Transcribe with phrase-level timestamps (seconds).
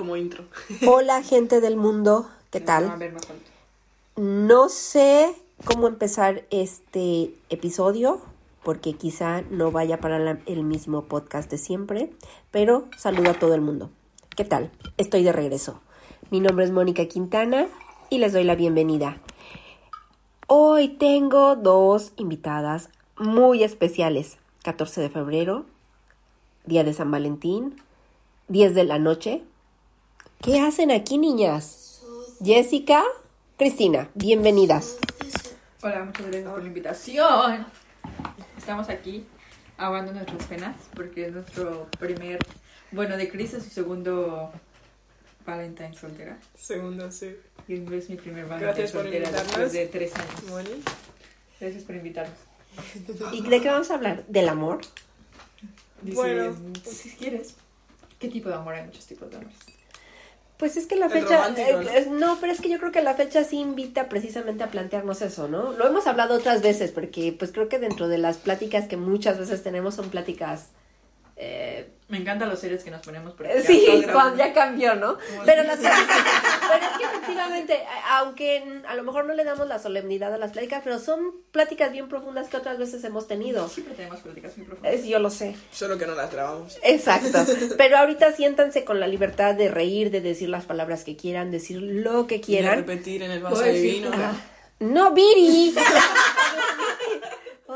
[0.00, 0.44] Como intro.
[0.88, 2.86] Hola gente del mundo, ¿qué tal?
[4.16, 5.34] No sé
[5.66, 8.22] cómo empezar este episodio
[8.62, 12.10] porque quizá no vaya para la- el mismo podcast de siempre,
[12.50, 13.90] pero saludo a todo el mundo.
[14.34, 14.70] ¿Qué tal?
[14.96, 15.80] Estoy de regreso.
[16.30, 17.66] Mi nombre es Mónica Quintana
[18.08, 19.18] y les doy la bienvenida.
[20.46, 22.88] Hoy tengo dos invitadas
[23.18, 24.38] muy especiales.
[24.62, 25.66] 14 de febrero,
[26.64, 27.76] día de San Valentín,
[28.48, 29.42] 10 de la noche.
[30.42, 32.00] ¿Qué hacen aquí, niñas?
[32.42, 33.04] Jessica,
[33.58, 34.96] Cristina, bienvenidas.
[35.82, 37.66] Hola, muchas gracias por la invitación.
[38.56, 39.26] Estamos aquí
[39.76, 42.38] ahogando nuestras penas porque es nuestro primer,
[42.90, 44.50] bueno, de Cris es su segundo
[45.44, 46.38] Valentine soltera.
[46.58, 47.36] Segundo, sí.
[47.68, 50.64] Y es mi primer Valentine Gracias por soltera después de tres años.
[51.60, 52.38] Gracias por invitarnos.
[53.32, 54.24] ¿Y de qué vamos a hablar?
[54.26, 54.80] ¿Del amor?
[56.00, 56.56] Dice, Bueno.
[56.82, 57.56] pues, si quieres.
[58.18, 58.72] ¿Qué tipo de amor?
[58.72, 59.50] Hay muchos tipos de amor.
[60.60, 61.48] Pues es que la fecha...
[61.56, 61.90] eh, ¿no?
[61.90, 65.22] eh, no, pero es que yo creo que la fecha sí invita precisamente a plantearnos
[65.22, 65.72] eso, ¿no?
[65.72, 69.38] Lo hemos hablado otras veces porque pues creo que dentro de las pláticas que muchas
[69.38, 70.66] veces tenemos son pláticas...
[71.42, 75.16] eh, Me encantan los series que nos ponemos ya sí, cuando ya cambió, ¿no?
[75.46, 80.34] Pero, las pero es que efectivamente, aunque a lo mejor no le damos la solemnidad
[80.34, 83.68] a las pláticas, pero son pláticas bien profundas que otras veces hemos tenido.
[83.68, 84.92] Siempre tenemos políticas muy profundas.
[84.94, 85.56] Es, yo lo sé.
[85.72, 86.76] Solo que no las grabamos.
[86.82, 87.38] Exacto.
[87.78, 91.78] Pero ahorita siéntanse con la libertad de reír, de decir las palabras que quieran, decir
[91.80, 92.76] lo que Y quieran.
[92.76, 94.10] repetir en el vaso de vino.
[94.12, 94.32] Ah,
[94.80, 95.74] No, Viri.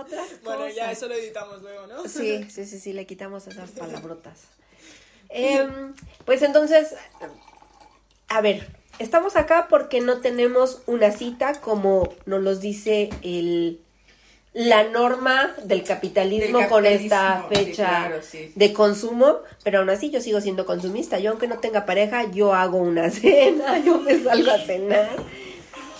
[0.04, 2.06] Otras Bueno, ya eso lo editamos luego, ¿no?
[2.08, 4.42] Sí, sí, sí, sí, le quitamos esas palabrotas.
[5.28, 5.94] Em,
[6.24, 6.94] pues entonces,
[8.28, 13.80] a ver, estamos acá porque no tenemos una cita como nos los dice el
[14.54, 18.52] la norma del capitalismo, Del con esta sí, fecha claro, sí.
[18.54, 21.18] de consumo, pero aún así yo sigo siendo consumista.
[21.18, 25.16] Yo aunque no tenga pareja, yo hago una cena, yo me salgo a cenar.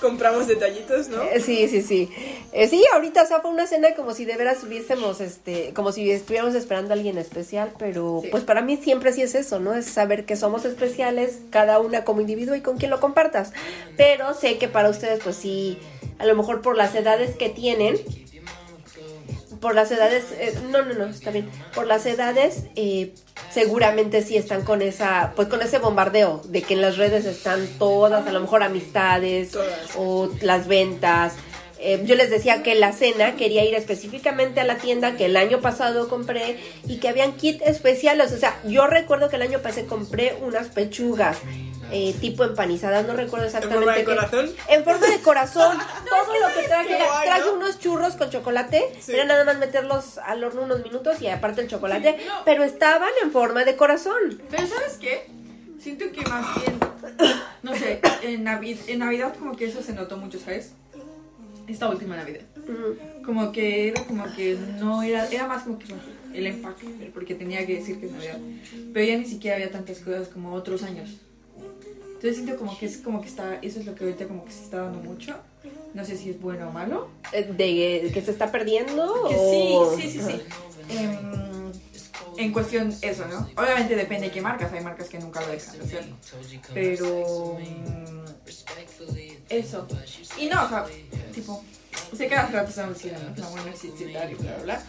[0.05, 1.23] Compramos detallitos, ¿no?
[1.23, 2.11] Eh, Sí, sí, sí.
[2.53, 5.93] Eh, sí, ahorita o sea, fue una cena como si de veras hubiésemos, este, como
[5.93, 8.29] si estuviéramos esperando a alguien especial, pero Sí.
[8.31, 9.75] pues para mí siempre sí es eso, ¿no?
[9.75, 13.53] Es saber que somos especiales, cada una como individuo y con quien lo compartas.
[13.97, 15.79] Pero sé que para ustedes, pues sí,
[16.19, 17.97] a lo mejor por las edades que tienen,
[19.61, 23.15] por las edades, eh, no, no, no, está bien, por las edades, eh,
[23.55, 27.67] seguramente sí están con esa, pues con ese bombardeo de que en las redes están
[27.79, 29.91] todas, a lo mejor amistades Todas.
[29.97, 31.35] o las ventas.
[31.79, 35.37] Eh, yo les decía que la cena quería ir específicamente a la tienda que el
[35.37, 38.33] año pasado compré y que habían kits especiales.
[38.33, 41.39] O sea, yo recuerdo que el año pasado compré unas pechugas
[41.91, 43.77] eh, tipo empanizadas, no recuerdo exactamente.
[43.85, 44.51] forma de qué- corazón?
[44.69, 45.79] En forma de corazón.
[46.09, 46.97] Todo lo que traje.
[47.25, 47.53] Traje ¿no?
[47.55, 48.83] unos churros con chocolate.
[49.01, 49.13] Sí.
[49.13, 52.17] Era nada más meterlos al horno unos minutos y aparte el chocolate.
[52.19, 52.45] Sí, no.
[52.45, 54.41] Pero estaban en forma de corazón.
[54.51, 55.27] Pero ¿sabes qué?
[55.79, 56.79] Siento que más bien,
[57.63, 60.73] no sé, en, Navi- en Navidad como que eso se notó mucho, ¿sabes?
[61.67, 62.41] Esta última Navidad.
[63.25, 65.87] Como que era como que no era, era más como que
[66.35, 68.39] el empaque, porque tenía que decir que es Navidad.
[68.93, 71.11] Pero ya ni siquiera había tantas cosas como otros años.
[72.15, 74.53] Entonces siento como que es como que está, eso es lo que ahorita como que
[74.53, 75.37] se está dando mucho.
[75.93, 77.09] No sé si es bueno o malo.
[77.33, 79.13] eh, ¿De que se está perdiendo?
[79.29, 80.43] Que o- sí, sí, sí, sí.
[80.89, 81.73] Em,
[82.37, 83.49] en cuestión eso, ¿no?
[83.57, 86.05] Obviamente depende de qué marcas, hay marcas que nunca lo dejan de hacer.
[86.73, 88.25] Pero mm,
[89.51, 89.87] eso.
[90.39, 90.87] Y no, o sea,
[91.33, 91.63] tipo,
[92.17, 93.37] sé que rato estamos diciendo, ¿no?
[93.41, 94.83] La buena y tal y bla bla bla.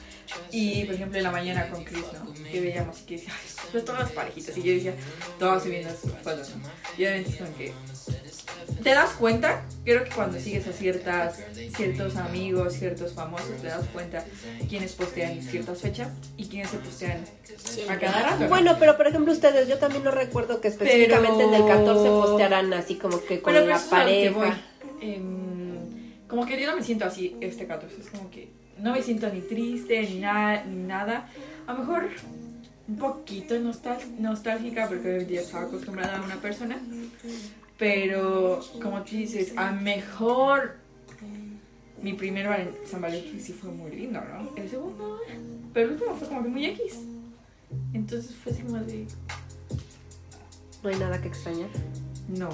[0.51, 2.33] Y por ejemplo en la mañana con Chris, ¿no?
[2.51, 4.57] Que veíamos y que decía, ay, pues todas las parejitas.
[4.57, 4.93] Y yo decía,
[5.39, 6.63] todas subiendo sus fotos, ¿no?
[6.97, 7.73] Y obviamente es como que
[8.83, 11.39] te das cuenta, creo que cuando sigues a ciertas,
[11.75, 14.23] ciertos amigos, ciertos famosos, te das cuenta
[14.69, 17.23] quiénes postean ciertas fechas y quiénes se postean
[17.89, 18.43] a cada rato.
[18.43, 18.49] ¿no?
[18.49, 22.73] Bueno, pero por ejemplo ustedes, yo también no recuerdo que específicamente en el 14 postearan
[22.73, 24.61] así como que con Pero la eso es a lo que pareja.
[25.01, 25.09] voy.
[25.09, 28.49] Em, como que yo no me siento así este 14, es como que
[28.79, 31.29] no me siento ni triste ni, nada ni nada.
[31.67, 32.09] A lo mejor
[32.87, 36.79] un poquito nostálgica porque día estaba acostumbrada a una persona.
[37.77, 40.77] Pero como tú dices, a lo mejor
[42.01, 44.55] mi primer San Valentín sí fue muy lindo, ¿no?
[44.55, 45.19] El segundo,
[45.73, 46.99] pero el último fue como que muy X.
[47.93, 49.07] Entonces fue así como de...
[50.83, 51.69] No hay nada que extrañar.
[52.29, 52.49] No.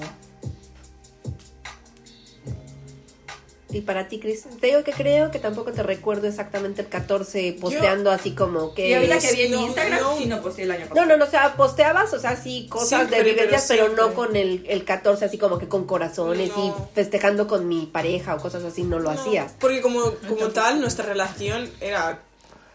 [3.71, 7.57] Y para ti, Cris, te digo que creo que tampoco te recuerdo exactamente el 14
[7.61, 8.89] posteando así como que...
[8.89, 10.17] Y ahorita es- que vi en no, Instagram, no.
[10.17, 11.07] sí no posteé el año No, pasado.
[11.07, 14.13] no, no, o sea, posteabas, o sea, sí, cosas Siempre, de vivencias, pero, pero no
[14.13, 16.89] con el, el 14 así como que con corazones y No.
[16.93, 19.53] festejando con mi pareja o cosas así, no lo No, hacías.
[19.59, 22.21] Porque como, como tal, nuestra relación era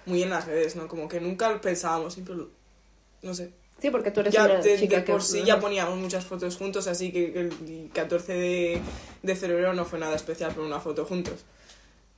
[0.06, 0.88] muy en las redes, ¿no?
[0.88, 2.49] Como que nunca lo pensábamos, siempre lo-
[3.22, 3.50] No sé.
[3.78, 5.12] Sí, porque tú eres Ya una de, chica de que...
[5.12, 8.81] por sí ya poníamos muchas fotos juntos, así que el 14 de,
[9.23, 11.44] de febrero no fue nada especial por una foto juntos.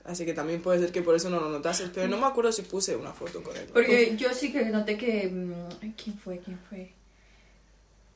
[0.05, 2.51] Así que también puede ser que por eso no lo notases, pero no me acuerdo
[2.51, 3.67] si puse una foto con él.
[3.73, 5.29] Porque yo sí que noté que...
[5.29, 6.39] mm, ¿Quién fue?
[6.39, 6.93] ¿Quién fue?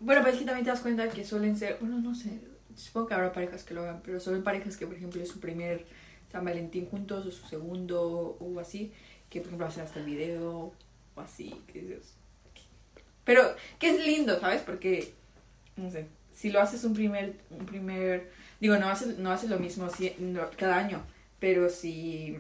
[0.01, 1.77] Bueno, pero es que también te das cuenta que suelen ser...
[1.81, 2.31] Bueno, no sé.
[2.77, 5.39] Supongo que habrá parejas que lo hagan, pero son parejas que, por ejemplo, es su
[5.39, 5.85] primer
[6.31, 8.91] San Valentín juntos o su segundo o así,
[9.29, 10.73] que, por ejemplo, hacen hasta el video
[11.15, 11.55] o así.
[11.71, 12.01] Que.
[13.25, 14.63] Pero que es lindo, ¿sabes?
[14.63, 15.13] Porque,
[15.77, 17.35] no sé, si lo haces un primer...
[17.51, 18.31] Un primer
[18.61, 21.03] digo, no haces, no haces lo mismo si- no, cada año,
[21.41, 22.37] pero si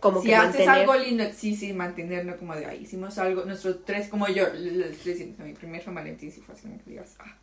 [0.00, 0.68] como si que haces mantener...
[0.80, 2.82] algo lindo, sí, sí, mantenerlo como de ahí.
[2.82, 6.68] Hicimos algo, nuestros tres, como yo, les diciendo, mi primer San Valentín sí fue así,
[6.84, 7.36] que digas, ah.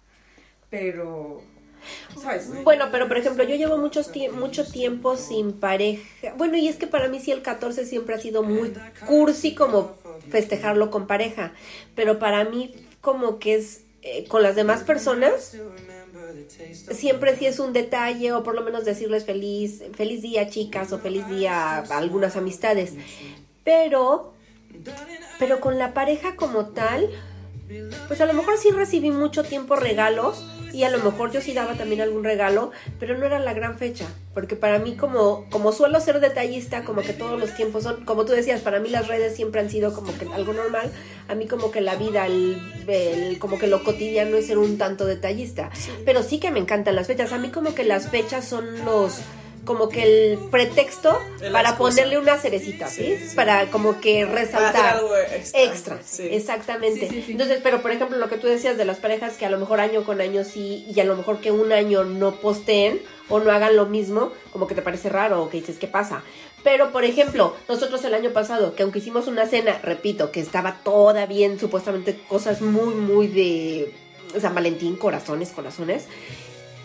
[0.70, 1.42] Pero,
[2.22, 2.50] ¿sabes?
[2.64, 6.34] Bueno, pero por ejemplo, yo llevo muchos tie- mucho tiempo sin pareja.
[6.38, 8.74] Bueno, y es que para mí sí el 14 siempre ha sido muy
[9.08, 9.96] cursi como
[10.30, 11.54] festejarlo con pareja.
[11.96, 15.58] Pero para mí como que es eh, con las demás personas
[16.92, 21.00] siempre sí es un detalle o por lo menos decirles feliz feliz día chicas o
[21.00, 22.94] feliz día a algunas amistades.
[23.64, 24.34] Pero
[25.38, 27.10] pero con la pareja como tal
[28.08, 30.44] pues a lo mejor sí recibí mucho tiempo regalos
[30.74, 33.78] y a lo mejor yo sí daba también algún regalo, pero no era la gran
[33.78, 38.06] fecha, porque para mí como como suelo ser detallista, como que todos los tiempos son,
[38.06, 40.92] como tú decías, para mí las redes siempre han sido como que algo normal,
[41.28, 42.58] a mí como que la vida, el,
[42.88, 45.70] el- como que lo cotidiano es ser un tanto detallista,
[46.06, 49.20] pero sí que me encantan las fechas, a mí como que las fechas son los
[49.70, 50.02] como que
[50.34, 51.12] el pretexto
[51.54, 51.78] para excusa.
[51.78, 53.04] ponerle una cerecita, ¿sí?
[53.20, 53.36] Sí, sí.
[53.36, 55.62] Para como que Para hacer resaltar algo extra.
[55.62, 56.28] extra, Sí.
[56.32, 57.02] exactamente.
[57.08, 57.32] Sí, sí, sí.
[57.34, 59.80] Entonces, pero por ejemplo, lo que tú decías de las parejas que a lo mejor
[59.80, 63.00] año con año sí, y a lo mejor que un año no posteen
[63.30, 66.24] o no hagan lo mismo, como que te parece raro o que dices, ¿qué pasa?
[66.64, 70.80] Pero, por ejemplo, nosotros el año pasado, que aunque hicimos una cena, repito, que estaba
[70.84, 73.94] toda bien, supuestamente cosas muy, muy de
[74.42, 76.06] San Valentín, corazones, corazones.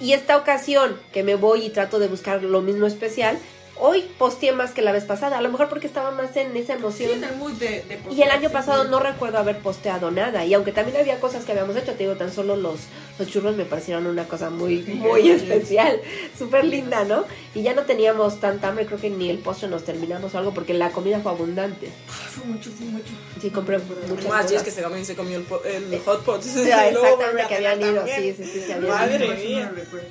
[0.00, 3.38] Y esta ocasión que me voy y trato de buscar lo mismo especial,
[3.76, 6.74] hoy posteé más que la vez pasada, a lo mejor porque estaba más en esa
[6.74, 7.10] Sí, emoción.
[7.12, 8.88] en el mood de, de Y el año sí, pasado sí.
[8.90, 10.44] no recuerdo haber posteado nada.
[10.44, 12.80] Y aunque también había cosas que habíamos hecho, te digo, tan solo los,
[13.18, 16.00] los churros me parecieron una cosa muy, muy especial.
[16.38, 17.24] Súper linda, ¿no?
[17.54, 20.54] Y ya no teníamos tanta hambre, creo que ni el postre nos terminamos o algo,
[20.54, 21.88] porque la comida fue abundante.
[22.06, 23.12] Fue mucho, fue mucho.
[23.40, 23.78] Sí, compré
[24.08, 26.42] muchas Más, y es que se también se comió el, po- el hot pot.
[26.44, 28.36] Volvió exactamente, que habían ido, también.
[28.36, 29.72] sí, sí, sí, se habían Madre mía.
[29.74, 29.82] sí.
[29.90, 30.02] Pues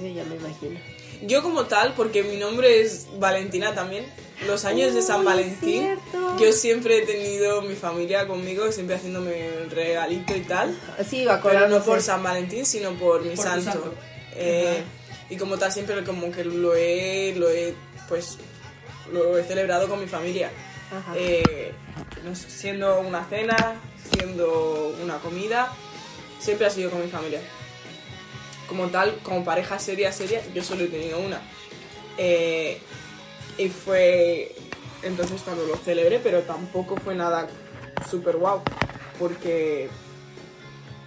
[0.00, 0.80] Sí, ya me imagino.
[1.22, 4.04] Yo como tal, porque mi nombre es Valentina también,
[4.46, 5.98] los años de San Valentín,
[6.38, 10.78] yo siempre he tenido mi familia conmigo, siempre haciéndome el regalito y tal,
[11.08, 11.78] Sí, pero acordándose.
[11.78, 13.72] no por San Valentín, sino por mi Por santo.
[13.72, 13.94] santo.
[14.34, 14.82] Eh,
[15.30, 17.74] y como tal siempre como que lo he, lo he,
[18.08, 18.36] pues,
[19.12, 20.50] lo he celebrado con mi familia.
[21.14, 21.72] Eh,
[22.48, 23.56] siendo una cena,
[24.12, 25.72] siendo una comida,
[26.38, 27.40] siempre ha sido con mi familia.
[28.68, 31.40] Como tal, como pareja seria, seria, yo solo he tenido una.
[32.18, 32.80] Eh,
[33.58, 34.54] y fue
[35.02, 37.46] entonces cuando lo celebré, pero tampoco fue nada
[38.10, 38.62] súper guau,
[39.18, 39.88] porque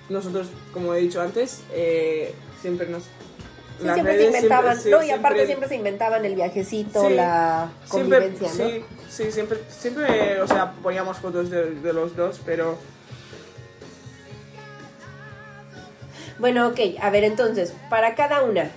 [0.09, 3.03] nosotros, como he dicho antes, eh, siempre nos...
[3.03, 7.71] Sí, las siempre se inventaban, no, y aparte siempre se inventaban el viajecito, Sí, la
[7.89, 8.69] siempre- convivencia, ¿no?
[8.69, 12.77] Sí, sí, siempre, siempre, o sea, poníamos fotos de, de los dos, pero
[16.39, 18.69] Bueno, ok, a ver, entonces, para cada una.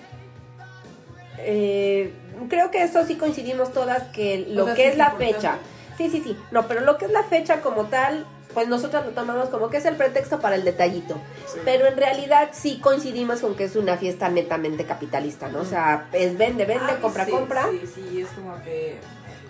[1.39, 2.13] eh,
[2.49, 5.05] creo que eso sí coincidimos todas que lo O sea, que sí es es la
[5.07, 5.35] importante.
[5.35, 5.59] fecha.
[5.97, 6.37] Sí, sí, sí.
[6.51, 9.77] No, pero lo que es la fecha como tal, pues nosotros lo tomamos como que
[9.77, 11.15] es el pretexto para el detallito.
[11.47, 11.61] Sí.
[11.65, 15.61] Pero en realidad sí coincidimos con que es una fiesta netamente capitalista, ¿no?
[15.61, 17.67] O sea, es vende, vende, Ah, compra, sí, compra.
[17.71, 18.99] Sí, sí, es como que.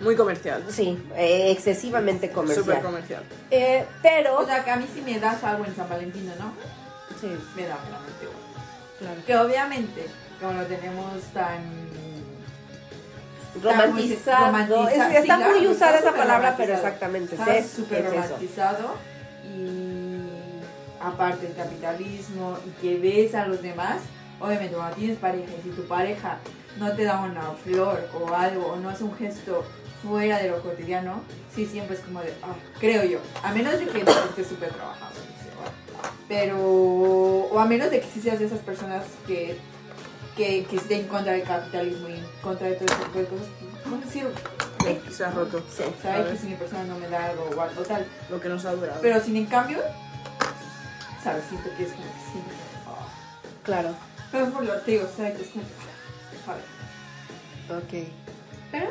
[0.01, 0.63] muy comercial.
[0.69, 2.65] Sí, eh, excesivamente comercial.
[2.65, 3.23] Súper comercial.
[3.49, 4.39] Eh, pero...
[4.39, 6.53] O sea, que a mí si me das algo en San Valentín, ¿no?
[7.23, 8.37] Sí, Me da realmente igual.
[8.99, 9.21] claro.
[9.25, 10.05] Que obviamente,
[10.39, 11.61] como lo tenemos tan.
[13.61, 14.45] romantizado.
[14.47, 17.35] Romantiza- Es que está sí, muy claro, usada está esa palabra, pero exactamente.
[17.35, 18.21] Está es- súper es eso.
[18.23, 18.95] romantizado
[19.45, 20.19] y
[20.99, 23.97] aparte el capitalismo y que ves a los demás,
[24.39, 26.37] obviamente cuando tienes pareja y si tu pareja
[26.79, 29.63] no te da una flor o algo o no hace un gesto
[30.01, 31.21] fuera de lo cotidiano,
[31.53, 34.69] sí siempre es como de, ah, creo yo, a menos de que no esté súper
[34.73, 35.13] trabajado.
[36.03, 39.57] Dice, "Ah, Pero, o a menos de que sí seas de esas personas que,
[40.35, 43.25] que, que estén en contra del capitalismo y en contra de todo ese tipo de
[43.25, 43.47] cosas,
[43.85, 44.31] no me sirve.
[45.11, 45.63] Se ha roto.
[45.69, 48.05] Sí, sabe que si mi persona no me da algo o algo tal.
[48.29, 48.99] Lo que nos ha durado.
[49.01, 49.77] Pero sin en cambio,
[51.23, 52.39] sabes, siento que es como que sí.
[52.87, 53.07] oh.
[53.63, 53.89] Claro.
[54.31, 55.69] Pero por lo te digo, o sea, que es como que.
[58.01, 58.07] Ok.
[58.71, 58.87] Pero,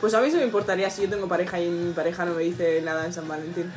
[0.00, 2.42] Pues a mí se me importaría si yo tengo pareja y mi pareja no me
[2.42, 3.70] dice nada en San Valentín.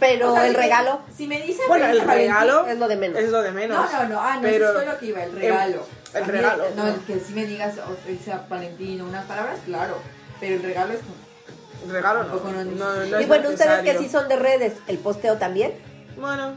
[0.00, 2.88] Pero o sea, el si me- regalo Si me dicen Bueno, el regalo es lo
[2.88, 3.18] de menos.
[3.20, 3.92] es lo de menos.
[3.92, 5.86] No, no, no, ah, no, pero eso es lo que iba, el regalo.
[6.14, 6.88] el regalo, No, no.
[6.94, 9.96] el que si me digas, o feliz San Valentín o unas palabras, claro.
[10.40, 12.34] Pero el regalo es como, regalo no.
[12.36, 15.72] No- No, no y bueno, ustedes que sí son de redes, ¿el posteo también?
[16.16, 16.54] Bueno,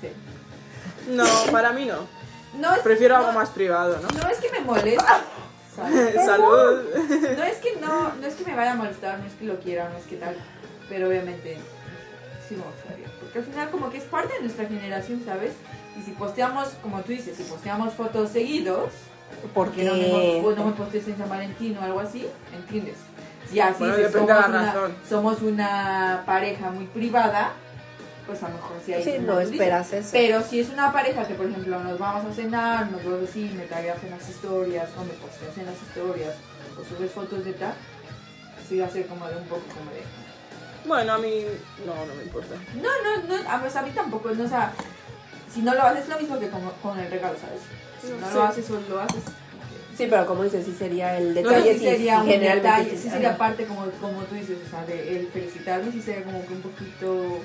[0.00, 0.08] sí.
[1.08, 2.06] no, para mí no.
[2.58, 4.08] No es, Prefiero algo más privado, ¿no?
[4.22, 5.04] No es que me moleste.
[6.24, 6.80] Salud.
[7.36, 9.60] No es que no, no es que me vaya a molestar, no es que lo
[9.60, 10.34] quiera, no es que tal.
[10.88, 11.58] Pero obviamente
[12.48, 12.56] sí.
[13.20, 15.52] Porque al final como que es parte de nuestra generación, ¿sabes?
[15.98, 18.90] Y si posteamos, como tú dices, si posteamos fotos seguidos,
[19.54, 22.96] porque no me, no me postees en San Valentín o algo así, ¿entiendes?
[23.50, 24.74] Si así Bueno, de somos, una,
[25.08, 27.52] somos una pareja muy privada,
[28.26, 30.10] pues a lo mejor sí hay Sí, no esperas eso.
[30.12, 33.50] Pero si es una pareja que, por ejemplo, nos vamos a cenar, nos vamos así,
[33.56, 36.34] me tagueas en las historias, o me posteas en las historias,
[36.78, 37.74] o subes fotos de tal,
[38.68, 40.02] sí va a ser como de un poco como de...
[40.86, 41.44] Bueno, a mí
[41.86, 42.54] no, no me importa.
[42.74, 44.72] No, no, no, a, pues a mí tampoco, no, o sea,
[45.52, 47.60] si no lo haces es lo mismo que con, con el regalo, ¿sabes?
[48.02, 48.34] Si no Sí.
[48.34, 49.22] lo haces o lo haces...
[49.96, 51.72] Sí, pero como dices, sí sería el No, detalle.
[51.74, 55.16] sí sería sí, un detalle, sí, sería parte como, como tú dices, o sea, de
[55.18, 57.40] el felicitarme, sí sería como que un poquito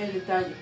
[0.00, 0.54] el detalle.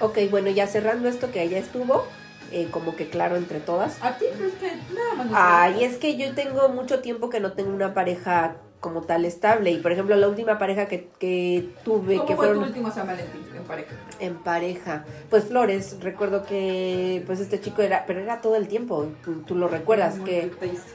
[0.00, 2.04] Ok, bueno, ya cerrando esto que ya estuvo,
[2.50, 3.96] eh, como que claro entre todas.
[4.02, 5.26] A ti, pues que nada más.
[5.28, 5.32] no.
[5.36, 9.70] Ay, es que yo tengo mucho tiempo que no tengo una pareja como tal estable.
[9.70, 12.90] Y por ejemplo, la última pareja que, que tuve, ¿Cómo que fue tu fueron último
[12.90, 13.94] San Valentín en pareja?
[14.20, 19.08] en pareja, pues Flores, recuerdo que pues este chico era, pero era todo el tiempo,
[19.24, 20.50] tú, tú lo recuerdas, Muy que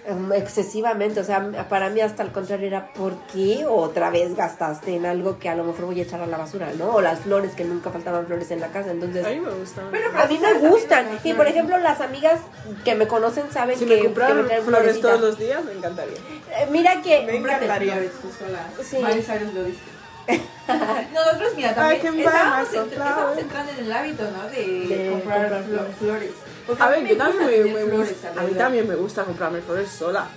[0.09, 4.95] um, excesivamente, o sea, para mí hasta al contrario era, ¿por qué otra vez gastaste
[4.95, 6.95] en algo que a lo mejor voy a echar a la basura, ¿no?
[6.95, 9.25] O las flores, que nunca faltaban flores en la casa, entonces...
[9.25, 9.83] A mí me gusta.
[9.91, 11.19] Pero A mí me gustan.
[11.23, 12.39] Y por ejemplo, las amigas
[12.83, 15.11] que me conocen saben si que, me compraran que me traen flores florecitas.
[15.11, 16.17] todos los días, me encantaría.
[16.17, 17.95] Eh, Mira que Me encantaría.
[18.37, 18.67] sola.
[18.83, 18.97] Sí.
[18.97, 19.96] Miley Cyrus lo dice.
[21.13, 23.37] Nosotros, mira, también estábamos, flowers.
[23.39, 24.49] entrando en el hábito, ¿no?
[24.49, 24.57] De,
[24.87, 26.31] De comprar, comprar flo- flores.
[26.79, 29.89] A ver, me yo también me, me flores a mí también me gusta comprarme flores
[29.89, 30.27] sola.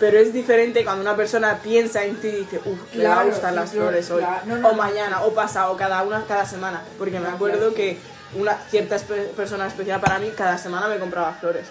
[0.00, 3.14] Pero es diferente cuando una persona piensa en ti y dice, uff, le va a
[3.16, 4.18] Claro, gustar sí, las flores, flores hoy.
[4.22, 4.40] claro.
[4.46, 4.76] No, no, o no.
[4.78, 6.82] mañana, o pasado, cada una, cada semana.
[6.98, 7.74] Porque me acuerdo claro.
[7.74, 7.96] que
[8.34, 8.96] una cierta
[9.36, 11.66] persona especial para mí cada semana me compraba flores.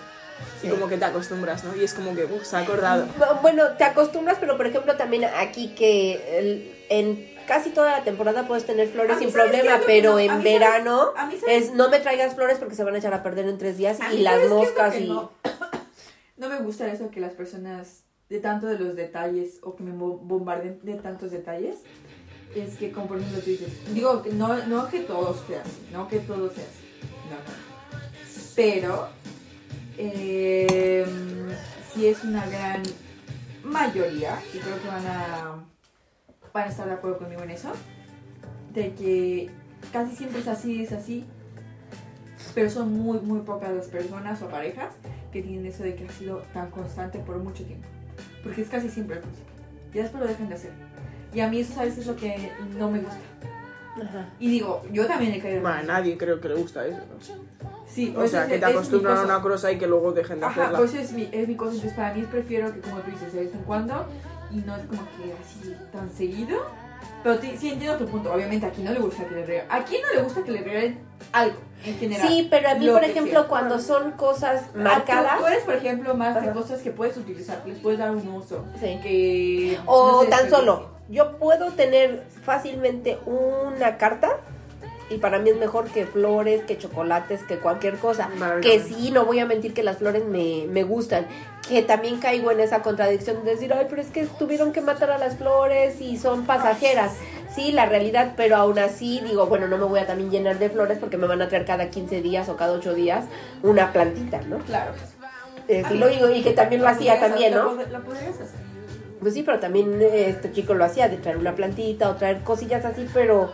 [0.61, 1.75] Y como que te acostumbras, ¿no?
[1.75, 3.05] Y es como que, uff, se ha acordado.
[3.19, 8.47] Bu- Bueno, te acostumbras, pero por ejemplo también aquí que en casi toda la temporada
[8.47, 11.13] puedes tener flores sin ¿sabes qué problema, pero no- en verano
[11.47, 13.97] es no me traigas flores porque se van a echar a perder en tres días
[14.13, 15.07] y las ¿sabes qué es lo moscas y...
[15.07, 15.31] No,
[16.37, 19.91] no me gusta eso que las personas, de tanto de los detalles, o que me
[19.91, 21.77] bo- bombarden de tantos detalles,
[22.55, 26.07] es que, como por ejemplo tú dices, digo, no, no que todos sea así, no
[26.07, 27.99] que todo sea así, no, no.
[28.55, 29.07] Pero,
[29.97, 31.05] eh,
[31.93, 32.83] sí es una gran
[33.63, 35.63] mayoría, y creo que van a,
[36.53, 37.69] van a estar de acuerdo conmigo en eso,
[38.73, 39.49] de que
[39.91, 41.25] casi siempre es así, es así,
[42.53, 44.93] pero son muy, muy pocas las personas o parejas
[45.31, 47.87] que tienen eso de que ha sido tan constante por mucho tiempo.
[48.43, 49.51] Porque es casi siempre al principio.
[49.93, 50.71] Y después lo dejan de hacer.
[51.33, 51.97] Y a mí eso, ¿sabes?
[51.97, 53.17] Es lo que no me gusta.
[53.95, 54.29] Ajá.
[54.39, 56.97] Y digo, yo también he caído en Bueno, a nadie creo que le gusta eso.
[56.97, 57.65] ¿no?
[57.87, 60.39] Sí, O pues sea, es- que te acostumbran a una cosa y que luego dejen
[60.39, 60.77] de Ajá, hacerla.
[60.79, 61.71] pues es mi, es mi cosa.
[61.73, 64.05] Entonces, para mí prefiero que, como tú dices, de vez en cuando
[64.53, 66.61] y no es como que así tan seguido.
[67.23, 68.33] Pero sí entiendo tu punto.
[68.33, 69.71] Obviamente, aquí no le gusta que le regalen.
[69.71, 70.99] ¿A quién no le gusta que le regalen
[71.31, 72.27] algo en general?
[72.27, 73.47] Sí, pero a mí, por ejemplo, sea.
[73.47, 75.39] cuando son cosas marcadas...
[75.39, 78.27] Tú eres, por ejemplo, más de cosas que puedes utilizar, que les puedes dar un
[78.27, 78.65] uso.
[78.79, 78.99] Sí.
[79.01, 79.79] Que.
[79.85, 84.39] O no sé, tan solo, yo puedo tener fácilmente una carta
[85.13, 88.29] y para mí es mejor que flores, que chocolates, que cualquier cosa.
[88.61, 91.27] Que sí, no voy a mentir que las flores me, me gustan.
[91.67, 95.11] Que también caigo en esa contradicción de decir, ay, pero es que tuvieron que matar
[95.11, 97.13] a las flores y son pasajeras.
[97.55, 100.69] Sí, la realidad, pero aún así digo, bueno, no me voy a también llenar de
[100.69, 103.25] flores porque me van a traer cada 15 días o cada 8 días
[103.61, 104.57] una plantita, ¿no?
[104.59, 104.93] Claro.
[105.67, 107.75] Eh, sí lo digo y que también lo hacía también, ¿no?
[107.91, 108.73] La podrías hacer.
[109.23, 112.41] Pues sí, pero también eh, este chico lo hacía, de traer una plantita o traer
[112.41, 113.53] cosillas así, pero,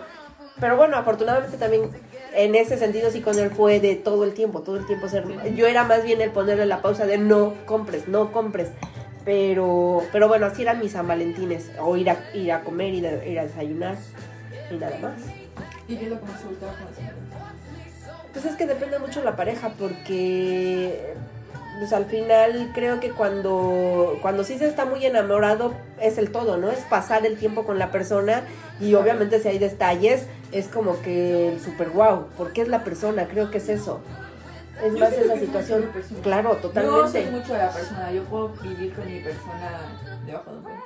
[0.60, 1.90] pero bueno, afortunadamente también
[2.34, 5.26] en ese sentido sí con él fue de todo el tiempo, todo el tiempo ser...
[5.56, 8.70] Yo era más bien el ponerle la pausa de no compres, no compres.
[9.26, 13.08] Pero, pero bueno, así eran mis San Valentines, o ir a, ir a comer, ir
[13.08, 13.98] a, ir a desayunar
[14.72, 15.14] y nada más.
[15.88, 17.14] ¿Y qué lo que más te gustaba con eso?
[18.34, 21.14] Pues es que depende mucho de la pareja, porque
[21.80, 26.58] pues al final creo que cuando, cuando sí se está muy enamorado es el todo,
[26.58, 26.72] ¿no?
[26.72, 28.44] Es pasar el tiempo con la persona
[28.80, 33.28] y obviamente si hay detalles es como que el super wow, porque es la persona,
[33.28, 34.00] creo que es eso.
[34.84, 35.92] Es Yo más esa situación,
[36.24, 37.32] claro, Yo soy totalmente.
[37.32, 38.12] mucho de la persona.
[38.12, 39.72] Yo puedo vivir con mi persona
[40.26, 40.84] debajo de un puente.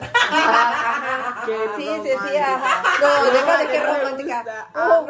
[1.76, 2.82] Sí, sí, sí, ajá.
[3.00, 4.68] No, deja de que romántica.
[4.74, 5.06] Oh,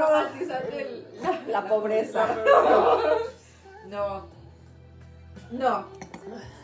[0.73, 1.07] el-
[1.53, 2.27] la pobreza.
[3.89, 4.27] No.
[5.51, 5.85] No.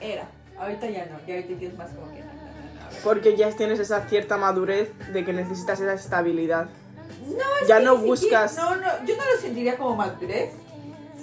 [0.00, 0.28] Era.
[0.60, 1.18] Ahorita ya no.
[1.26, 2.22] Ya ahorita ya es más como que.
[3.02, 6.68] Porque ya tienes esa cierta madurez de que necesitas esa estabilidad.
[7.26, 10.52] No, es Ya que no buscas- siquiera- No, no, yo no lo sentiría como madurez,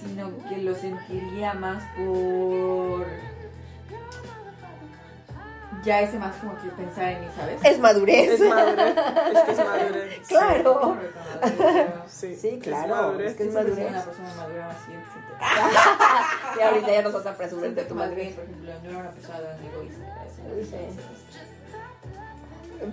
[0.02, 3.06] sino que lo sentiría más por.
[5.84, 7.60] Ya ese más como que pensar en mí, ¿sabes?
[7.62, 8.30] Es madurez.
[8.30, 8.96] Es madurez.
[9.34, 10.28] Es que es madurez.
[10.30, 10.98] Claro.
[12.08, 13.90] Sí, Sí, claro, es que es Es madurez.
[13.90, 15.04] una persona madura más bien.
[16.58, 18.34] Y ahorita ya nos vas a presumir de tu madurez.
[18.36, 20.06] por ejemplo, no era una persona tan egoísta.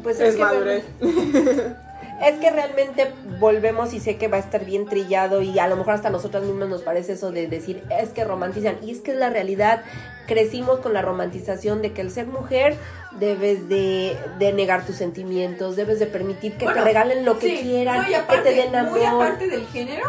[0.03, 0.85] Pues Es que madurez.
[2.23, 5.77] Es que realmente volvemos y sé que va a estar bien trillado y a lo
[5.77, 9.13] mejor hasta nosotras mismas nos parece eso de decir es que romantizan y es que
[9.13, 9.83] es la realidad
[10.27, 12.77] crecimos con la romantización de que el ser mujer
[13.19, 17.63] debes de, de negar tus sentimientos debes de permitir que te regalen lo que Sí,
[17.63, 20.07] quieran y que aparte, te den amor Muy aparte del género,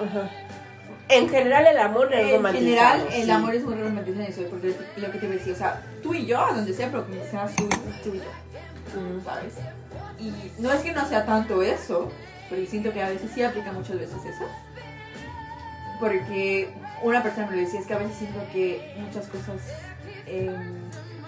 [0.00, 0.28] Ajá.
[1.08, 3.30] en general el amor es en romantizado general el sí.
[3.30, 6.26] amor es muy romantizado porque lo que te voy a decir, o sea, tú y
[6.26, 7.68] yo, a donde sea, pero que sea tú,
[8.02, 8.24] tú y yo.
[8.94, 9.24] Mm.
[9.24, 9.54] ¿sabes?
[10.18, 12.10] Y no es que no sea tanto eso,
[12.48, 14.44] porque siento que a veces sí aplica muchas veces eso.
[16.00, 16.72] Porque
[17.02, 19.56] una persona me lo decía, es que a veces siento que muchas cosas
[20.26, 20.50] eh,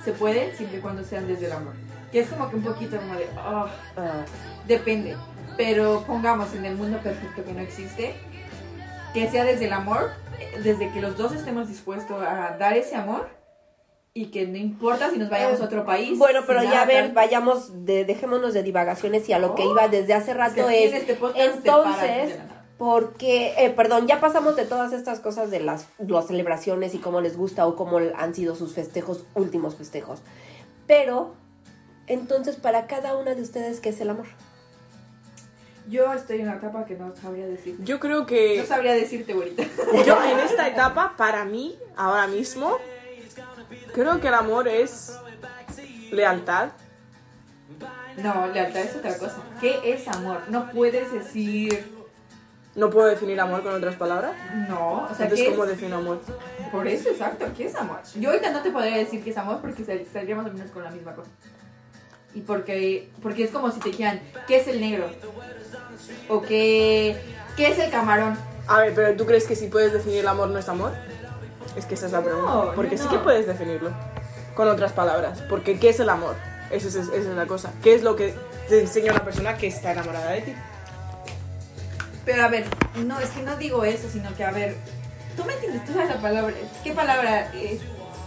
[0.04, 1.74] se pueden siempre y cuando sean desde el amor.
[2.10, 3.66] Que es como que un poquito como de, "Ah,
[3.96, 4.24] Ah,
[4.66, 5.16] depende.
[5.56, 8.14] Pero pongamos en el mundo perfecto que no existe,
[9.12, 10.10] que sea desde el amor,
[10.64, 13.28] desde que los dos estemos dispuestos a dar ese amor
[14.16, 16.16] y que no importa si nos vayamos a otro país.
[16.16, 19.72] bueno pero ya a ver vayamos de, dejémonos de divagaciones y a lo que Oh.
[19.72, 22.36] iba desde hace que rato es este entonces.
[22.78, 27.20] Porque, eh, perdón, ya pasamos de todas estas cosas de las, las celebraciones y cómo
[27.20, 30.18] les gusta o cómo han sido sus festejos, últimos festejos.
[30.88, 31.34] Pero,
[32.08, 34.26] entonces, para cada una de ustedes, ¿qué es el amor?
[35.88, 37.84] Yo estoy en una etapa que no sabría decirte.
[37.84, 39.62] Yo creo que No sabría decirte ahorita.
[40.04, 42.78] yo en esta etapa, para mí, ahora mismo,
[43.92, 45.18] creo que el amor es
[46.10, 46.68] lealtad.
[48.16, 49.36] No, lealtad es otra cosa.
[49.60, 50.42] ¿Qué es amor?
[50.48, 51.92] No puedes decir
[52.76, 54.32] No puedo definir amor con otras palabras.
[54.68, 55.04] no.
[55.04, 55.70] O sea, Entonces, ¿qué ¿cómo es?
[55.70, 56.20] defino amor?
[56.72, 57.46] Por eso, exacto.
[57.56, 57.98] ¿Qué es amor?
[58.18, 60.82] Yo ahorita no te podría decir qué es amor porque sal- saldríamos al menos con
[60.84, 61.30] la misma cosa.
[62.34, 65.08] Y porque, porque es como si te dijeran, ¿qué es el negro?
[66.28, 67.16] O qué,
[67.56, 68.36] ¿qué es el camarón?
[68.66, 70.92] A ver, pero ¿tú crees que si puedes definir el amor no es amor?
[71.76, 72.52] Es que esa es la pregunta.
[72.52, 73.90] No, Porque no, sí que puedes definirlo
[74.54, 75.42] con otras palabras.
[75.48, 76.36] Porque ¿qué es el amor?
[76.70, 77.72] Esa es, esa es la cosa.
[77.82, 78.34] ¿Qué es lo que
[78.68, 80.54] te enseña una persona que está enamorada de ti?
[82.24, 82.64] Pero a ver,
[83.04, 84.76] no, es que no digo eso, sino que a ver,
[85.36, 86.54] tú me entiendes, tú sabes la palabra.
[86.82, 87.80] ¿Qué palabra es?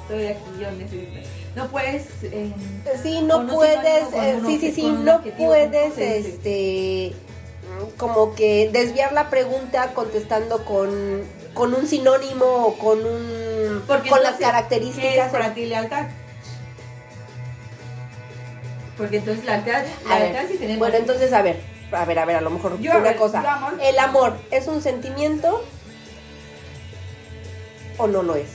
[0.03, 1.29] Estoy aquí, yo necesito.
[1.55, 2.05] No puedes.
[2.23, 2.53] eh,
[3.01, 7.13] Sí, no puedes, eh, sí, sí, sí, no puedes, este,
[7.97, 11.23] como que desviar la pregunta contestando con,
[11.57, 15.31] con un sinónimo o con un, Porque con las entonces, ¿Qué es características.
[15.31, 16.05] para ti lealtad?
[18.97, 20.79] Porque entonces lealtad, A ver, lealtad sí tenemos.
[20.79, 23.41] Bueno, entonces, a ver, a ver, a ver, a lo mejor Yo, una ver, cosa.
[23.43, 25.63] yo amor- ¿El amor es un sentimiento
[27.97, 28.49] o no lo es?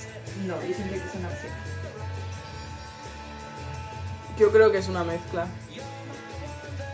[0.47, 1.53] No, yo siento que es una opción.
[4.38, 5.47] Yo creo que es una mezcla.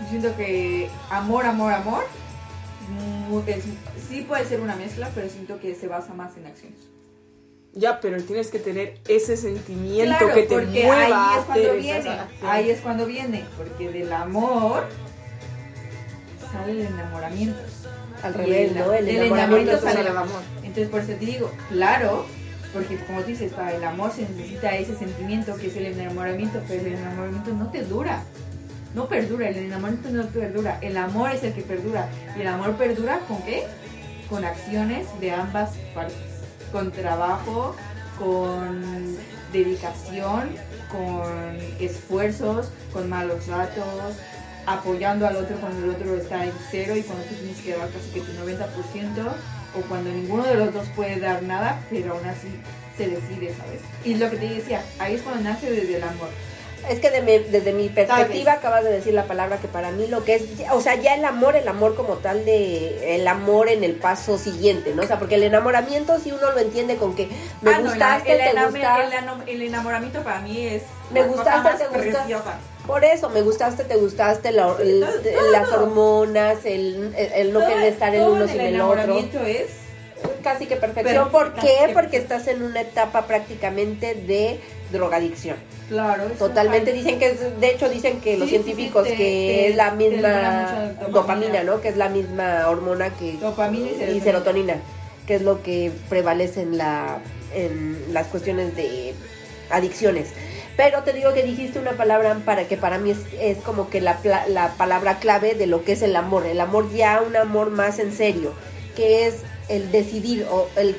[0.03, 2.05] Yo siento que amor, amor, amor.
[3.46, 3.64] Es-
[4.09, 6.79] sí puede ser una mezcla, pero siento que se basa más en acciones.
[7.74, 11.44] Ya, pero tienes que tener ese sentimiento Claro, que te porque mueva ahí a es
[11.44, 12.18] cuando viene.
[12.42, 13.44] Ahí es cuando viene.
[13.57, 14.85] Porque del amor
[16.53, 17.59] sale el enamoramiento.
[18.22, 18.92] Al Y revés, el- ¿no?
[18.92, 20.40] El el enamoramiento enamoramiento sale el amor.
[20.57, 22.27] Entonces por eso te digo, claro,
[22.72, 26.61] porque como tú dices, para el amor se necesita ese sentimiento que es el enamoramiento,
[26.66, 28.24] pero el enamoramiento no te dura.
[28.94, 32.09] No perdura, el enamoramiento no perdura, el amor es el que perdura.
[32.37, 33.64] Y el amor perdura con qué?
[34.29, 36.16] Con acciones de ambas partes.
[36.72, 37.77] Con trabajo,
[38.18, 39.16] con
[39.53, 40.51] dedicación,
[40.90, 44.16] con esfuerzos, con malos ratos,
[44.66, 47.88] apoyando al otro cuando el otro está en cero y cuando tú tienes que dar
[47.88, 49.33] casi que tu 90%,
[49.77, 52.48] o cuando ninguno de los dos puede dar nada, pero aún así
[52.96, 53.81] se decide, ¿sabes?
[54.05, 56.29] Y lo que te decía, ahí es cuando nace desde el amor.
[56.88, 60.07] Es que de mi- desde mi perspectiva acabas de decir la palabra que para mí
[60.07, 63.69] lo que es, o sea, ya el amor, el amor como tal de el amor
[63.69, 65.03] en el paso siguiente, ¿no?
[65.03, 67.29] O sea, porque el enamoramiento si uno lo entiende con que
[67.61, 70.83] me Ah, no, gustaste, el, te enam- gusta- el enam- el enamoramiento para mí es
[71.11, 71.87] Me cosa gustaste, más te
[72.29, 72.59] gusta.
[72.87, 77.61] Por eso, me gustaste, te gustaste, la- el- Todo, las hormonas, el, el- el no
[77.61, 78.95] Todo- querer estar el uno sin el el otro.
[79.03, 79.67] enamoramiento es
[80.43, 81.14] Casi que perfección.
[81.14, 81.61] Pero- ¿Por qué?
[81.87, 84.59] que Porque estás en una etapa prácticamente de
[84.91, 85.57] drogadicción.
[85.88, 89.16] Claro es Totalmente dicen que es, de hecho dicen que los Sí, científicos sí, te-
[89.16, 91.09] que te- es la misma dopamina.
[91.09, 91.62] dopamina.
[91.64, 91.81] ¿no?
[91.81, 94.24] Que es la misma hormona que Dopamina y serotonina.
[94.24, 94.74] serotonina,
[95.27, 97.18] que es lo que prevalece en la
[97.55, 99.14] en las cuestiones de
[99.70, 100.29] adicciones.
[100.77, 104.01] Pero te digo que dijiste una palabra para que para mí es, es como que
[104.01, 106.46] la, la palabra clave de lo que es el amor.
[106.46, 108.53] El amor ya un amor más en serio,
[108.94, 109.37] que es
[109.68, 110.94] el decidir o el,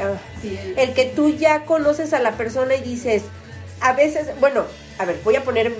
[0.00, 3.22] ah, Sí, el- el que tú ya conoces a la persona y dices,
[3.82, 4.64] a veces, bueno,
[4.98, 5.74] a ver, voy a poner,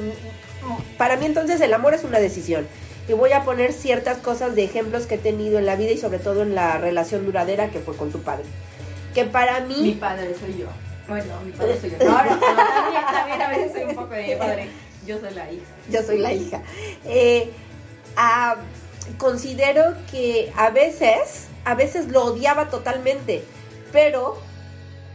[0.98, 2.66] para mí entonces el amor es una decisión.
[3.08, 5.98] Y voy a poner ciertas cosas de ejemplos que he tenido en la vida y
[5.98, 8.44] sobre todo en la relación duradera que fue con tu padre.
[9.14, 9.76] Que para mí...
[9.80, 10.66] mi padre soy yo.
[11.08, 11.96] Bueno, mi padre soy yo.
[12.04, 14.68] No, no, no, también, también a veces soy un poco de mi padre.
[15.06, 15.64] Yo soy la hija.
[15.90, 16.62] yo soy la hija.
[17.04, 17.50] Eh,
[18.16, 18.56] ah,
[19.18, 23.42] considero que a veces, a veces lo odiaba totalmente,
[23.90, 24.38] pero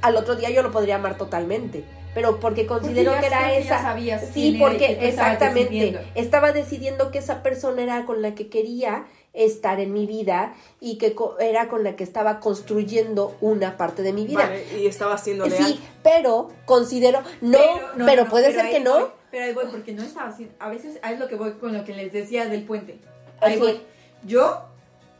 [0.01, 1.85] al otro día yo lo podría amar totalmente.
[2.17, 3.81] Pero porque considero ya- que era porque ya esa.
[3.83, 5.99] sabías sí, porque exactamente decidiendo.
[6.15, 10.97] estaba decidiendo que esa persona era con la que quería estar en mi vida y
[10.97, 14.45] que co- era con la que estaba construyendo una parte de mi vida.
[14.47, 15.63] Vale, y estaba siendo leal.
[15.63, 17.59] Sí, pero considero no,
[18.05, 18.93] pero, no, puede pero ser ahí que no.
[18.99, 20.49] voy, pero ahí voy porque no estaba así.
[20.57, 22.97] A veces ahí es lo que voy con lo que les decía del puente.
[23.41, 23.59] Ahí Así.
[23.59, 23.79] voy.
[24.25, 24.63] Yo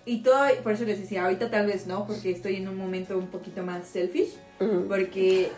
[0.05, 3.15] y todo, por eso les decía, ahorita tal vez no, porque estoy en un momento
[3.17, 4.35] un poquito más selfish,
[4.87, 5.51] porque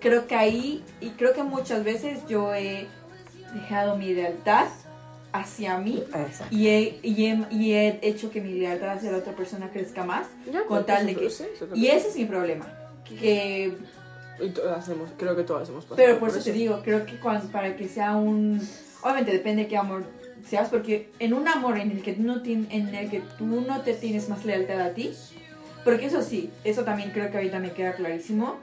[0.00, 2.86] creo que ahí y creo que muchas veces yo he
[3.54, 4.66] dejado mi lealtad
[5.32, 6.54] hacia mí Exacto.
[6.54, 10.04] y he, y he, y he hecho que mi lealtad hacia la otra persona crezca
[10.04, 12.66] más Ya, con tal de que sí, y ese es mi problema
[13.04, 13.72] que
[14.40, 15.94] Y todas hemos, creo que todas pasado.
[15.96, 18.60] pero por eso te digo creo que cuando, para que sea un
[19.02, 20.04] obviamente depende de qué amor
[20.48, 23.46] seas porque en un amor en el que tú no tien- en el que tú
[23.46, 25.12] no te tienes más lealtad a ti
[25.84, 28.56] porque eso sí eso también creo que ahorita me queda clarísimo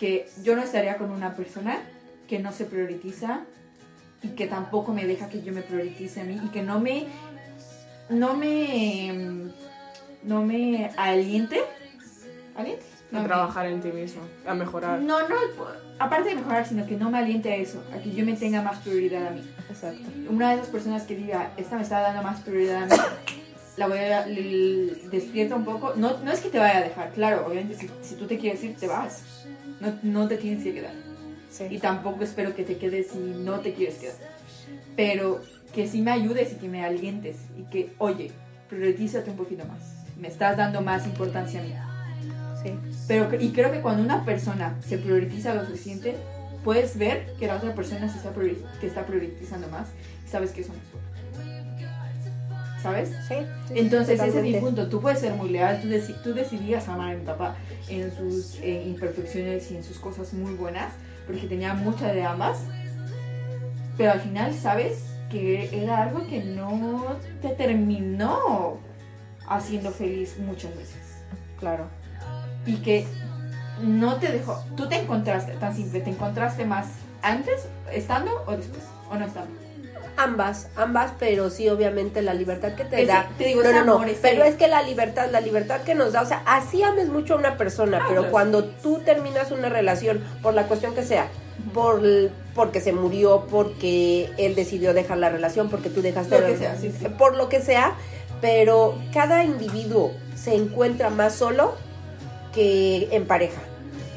[0.00, 1.76] que yo no estaría con una persona
[2.26, 3.40] que no se prioriza
[4.22, 7.06] y que tampoco me deja que yo me priorice a mí y que no me
[8.08, 9.50] no me
[10.22, 11.60] no me aliente.
[12.56, 15.00] Aliente A No me- trabajar en ti mismo, a mejorar.
[15.00, 15.36] no no
[15.98, 18.62] aparte de mejorar sino que no me aliente a eso a que yo me tenga
[18.62, 19.42] más prioridad a mí.
[19.68, 20.08] Exacto.
[20.30, 23.02] una de esas personas que diga esta me está dando más prioridad a mí
[23.76, 24.26] la voy a
[25.10, 25.94] despierta un poco.
[25.96, 28.62] No, no es que te vaya a dejar claro obviamente si, si tú te quieres
[28.64, 29.39] ir te vas
[29.80, 31.10] no, no te tienes que quedar
[31.68, 34.16] y tampoco espero que te quedes si no te quieres quedar.
[34.96, 35.40] Pero
[35.74, 38.30] que sí me ayudes y que me alientes y que, oye,
[38.68, 39.80] prioritízate un poquito más.
[40.18, 41.74] Me estás dando más importancia a mí.
[42.62, 42.74] Sí.
[43.08, 46.16] Pero, y creo que cuando una persona se prioriza lo suficiente,
[46.62, 48.32] puedes ver que la otra persona se está
[48.80, 49.88] que está priorizando más
[50.24, 51.19] y sabes que eso no es bueno.
[52.82, 53.10] ¿Sabes?
[53.28, 53.34] Sí,
[53.68, 54.88] sí, Entonces ese es mi punto.
[54.88, 57.56] Tú puedes ser muy leal, tú, deci- tú decidías amar a mi papá
[57.88, 60.92] en sus eh, imperfecciones y en sus cosas muy buenas,
[61.26, 62.60] porque tenía muchas de ambas.
[63.96, 68.78] Pero al final sabes que era algo que no te terminó
[69.46, 70.96] haciendo feliz muchas veces.
[71.58, 71.86] Claro.
[72.66, 73.06] Y que
[73.82, 74.62] no te dejó.
[74.76, 76.86] Tú te encontraste, tan simple, te encontraste más
[77.22, 79.52] antes, estando o después, o no estando.
[80.16, 83.28] Ambas, ambas, pero sí, obviamente la libertad que te da.
[83.38, 86.12] te digo, no, no, no, amor, pero es que la libertad, la libertad que nos
[86.12, 89.68] da, o sea, así ames mucho a una persona, Ah, pero cuando tú terminas una
[89.68, 91.28] relación, por la cuestión que sea,
[91.72, 92.02] por
[92.54, 96.56] porque se murió, porque él decidió dejar la relación, porque tú dejaste Lo la- que
[96.58, 97.06] sea, sí, sí.
[97.18, 97.94] por lo que sea,
[98.40, 101.74] pero cada individuo se encuentra más solo
[102.52, 103.60] que en pareja.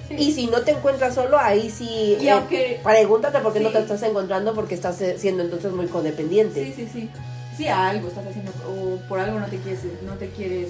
[0.08, 0.16] Sí.
[0.18, 2.18] Y si no te encuentras solo, ahí sí.
[2.20, 5.72] Y eh, aunque- pregúntate por qué no te estás encontrando, porque estás eh, siendo entonces
[5.72, 6.66] muy codependiente.
[6.66, 7.10] Sí, sí, sí.
[7.58, 10.70] Sí, algo estás haciendo o por algo no te quieres, no te quieres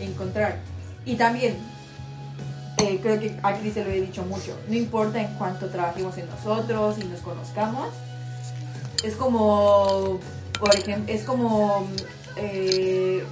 [0.00, 0.58] encontrar.
[1.04, 1.56] Y también,
[2.78, 6.16] eh, creo que a Cris se lo he dicho mucho, no importa en cuánto trabajemos
[6.16, 7.88] en nosotros y nos conozcamos,
[9.04, 10.18] es como,
[10.58, 11.86] por ejemplo, es como
[12.36, 13.22] eh,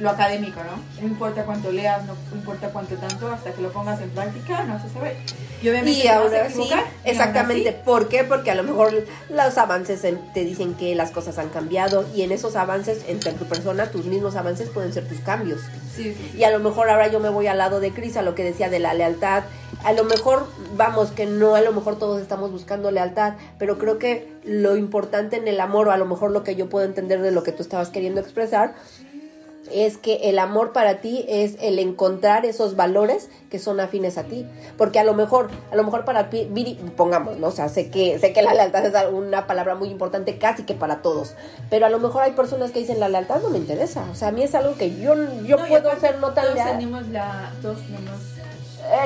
[0.00, 1.00] lo académico, ¿no?
[1.00, 4.80] No importa cuánto leas, no importa cuánto tanto, hasta que lo pongas en práctica, no
[4.80, 5.16] se sabe.
[5.62, 8.24] Y obviamente Y te vas aún a aún exactamente, así- ¿por qué?
[8.24, 8.92] Porque a lo mejor
[9.30, 13.46] los avances te dicen que las cosas han cambiado y en esos avances, entre tu
[13.46, 15.60] persona, tus mismos avances pueden ser tus cambios.
[15.94, 16.38] sí, sí, sí.
[16.38, 18.44] Y a lo mejor ahora yo me voy al lado de Cris, a lo que
[18.44, 19.44] decía de la lealtad,
[19.82, 23.98] a lo mejor, vamos, que no, a lo mejor todos estamos buscando lealtad, pero creo
[23.98, 27.22] que lo importante en el amor, o a lo mejor lo que yo puedo entender
[27.22, 28.74] de lo que tú estabas queriendo expresar,
[29.72, 34.24] es que el amor para ti es el encontrar esos valores que son afines a
[34.24, 36.48] ti, porque a lo mejor, a lo mejor para ti,
[36.96, 37.48] pongamos, ¿no?
[37.48, 40.74] O sea, sé que sé que la lealtad es una palabra muy importante casi que
[40.74, 41.34] para todos,
[41.70, 44.28] pero a lo mejor hay personas que dicen la lealtad no me interesa, o sea,
[44.28, 46.78] a mí es algo que yo yo puedo ser no tan leal.
[46.78, 48.20] Tenemos la todos tenemos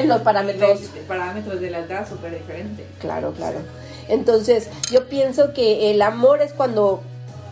[0.00, 2.86] eh, los parámetros parámetros de lealtad súper diferentes.
[3.00, 3.58] Claro, claro.
[4.08, 7.00] Entonces, yo pienso que el amor es cuando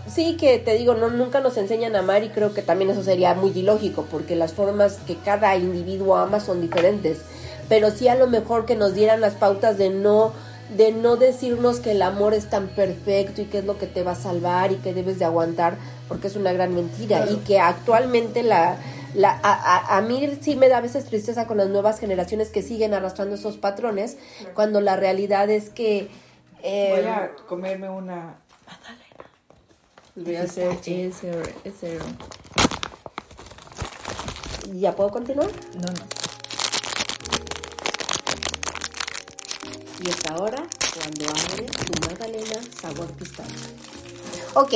[0.09, 3.03] sí que te digo, no, nunca nos enseñan a amar y creo que también eso
[3.03, 7.19] sería muy ilógico porque las formas que cada individuo ama son diferentes.
[7.69, 10.33] Pero sí a lo mejor que nos dieran las pautas de no
[10.77, 14.03] de no decirnos que el amor es tan perfecto y que es lo que te
[14.03, 17.27] va a salvar y que debes de aguantar porque es una gran mentira.
[17.31, 18.77] Y que actualmente la,
[19.15, 22.63] la a, a, mí sí me da a veces tristeza con las nuevas generaciones que
[22.63, 24.19] siguen arrastrando esos patrones
[24.55, 26.09] cuando la realidad es que
[26.63, 28.37] eh, voy a comerme una
[30.25, 31.31] Voy a hacer ese,
[31.65, 31.99] ese.
[34.75, 35.49] ¿Ya puedo continuar?
[35.75, 36.19] No, no.
[40.01, 43.53] Y es ahora cuando abres tu magdalena sabor pistacho.
[44.55, 44.73] Ok,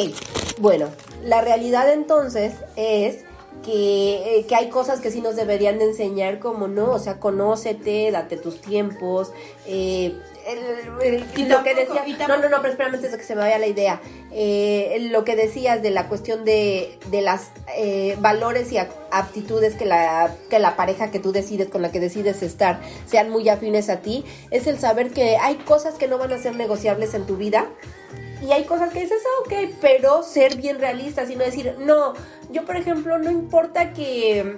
[0.59, 0.89] bueno,
[1.25, 3.25] la realidad entonces es
[3.65, 7.19] que, eh, que, hay cosas que sí nos deberían de enseñar, como no, o sea,
[7.19, 9.33] conócete, date tus tiempos,
[9.67, 10.17] eh,
[11.49, 13.67] lo que decía, no, no, no, pero espérame antes de que se me vaya la
[13.67, 14.01] idea.
[14.33, 19.85] Eh, lo que decías de la cuestión de, de las eh, valores y aptitudes que
[19.85, 23.89] la, que la pareja que tú decides, con la que decides estar, sean muy afines
[23.89, 27.27] a ti, es el saber que hay cosas que no van a ser negociables en
[27.27, 27.69] tu vida.
[28.43, 32.15] Y hay cosas que dices, ah, ok, pero ser bien realistas y no decir, no,
[32.51, 34.57] yo por ejemplo, no importa que,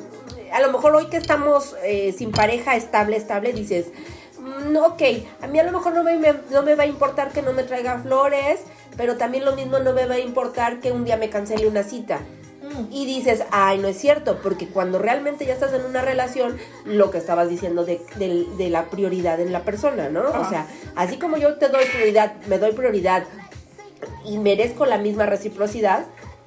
[0.50, 3.88] a lo mejor hoy que estamos eh, sin pareja estable, estable, dices,
[4.44, 5.02] Mm, ok,
[5.40, 6.18] a mí a lo mejor no me,
[6.50, 8.60] no me va a importar que no me traiga flores,
[8.96, 11.82] pero también lo mismo no me va a importar que un día me cancele una
[11.82, 12.20] cita.
[12.62, 12.92] Mm.
[12.92, 17.10] Y dices, ay, no es cierto, porque cuando realmente ya estás en una relación, lo
[17.10, 20.24] que estabas diciendo de, la prioridad en la persona, ¿no?
[20.28, 23.24] O sea, así como yo te doy prioridad, me doy prioridad
[24.26, 26.04] y merezco la misma reciprocidad,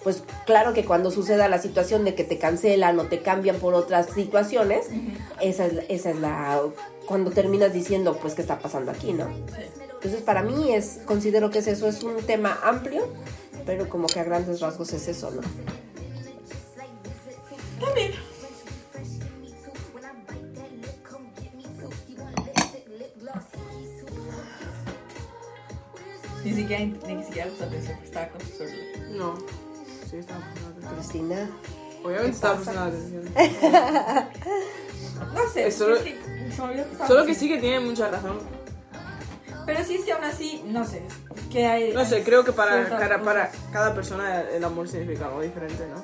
[0.08, 3.74] pues claro que cuando suceda la situación de que te cancelan o te cambian por
[3.74, 4.86] otras situaciones,
[5.42, 6.62] esa, es, esa es la
[7.06, 9.28] cuando terminas diciendo, pues, ¿qué está pasando aquí, no?
[9.96, 13.06] Entonces, para mí es, considero que es eso, es un tema amplio,
[13.66, 15.42] pero como que a grandes rasgos es eso, ¿no?
[17.86, 18.14] También.
[26.46, 29.10] Ni siquiera, ni siquiera los atención, estaba con su celular.
[29.12, 29.67] No,
[30.10, 30.40] sí, estaba
[30.82, 31.50] con Cristina.
[32.04, 33.24] Obviamente estaba prestando atención.
[35.34, 35.98] no sé, solo,
[37.08, 38.40] solo que sí que tiene mucha razón.
[39.66, 41.02] Pero sí es que aún así, no sé,
[41.52, 41.92] que hay...
[41.92, 42.88] No sé, creo que para
[43.74, 46.02] cada persona el amor significa algo diferente, ¿no?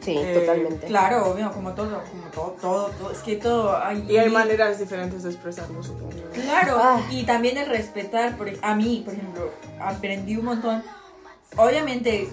[0.00, 0.86] Sí, eh, totalmente.
[0.86, 4.04] Claro, obvio, como todo, como todo, todo, todo, es que todo hay...
[4.08, 6.10] Y hay maneras diferentes de expresarlo, supongo.
[6.32, 7.00] Claro, ah.
[7.10, 10.82] y también el respetar, por, a mí, por ejemplo, aprendí un montón,
[11.56, 12.28] obviamente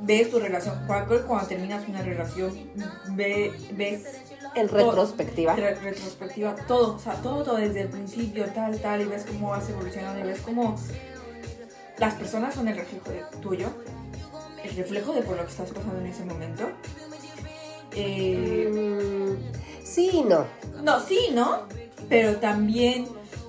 [0.00, 2.52] ves tu relación, cuando, cuando terminas una relación,
[3.10, 4.04] ve, ves
[4.54, 5.54] en retrospectiva.
[5.54, 9.68] retrospectiva, todo, o sea, todo, todo desde el principio, tal, tal, y ves cómo vas
[9.68, 10.76] evolucionando, y ves cómo
[11.98, 13.68] las personas son el reflejo de tuyo,
[14.62, 16.70] el reflejo de por lo que estás pasando en ese momento.
[17.94, 20.46] Eh, mm, sí y no.
[20.82, 21.62] No, sí, ¿no?
[22.08, 23.08] Pero también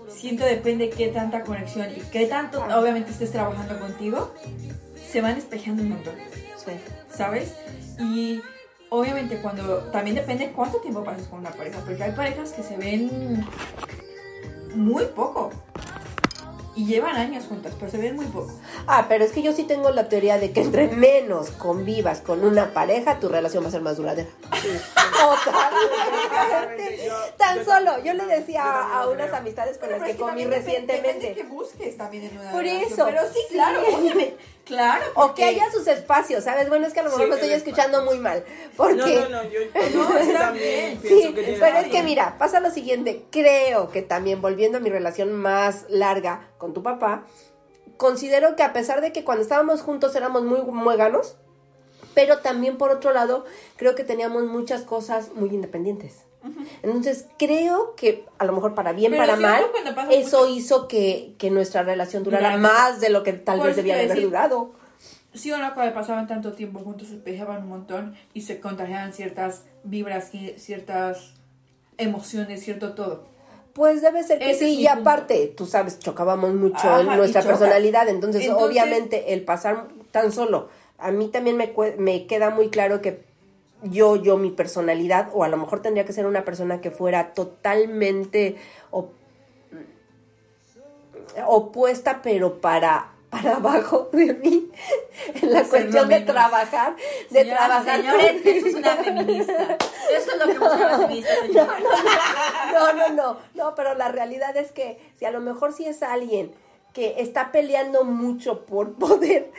[0.10, 2.80] siento depende qué tanta conexión y qué tanto, ah.
[2.80, 4.34] obviamente, estés trabajando contigo,
[5.10, 6.16] se van espejando un montón.
[6.58, 6.72] Sí.
[7.10, 7.54] ¿Sabes?
[8.00, 8.42] Y
[8.90, 12.78] obviamente cuando también depende cuánto tiempo pases con una pareja, porque hay parejas que se
[12.78, 13.46] ven
[14.76, 15.52] muy poco
[16.76, 18.54] y llevan años juntas, pero se ven muy poco.
[18.86, 22.44] Ah, pero es que yo sí tengo la teoría de que entre menos convivas con
[22.46, 24.30] una pareja, tu relación va a ser más duradera.
[27.38, 31.34] Tan solo, yo le decía a, unas amistades con las que, comí recientemente.
[31.34, 33.06] que busques también en una Por eso.
[33.06, 33.82] Pero sí, claro,
[34.68, 35.06] Claro.
[35.16, 36.68] O que haya sus espacios, ¿sabes?
[36.68, 38.44] Bueno, es que a lo mejor me estoy escuchando muy mal.
[38.76, 38.96] Porque...
[39.16, 39.62] No, no, no, yo,
[40.34, 43.26] también sí, Pero es que mira, pasa lo siguiente.
[43.32, 47.26] Creo que también, volviendo a mi relación más larga con tu papá,
[47.96, 51.38] considero que a pesar de que cuando estábamos juntos éramos muy muéganos,
[52.18, 56.24] pero también por otro lado, creo que teníamos muchas cosas muy independientes.
[56.82, 59.64] Entonces creo que a lo mejor para bien, para mal,
[60.10, 64.72] eso hizo que, nuestra relación durara más de lo que tal vez debía haber durado.
[65.36, 69.14] Sí o no, cuando pasaban tanto tiempo juntos se pegaban un montón y se contagiaban
[69.14, 71.34] ciertas vibras, ciertas
[72.00, 73.26] emociones, cierto todo.
[73.74, 75.02] Pues debe ser que Ese sí, y punto.
[75.02, 80.32] aparte, tú sabes, chocábamos mucho Ajá, en nuestra personalidad, entonces, Entonces- obviamente el pasar tan
[80.32, 83.24] solo, a mí también me, me queda muy claro que
[83.84, 87.34] yo, yo, mi personalidad, o a lo mejor tendría que ser una persona que fuera
[87.34, 88.56] totalmente
[88.92, 89.14] op-
[91.46, 94.72] opuesta, pero para para abajo de mí
[95.42, 96.96] en la cuestión de trabajar
[97.30, 99.78] de Señoras y trabajar señores, eso es una feminista.
[100.18, 101.84] Eso es lo que buscan las feministas, señores.
[102.74, 106.04] No, no, no, no, pero la realidad es que si a lo mejor si es
[106.04, 106.54] alguien
[106.94, 109.52] que está peleando mucho por poder,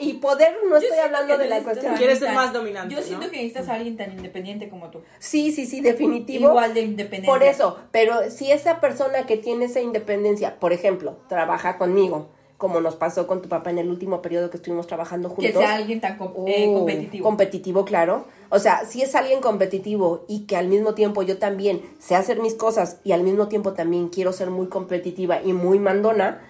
[0.00, 1.94] y poder no Yo estoy hablando de la cuestión.
[1.96, 3.30] Quieres ser más dominante, Yo siento ¿no?
[3.30, 5.00] que necesitas a alguien tan independiente como tú.
[5.18, 6.48] Sí, sí, sí, definitivo.
[6.50, 7.28] Igual de independiente.
[7.28, 12.28] Por eso, pero si esa persona que tiene esa independencia, por ejemplo, trabaja conmigo,
[12.58, 15.46] como nos pasó con tu papá en el último periodo que estuvimos trabajando juntos.
[15.46, 17.24] Que sea alguien tan com- eh, Oh, competitivo.
[17.24, 18.24] competitivo, claro.
[18.48, 22.40] O sea, si es alguien competitivo y que al mismo tiempo yo también sé hacer
[22.40, 26.40] mis cosas y al mismo tiempo también quiero ser muy competitiva y muy mandona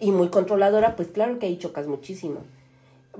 [0.00, 2.40] y muy controladora, pues claro que ahí chocas muchísimo.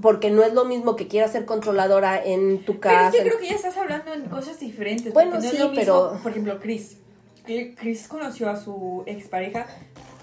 [0.01, 3.09] Porque no es lo mismo que quieras ser controladora en tu Pero casa.
[3.09, 5.13] es que creo que ya estás hablando en cosas diferentes.
[5.13, 6.97] Bueno, no es sí, lo mismo, pero- Por ejemplo, Chris.
[7.45, 9.67] Chris conoció a su expareja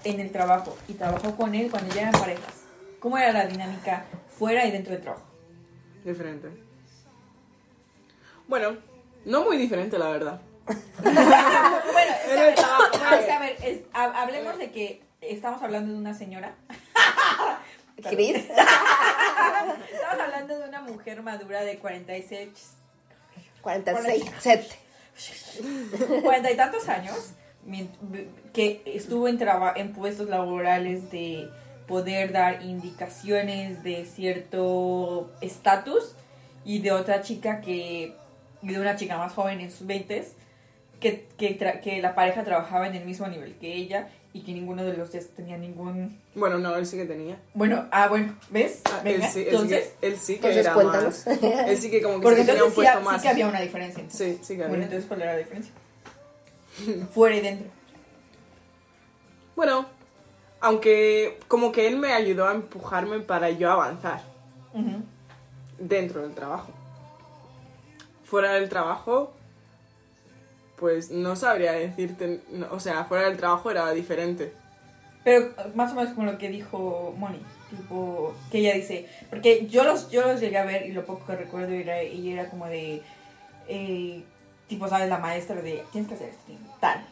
[0.04, 2.54] en el trabajo y trabajó con él cuando ya eran parejas.
[3.00, 4.04] ¿Cómo era la dinámica
[4.38, 5.24] fuera y dentro del trabajo?
[6.04, 6.48] Diferente.
[8.46, 8.76] Bueno,
[9.26, 10.40] no muy diferente, la verdad.
[11.02, 13.32] Bueno, es a ver, trabajo, no, a es que, ver.
[13.32, 16.54] a ver, es- ha- hablemos de que estamos hablando de una señora.
[18.02, 18.36] Chris.
[18.48, 22.48] Estamos hablando de una mujer madura de 46,
[23.60, 24.68] 46, 7.
[26.22, 27.32] cuarenta y tantos años
[28.52, 29.38] que estuvo en,
[29.76, 31.50] en puestos laborales de
[31.86, 36.14] poder dar indicaciones de cierto estatus
[36.64, 38.14] y de otra chica que
[38.62, 40.28] de una chica más joven en sus 20
[41.00, 44.94] que, que la pareja trabajaba en el mismo nivel que ella y que ninguno de
[44.96, 47.38] los dos tenía ningún Bueno, no, él sí que tenía.
[47.54, 50.48] bueno ah bueno ves Ah, él, Venga, sí, él, sí entonces que, él sí que
[50.48, 51.26] Entonces, era cuéntanos.
[51.26, 51.68] más.
[51.68, 53.16] Él sí que como que porque sí tenía un entonces sí, puesto más.
[53.16, 54.36] sí que había una diferencia entonces.
[54.36, 54.68] Sí, sí que había.
[54.68, 55.72] bueno entonces cuál era la diferencia
[57.14, 57.66] fuera y dentro
[59.56, 59.86] Bueno,
[60.60, 64.22] aunque como que él me ayudó a empujarme para yo avanzar
[65.78, 66.70] dentro del trabajo.
[68.24, 69.32] Fuera del trabajo,
[70.78, 74.52] pues no sabría decirte, no, o sea, fuera del trabajo era diferente.
[75.24, 79.84] Pero más o menos como lo que dijo Moni, tipo, que ella dice, porque yo
[79.84, 82.66] los, yo los llegué a ver y lo poco que recuerdo era, ella era como
[82.66, 83.02] de,
[83.68, 84.22] eh,
[84.68, 85.08] tipo, ¿sabes?
[85.08, 87.04] La maestra de, tienes que hacer esto, tal.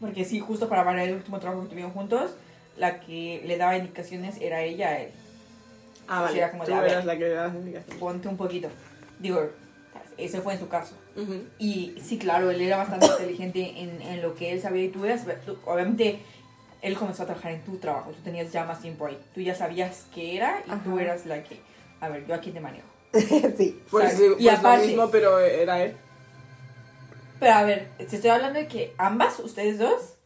[0.00, 2.34] Porque sí, justo para variar el último trabajo que tuvieron juntos,
[2.76, 5.10] la que le daba indicaciones era ella a él.
[6.06, 6.90] Ah, vale, era como tú de, ver.
[6.90, 8.00] eras la que le das indicaciones.
[8.00, 8.68] Ponte un poquito.
[9.18, 9.50] Digo,
[10.16, 10.94] ese fue en su caso.
[11.58, 15.04] Y sí, claro, él era bastante inteligente en, en lo que él sabía y tú
[15.04, 16.20] eras, tú- obviamente,
[16.82, 19.54] él comenzó a trabajar en tu trabajo, tú tenías ya más tiempo ahí, tú ya
[19.54, 21.60] sabías qué era y tú eras la que,
[22.00, 22.86] a ver, yo aquí te manejo.
[23.56, 23.80] sí.
[23.90, 25.96] Pues, sí, Y pues aparte- lo mismo, pero era él.
[27.40, 30.16] Pero a ver, te estoy hablando de que ambas, ustedes dos,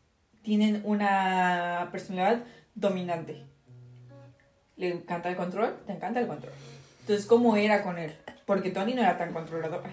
[0.42, 3.44] tienen una personalidad dominante.
[4.76, 6.52] Le encanta el control, te encanta el control.
[7.00, 8.16] Entonces, ¿cómo era con él?
[8.46, 9.82] Porque Tony no era tan controlador.
[9.84, 9.92] Ay,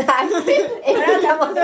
[0.00, 1.54] Estamos-.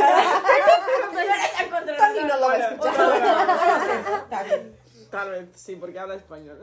[1.96, 3.06] Tony no lo va a Bueno, escuchar.
[3.08, 4.76] bueno, Está bien.
[5.10, 6.60] Tal vez, sí, porque habla español.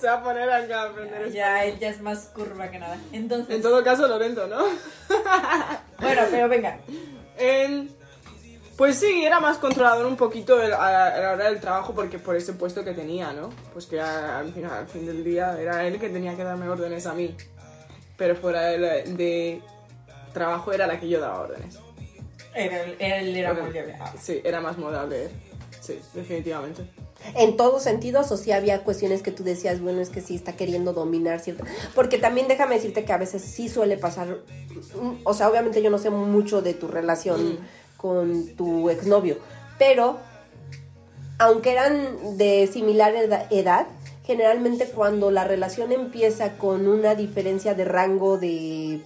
[0.00, 1.32] Se va a poner a aprender español.
[1.32, 2.98] Ya, él ya es más curva que nada.
[3.12, 4.58] Entonces, En todo caso, Lorenzo, ¿no?
[6.00, 6.78] bueno, pero venga.
[7.38, 7.90] En-
[8.76, 12.18] Pues sí, era más controlador un poquito el- a a la hora del trabajo porque
[12.18, 13.50] por ese puesto que tenía, ¿no?
[13.72, 17.06] Pues que al final, al fin del día era él que tenía que darme órdenes
[17.06, 17.34] a mí.
[18.16, 19.62] Pero fuera de, de
[20.34, 21.78] trabajo era la que yo daba órdenes.
[22.54, 23.96] Era, era, él era Bueno, moldeable.
[23.98, 25.30] Ah, Sí, era más modable él.
[25.80, 26.82] Sí, definitivamente.
[27.36, 30.52] En todos sentidos, o si había cuestiones que tú decías, bueno, es que sí está
[30.54, 31.64] queriendo dominar cierto.
[31.94, 34.28] Porque también déjame decirte que a veces sí suele pasar.
[35.00, 37.58] mm, O sea, obviamente yo no sé mucho de tu relación Mm.
[37.96, 39.38] con tu exnovio,
[39.78, 40.18] pero
[41.38, 43.86] aunque eran de similar eda- edad,
[44.24, 49.02] generalmente cuando la relación empieza con una diferencia de rango de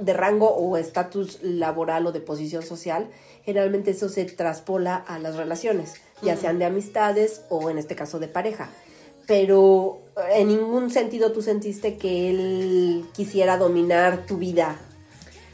[0.00, 3.08] de rango o estatus laboral o de posición social,
[3.44, 8.18] generalmente eso se traspola a las relaciones, ya sean de amistades o en este caso
[8.18, 8.70] de pareja.
[9.26, 14.76] Pero eh, en ningún sentido tú sentiste que él quisiera dominar tu vida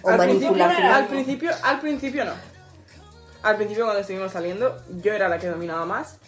[0.02, 0.96] o al, manipular tu principio, vida.
[0.96, 2.32] al principio, al principio no.
[3.42, 6.18] Al principio cuando estuvimos saliendo, yo era la que dominaba más.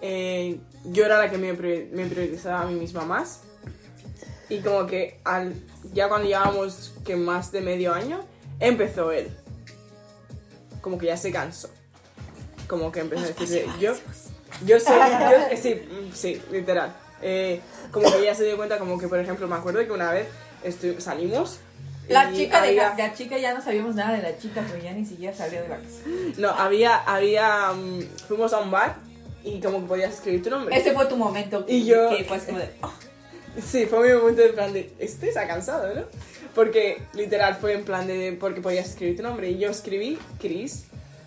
[0.00, 3.42] Eh, yo era la que me priorizaba a mí misma más.
[4.48, 5.54] Y como que al,
[5.92, 8.20] ya cuando llevábamos que más de medio año,
[8.60, 9.28] empezó él.
[10.80, 11.70] Como que ya se cansó.
[12.66, 13.92] como que empezó a decirle, yo,
[14.66, 15.80] yo soy, yo, eh, sí,
[16.14, 16.94] sí, literal.
[17.22, 20.10] Eh, como que ella se dio cuenta, como que, por ejemplo, me acuerdo que una
[20.10, 20.26] vez
[20.98, 21.58] salimos.
[22.08, 24.92] La chica, de, había- la chica ya no sabíamos nada de la chica, pero ya
[24.92, 25.98] ni siquiera salió de la casa.
[26.36, 28.96] No, había, había, mm, fuimos a un bar
[29.44, 30.76] y como que podías escribir tu nombre.
[30.76, 32.70] Ese fue tu momento Y yo- que fue así como de...
[32.82, 32.92] "Oh".
[33.60, 36.04] Sí, fue mi momento de plan de, este ha cansado, ¿no?
[36.54, 39.50] Porque literal fue en plan de, porque podías escribir tu nombre.
[39.50, 40.86] Y yo escribí Chris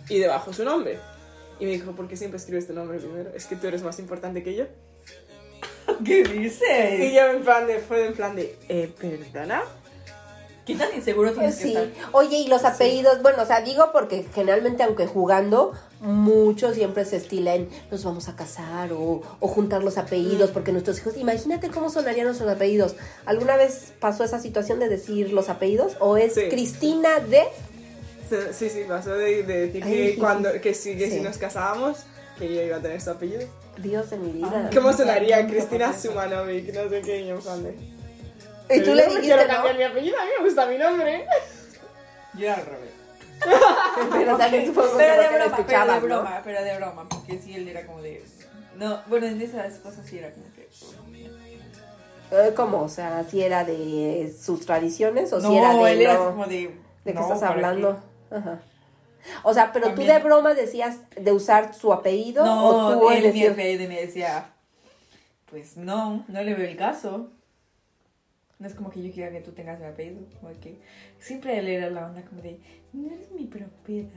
[0.09, 0.97] y debajo su nombre.
[1.59, 3.31] Y me dijo, ¿por qué siempre escribes tu nombre primero?
[3.35, 4.65] Es que tú eres más importante que yo.
[6.05, 7.13] ¿Qué Y dices?
[7.13, 9.63] yo en plan de, fue en plan de, eh, ¿perdona?
[10.65, 11.77] ¿Qué tan inseguro tienes Pues que sí.
[11.77, 12.09] estar?
[12.13, 17.17] Oye, y los apellidos, bueno, o sea, digo porque generalmente, aunque jugando, mucho siempre se
[17.17, 21.69] estila en nos vamos a casar o, o juntar los apellidos, porque nuestros hijos, imagínate
[21.69, 22.95] cómo sonarían nuestros apellidos.
[23.25, 25.97] ¿Alguna vez pasó esa situación de decir los apellidos?
[25.99, 26.49] ¿O es Sí.
[26.49, 27.43] Cristina de...
[28.51, 31.99] Sí, Sí, pasó de, de decir Ay, que, cuando, que, si, que si nos casábamos,
[32.39, 33.43] que yo iba a tener su apellido.
[33.77, 34.69] Dios de mi vida.
[34.73, 35.93] ¿Cómo sonaría Cristina.
[35.93, 36.73] Sumanovic?
[36.73, 37.37] No sé qué, yo.
[38.65, 39.47] Y "Pero tú yo le no dijiste, quiero ¿no?
[39.53, 41.25] cambiar mi apellido, a mí me gusta mi nombre.
[42.33, 42.91] Yo al revés.
[44.11, 45.99] Pero también supongo que Pero de broma, pero de ¿no?
[46.07, 48.23] broma, pero de broma, porque sí, él era como de...
[48.77, 50.67] No, bueno, en esas cosas sí era como que...
[52.31, 52.81] Eh, ¿Cómo?
[52.81, 55.91] O sea, si era de sus tradiciones o no, si era de...
[55.91, 56.55] él era no- como de...
[57.03, 57.99] ¿De qué no, estás ¿para hablando?
[58.31, 58.59] Ajá.
[59.43, 60.07] O sea, pero También.
[60.07, 63.87] tú de broma decías de usar su apellido No, o tú él decir- me, me,
[63.87, 64.49] me decía,
[65.49, 67.29] pues no, no le veo el caso.
[68.59, 70.79] No es como que yo quiera que tú tengas mi apellido, como que
[71.19, 72.59] siempre él era la onda como de,
[72.93, 74.09] no eres mi propiedad.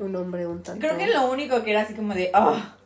[0.00, 0.80] un hombre un tanto.
[0.86, 2.76] Creo que lo único que era así como de, ah.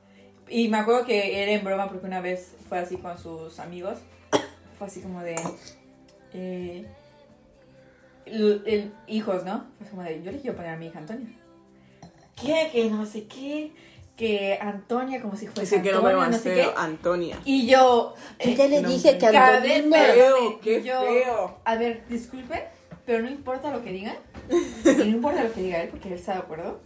[0.49, 3.99] Y me acuerdo que era en broma porque una vez fue así con sus amigos.
[4.79, 5.35] Fue así como de.
[6.35, 6.85] Eh,
[8.27, 9.67] el, el- hijos, ¿no?
[9.79, 11.29] Fue como de, yo le quiero poner a mi hija Antonia.
[12.41, 12.69] ¿Qué?
[12.73, 13.73] Que no sé qué.
[14.23, 16.81] Que Antonia, como si fuese Dice que no Antonia, me no sé feo, qué.
[16.81, 17.39] Antonia.
[17.45, 18.15] Y yo.
[18.15, 19.97] Yo eh, ya le no, dije que a ver, Antonina.
[19.97, 21.59] perdone, Feo, qué yo- feo.
[21.65, 22.61] A ver, disculpen,
[23.05, 24.15] pero no importa lo que digan.
[24.85, 26.79] y no importa lo que diga él, porque él está de acuerdo.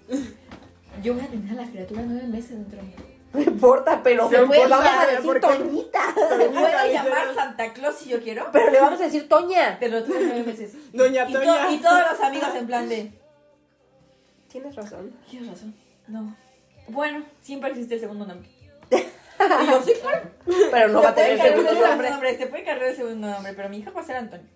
[1.03, 2.95] Yo voy a tener a la criatura nueve meses dentro de mí.
[3.35, 6.15] No importa, pero No le puede- vamos a decir porque- Toñita.
[6.39, 8.47] Me puedo llamar Santa Claus si yo quiero.
[8.51, 9.77] Pero le vamos a decir Toña.
[9.79, 10.73] Pero tuve nueve meses.
[10.95, 13.13] Doña y, to- y todos los amigos en plan de.
[14.49, 15.13] Tienes razón.
[15.31, 15.75] Tienes razón.
[16.09, 16.35] No.
[16.89, 18.49] Bueno, siempre existe el segundo nombre.
[18.91, 20.31] y yo sí, claro.
[20.71, 22.37] Pero no va a tener segundo nombre.
[22.37, 24.47] Se puede cargar el segundo nombre, pero mi hija va a ser Antonio.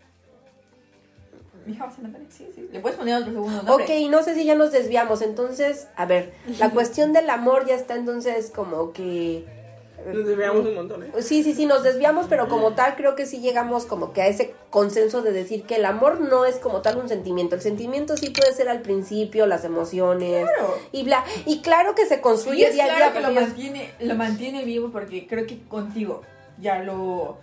[1.66, 2.68] Mi hija va a ser Antonio, sí, sí.
[2.72, 3.84] Le puedes poner otro segundo nombre.
[3.84, 5.22] Ok, no sé si ya nos desviamos.
[5.22, 9.59] Entonces, a ver, la cuestión del amor ya está entonces como que...
[10.06, 11.10] Nos desviamos un montón, ¿eh?
[11.20, 14.26] Sí, sí, sí, nos desviamos, pero como tal creo que sí llegamos como que a
[14.28, 17.54] ese consenso de decir que el amor no es como tal un sentimiento.
[17.54, 20.78] El sentimiento sí puede ser al principio, las emociones Claro.
[20.92, 21.24] y bla.
[21.46, 23.12] Y claro que se Y construye es día a claro día.
[23.20, 26.22] que lo mantiene, lo mantiene vivo porque creo que contigo
[26.58, 27.38] ya lo,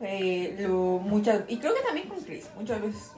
[0.00, 3.12] eh, lo muchas y creo que también con Chris muchas veces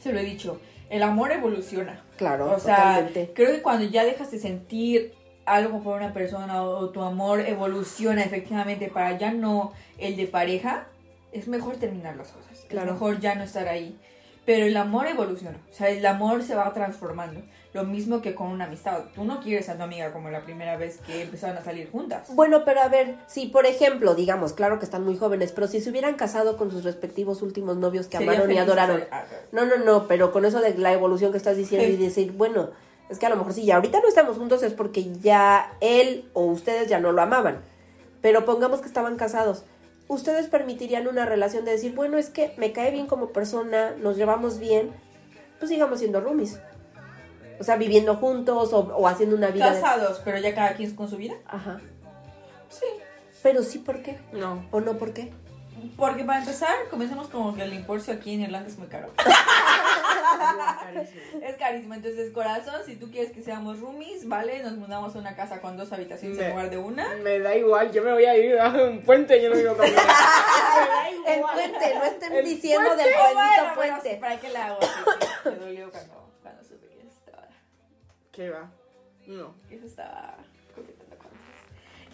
[0.00, 3.32] se lo he dicho el amor evoluciona Claro, o sea totalmente.
[3.34, 5.12] creo que cuando ya dejas de sentir
[5.54, 10.86] algo por una persona o, tu amor evoluciona efectivamente para ya no el de pareja
[11.32, 12.88] es mejor terminar las cosas Claro.
[12.88, 13.98] es mejor ya no estar ahí
[14.44, 17.40] pero el amor evoluciona o sea el amor se va transformando
[17.74, 19.02] lo mismo que con una amistad.
[19.14, 22.34] Tú no quieres a tu amiga como la primera vez que empezaron a salir juntas.
[22.34, 25.82] Bueno, pero a ver, si por ejemplo, digamos, claro que están muy jóvenes, pero si
[25.82, 29.04] se hubieran casado con sus respectivos últimos novios que Serían amaron y adoraron.
[29.10, 31.92] Ah, No, no, no, pero con eso de la evolución que estás diciendo Sí.
[31.92, 32.70] y decir, bueno,
[33.08, 36.28] es que a lo mejor si ya ahorita no estamos juntos es porque ya él
[36.34, 37.60] o ustedes ya no lo amaban.
[38.20, 39.64] Pero pongamos que estaban casados.
[40.08, 44.16] ¿Ustedes permitirían una relación de decir, bueno, es que me cae bien como persona, nos
[44.16, 44.90] llevamos bien,
[45.58, 46.58] pues sigamos siendo roomies?
[47.60, 49.72] O sea, viviendo juntos o, o haciendo una vida.
[49.72, 51.34] de- Casados, pero ya cada quien con su vida.
[51.46, 51.80] Ajá.
[52.70, 52.86] Sí.
[53.42, 54.18] Pero sí, ¿por qué?
[54.32, 54.64] No.
[54.70, 55.32] ¿O no, por qué?
[55.96, 59.10] Porque para empezar, comencemos como que el importe aquí en Irlanda es muy caro.
[61.42, 61.94] es carísimo.
[61.94, 64.62] Entonces, corazón, si tú quieres que seamos roomies, ¿vale?
[64.62, 67.14] Nos mudamos a una casa con dos habitaciones Me- en lugar de una.
[67.16, 69.74] Me da igual, yo me voy a ir debajo de un puente, yo no vivo
[69.76, 69.96] conmigo.
[69.96, 71.54] Me da El igual.
[71.54, 74.16] puente, no estén El diciendo del Oh, bendito bueno, bueno, puente.
[74.20, 74.78] ¿Para qué la hago?
[75.44, 77.46] Me dolió cuando, cuando supe que estaba,
[78.32, 78.70] ¿Qué va?
[79.26, 79.54] No.
[79.68, 80.36] se estaba
[80.74, 81.32] con otros.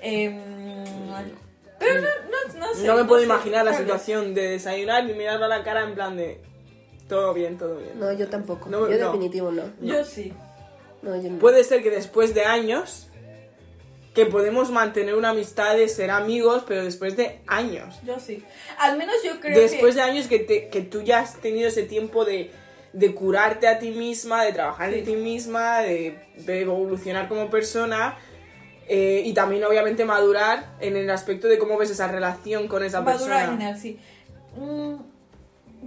[0.01, 0.43] Em,
[1.79, 2.87] pero no, no, no sé.
[2.87, 5.95] No me puedo sé, imaginar la situación de desayunar y mirarlo a la cara en
[5.95, 6.41] plan de...
[7.09, 7.99] Todo bien, todo bien.
[7.99, 8.69] No, yo tampoco.
[8.69, 9.07] No, yo no.
[9.13, 9.63] definitivo no.
[9.81, 10.33] Yo sí.
[11.03, 11.39] No, yo no.
[11.39, 13.09] Puede ser que después de años...
[14.15, 17.97] Que podemos mantener una amistad de ser amigos, pero después de años.
[18.07, 18.45] Yo sí.
[18.79, 20.01] Al menos yo creo Después que...
[20.01, 22.53] de años que, te- que tú ya has tenido ese tiempo de,
[22.93, 28.17] de curarte a ti misma, de trabajar en ti misma, de, de evolucionar como persona.
[28.87, 33.05] eh, y también obviamente madurar en el aspecto de cómo ves esa relación con esa
[33.05, 33.47] persona.
[33.51, 33.99] general, sí.
[34.57, 34.95] Mm,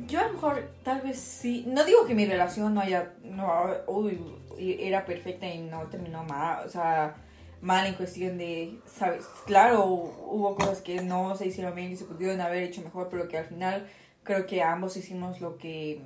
[0.05, 1.63] yo a lo mejor, tal vez sí.
[1.67, 3.13] No digo que mi relación no haya.
[3.23, 4.19] No, uy,
[4.57, 6.65] era perfecta y no terminó mal.
[6.65, 7.15] O sea,
[7.61, 8.79] mal en cuestión de.
[8.85, 9.25] ¿Sabes?
[9.45, 13.27] Claro, hubo cosas que no se hicieron bien y se pudieron haber hecho mejor, pero
[13.27, 13.87] que al final
[14.23, 16.01] creo que ambos hicimos lo que.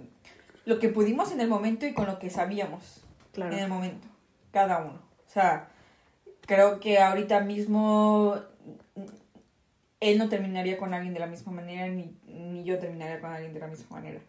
[0.66, 3.02] Lo que pudimos en el momento y con lo que sabíamos
[3.34, 3.54] Claro.
[3.54, 4.08] en el momento,
[4.52, 5.00] cada uno.
[5.28, 5.70] O sea,
[6.42, 8.36] creo que ahorita mismo
[10.02, 13.54] él no terminaría con alguien de la misma manera, ni, ni yo terminaría con alguien
[13.54, 14.20] de la misma manera.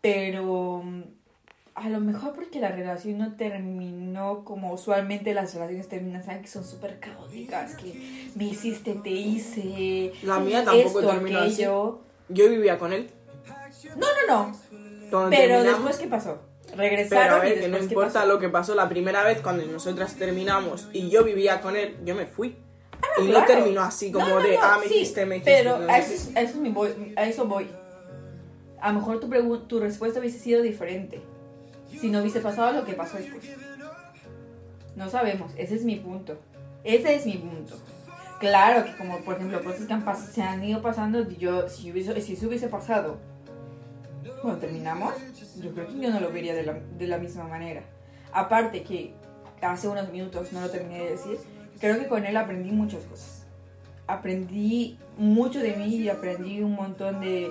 [0.00, 1.02] Pero mm,
[1.74, 6.42] a lo mejor porque la relación no terminó como usualmente las relaciones terminan, ¿saben?
[6.42, 11.62] Que son súper caóticas, que me hiciste, te hice, La mía tampoco esto, terminó así.
[11.62, 13.10] Yo vivía con él.
[13.96, 14.52] No, no,
[15.10, 15.30] no.
[15.30, 16.40] Pero después, ¿qué pasó?
[16.66, 18.26] Pero Regresaron a ver, y que no ¿qué importa pasó?
[18.26, 22.14] lo que pasó la primera vez cuando nosotras terminamos y yo vivía con él, yo
[22.14, 22.56] me fui.
[23.22, 25.56] Y no terminó así como No, no, de, ah, me sí, hiciste, me hiciste.
[25.56, 27.68] Pero a eso, a eso, me voy, a eso voy.
[28.80, 31.22] A lo mejor tu, tu respuesta hubiese sido diferente
[32.00, 33.44] si no hubiese pasado lo que pasó después.
[34.96, 36.38] No sabemos, ese es mi punto.
[36.82, 37.76] Ese es mi punto.
[38.40, 42.20] Claro que como por ejemplo cosas que han se han ido pasando, yo si, hubiese,
[42.20, 43.18] si eso hubiese pasado
[44.42, 45.14] cuando terminamos,
[45.62, 47.82] yo creo que yo no lo vería de la, de la misma manera.
[48.32, 49.14] Aparte que
[49.62, 51.38] hace unos minutos no lo terminé de decir,
[51.80, 53.44] creo que con él aprendí muchas cosas.
[54.06, 57.50] Aprendí mucho de mí y aprendí un montón de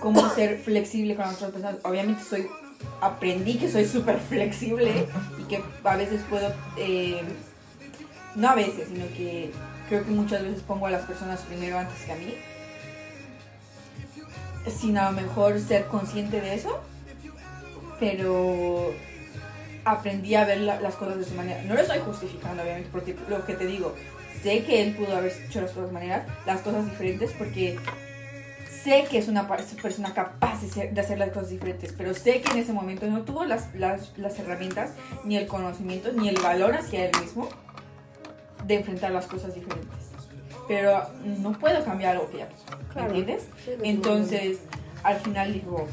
[0.00, 1.76] cómo ser flexible con otras personas.
[1.84, 2.46] Obviamente soy
[3.00, 5.06] aprendí que soy súper flexible
[5.38, 7.22] y que a veces puedo eh,
[8.34, 9.50] no a veces, sino que
[9.88, 12.34] creo que muchas veces pongo a las personas primero antes que a mí.
[14.70, 16.80] Sin a lo mejor ser consciente de eso,
[17.98, 18.92] pero
[19.84, 21.62] aprendí a ver la- las cosas de su manera.
[21.62, 23.94] No lo estoy justificando, obviamente, porque lo que te digo,
[24.42, 27.78] sé que él pudo haber hecho las cosas de maneras, las cosas diferentes, porque
[28.82, 32.58] sé que es una persona capaz de, hacer las cosas diferentes, pero sé que en
[32.58, 34.90] ese momento no tuvo las, las, las herramientas,
[35.24, 37.48] ni el conocimiento, ni el valor hacia él mismo
[38.66, 39.98] de enfrentar las cosas diferentes.
[40.68, 41.02] Pero
[41.38, 43.08] no puedo cambiar algo que ya pasó, ¿me Claro.
[43.14, 43.46] entiendes?
[43.82, 44.58] Entonces,
[45.02, 45.86] al final digo,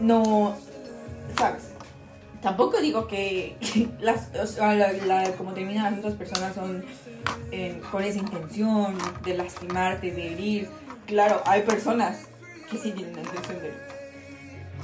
[0.00, 0.56] no,
[1.38, 1.71] ¿sabes?
[2.42, 3.56] Tampoco digo que
[4.00, 6.84] las, o sea, la- la- como terminan las otras personas son
[7.52, 10.68] eh, con esa intención de lastimarte, de herir.
[11.06, 12.18] Claro, hay personas
[12.70, 13.92] que sí tienen la intención de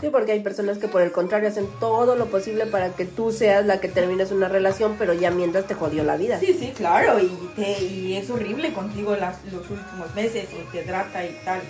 [0.00, 3.32] Sí, porque hay personas que por el contrario hacen todo lo posible para que tú
[3.32, 6.38] seas la que termines una relación, pero ya mientras te jodió la vida.
[6.38, 10.82] Sí, sí, claro, y, te- y es horrible contigo las, los últimos meses, y te
[10.84, 11.61] trata y tal.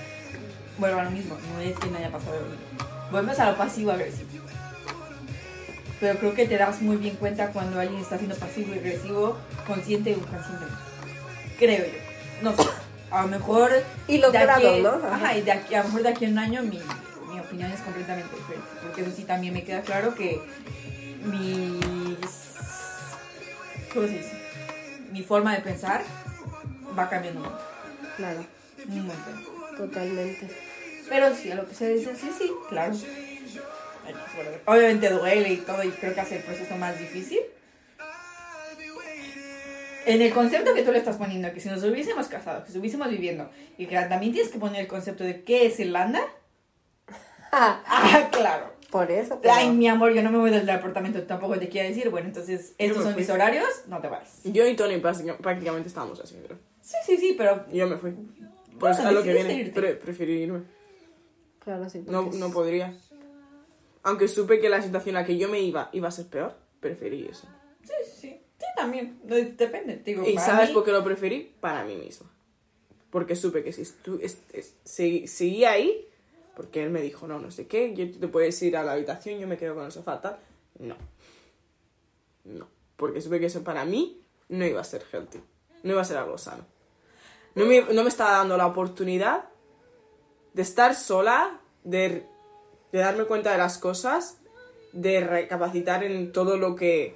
[0.76, 2.36] Vuelvo a lo mismo, no es que no haya pasado
[3.10, 4.37] Vuelves a lo pasivo agresivo.
[6.00, 9.36] Pero creo que te das muy bien cuenta cuando alguien está siendo pasivo y agresivo,
[9.66, 10.76] consciente o inconscientemente.
[11.58, 11.92] Creo yo.
[12.42, 12.68] No sé.
[13.10, 13.70] A lo mejor.
[14.06, 15.06] Y los de aquí- grados, ¿no?
[15.08, 15.36] Ajá, Ajá.
[15.36, 16.80] y de aquí, a lo mejor de aquí a un año mi,
[17.32, 18.68] mi opinión es completamente diferente.
[18.82, 20.40] Porque eso sí también me queda claro que
[21.24, 21.80] mis.
[23.92, 24.32] ¿Cómo se dice?
[25.12, 26.02] Mi forma de pensar
[26.96, 27.58] va cambiando.
[28.16, 28.44] Claro,
[28.88, 29.44] Un montón.
[29.76, 30.48] totalmente.
[31.08, 32.92] Pero sí, a lo que se dice, sí, sí, claro.
[34.66, 37.40] Obviamente duele y todo, y creo que hace el proceso más difícil.
[40.06, 43.10] En el concepto que tú le estás poniendo, que si nos hubiésemos casado, que estuviésemos
[43.10, 46.20] viviendo, y que también tienes que poner el concepto de qué es Irlanda.
[47.52, 48.72] Ah, Ah, claro.
[48.90, 49.38] por eso.
[49.42, 52.08] pero- Ay, mi amor, yo no me voy del departamento, tampoco te quiero decir.
[52.08, 53.20] Bueno, entonces, estos son fui.
[53.22, 54.40] mis horarios, no te vayas.
[54.44, 56.58] Yo y Tony práctica- prácticamente estábamos así, creo.
[56.80, 58.12] Sí, sí, sí, pero Yo me fui.
[58.80, 60.62] Pues Bueno, a lo que viene, pre- preferí irme.
[61.58, 62.02] Claro, sí.
[62.06, 62.94] No, no podría.
[64.08, 66.54] Aunque supe que la situación a la que yo me iba iba a ser peor,
[66.80, 67.46] preferí eso.
[67.84, 69.20] sí, sí, sí, también.
[69.24, 70.26] Depende, digo.
[70.26, 71.54] ¿Y sabes mí- por qué lo preferí?
[71.60, 72.30] Para mí misma.
[73.10, 76.06] Porque supe que si segui- seguía ahí,
[76.56, 79.38] porque él me dijo, no, no sé qué, yo te puedes ir a la habitación,
[79.38, 80.38] yo me quedo con el sofá, tal.
[80.78, 80.96] No.
[82.44, 82.68] No.
[82.96, 85.40] Porque supe que eso para mí no iba a ser healthy.
[85.82, 86.66] No iba a ser algo sano.
[87.54, 89.44] No me, no me estaba dando la oportunidad
[90.52, 92.26] de estar sola, de,
[92.92, 94.36] de darme cuenta de las cosas,
[94.92, 97.14] de recapacitar en todo lo que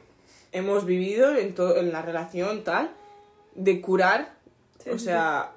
[0.52, 2.90] hemos vivido, en, todo, en la relación, tal,
[3.54, 4.34] de curar.
[4.92, 5.52] o sea,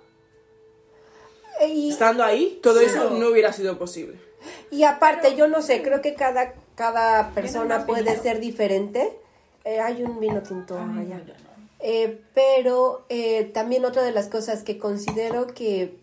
[1.68, 2.86] Y, estando ahí, todo Sí.
[2.86, 4.18] eso no hubiera sido posible.
[4.72, 9.18] y aparte, yo no sé, creo que cada, cada persona puede ser diferente.
[9.64, 11.22] Eh, hay un vino tinto Ay, allá.
[11.80, 15.98] Eh, pero eh, también otra de las cosas que considero que,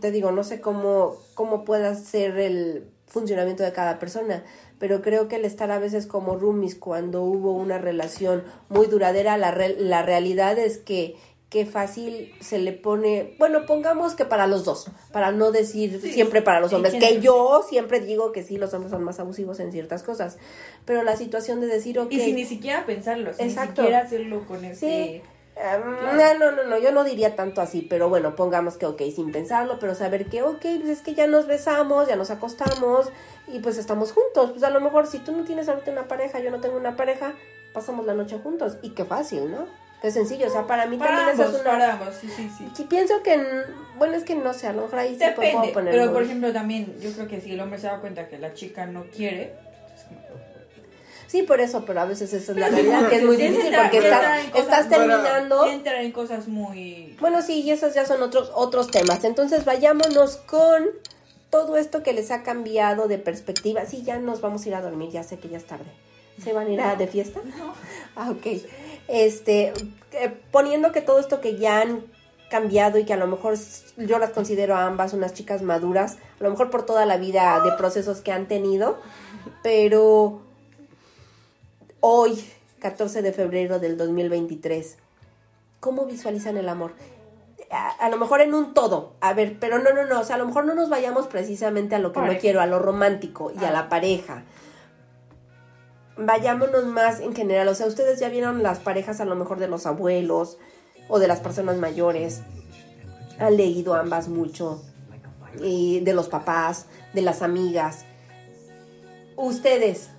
[0.00, 4.42] te digo, no sé cómo, cómo pueda ser el funcionamiento de cada persona,
[4.78, 9.36] pero creo que el estar a veces como roomies cuando hubo una relación muy duradera,
[9.36, 11.16] la, re- la realidad es que
[11.50, 16.10] qué fácil se le pone, bueno, pongamos que para los dos, para no decir Sí,
[16.12, 19.60] siempre para los hombres, que yo siempre digo que sí, los hombres son más abusivos
[19.60, 20.38] en ciertas cosas,
[20.86, 23.82] pero la situación de decir, ok, Y sin ni siquiera pensarlo, sin Exacto.
[23.82, 25.20] ni siquiera hacerlo con ese...
[25.20, 25.22] Sí.
[25.54, 29.02] Um, no, no, no, no, yo no diría tanto así, pero bueno, pongamos que ok,
[29.14, 33.10] sin pensarlo, pero saber que ok, pues es que ya nos besamos, ya nos acostamos
[33.46, 34.52] y pues estamos juntos.
[34.52, 36.96] Pues a lo mejor si tú no tienes ahorita una pareja, yo no tengo una
[36.96, 37.34] pareja,
[37.74, 39.66] pasamos la noche juntos y qué fácil, ¿no?
[40.00, 41.70] Qué sencillo, o sea, para mí Para también es una...
[41.70, 42.68] para ambos, sí, sí, sí.
[42.74, 43.40] Sí, pienso que,
[43.98, 45.94] bueno, es que no sé, a lo mejor ahí sí puedo Depende, poner...
[45.94, 48.52] pero por ejemplo también, yo creo que si el hombre se da cuenta que la
[48.52, 49.54] chica no quiere,
[51.32, 53.42] Sí, por eso, pero a veces esa es la sí, realidad, que es muy sí,
[53.44, 55.64] difícil entra- porque entra estás, cosas- terminando...
[55.66, 57.16] entra en cosas muy...
[57.20, 59.24] Bueno, sí, y esos ya son otros, otros temas.
[59.24, 60.84] Entonces vayámonos con
[61.48, 63.86] todo esto que les ha cambiado de perspectiva.
[63.86, 65.86] Sí, ya nos vamos a ir a dormir, ya sé que ya es tarde.
[66.44, 67.40] ¿Se van a ir a de fiesta?
[68.14, 68.46] Ah, ok.
[69.08, 69.72] Este,
[70.12, 72.04] eh, poniendo que todo esto que ya han
[72.50, 73.54] cambiado y que a lo mejor
[73.96, 77.58] yo las considero a ambas unas chicas maduras, a lo mejor por toda la vida
[77.64, 78.98] de procesos que han tenido,
[79.62, 80.42] pero
[82.02, 82.44] hoy,
[82.80, 84.98] 14 de febrero del 2023,
[85.80, 86.92] ¿cómo visualizan el amor?
[87.70, 90.34] A, a lo mejor en un todo, a ver, pero no, no, no, o sea,
[90.36, 93.50] a lo mejor no nos vayamos precisamente a lo que no quiero, a lo romántico
[93.58, 93.72] y a Ah.
[93.72, 94.42] la pareja.
[96.18, 99.68] Vayámonos más en general, o sea, ustedes ya vieron las parejas a lo mejor de
[99.68, 100.58] los abuelos
[101.08, 102.42] o de las personas mayores,
[103.38, 104.82] han leído ambas mucho,
[105.62, 108.04] y de los papás, de las amigas.
[109.36, 110.10] Ustedes.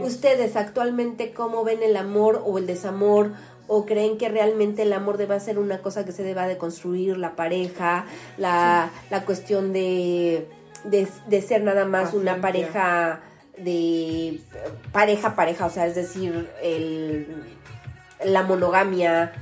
[0.00, 3.32] ¿Ustedes actualmente cómo ven el amor o el desamor?
[3.66, 7.16] ¿O creen que realmente el amor debe ser una cosa que se deba de construir,
[7.16, 8.04] la pareja,
[8.36, 10.46] la, la cuestión de,
[10.84, 13.20] de, de ser nada más una pareja
[13.56, 14.40] de
[14.92, 17.26] pareja, pareja, o sea, es decir, el,
[18.24, 19.32] la monogamia?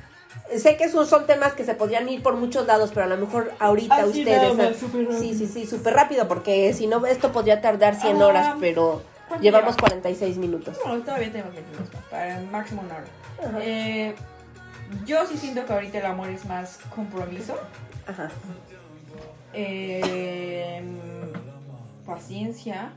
[0.56, 3.52] Sé que son temas que se podrían ir por muchos lados, pero a lo mejor
[3.58, 4.54] ahorita Así ustedes...
[4.56, 4.72] nada
[5.18, 9.02] sí, sí, sí, súper rápido, porque si no, esto podría tardar 100 Ah, horas, pero
[9.02, 9.80] ¿cuánto llevamos lleva?
[9.88, 10.78] 46 minutos.
[10.84, 13.58] Bueno, todavía tenemos 20 minutos para el máximo una hora.
[13.64, 14.14] Eh,
[15.06, 17.56] yo sí siento que ahorita el amor es más compromiso,
[18.06, 18.30] Ajá.
[19.52, 20.82] eh,
[22.06, 22.92] paciencia,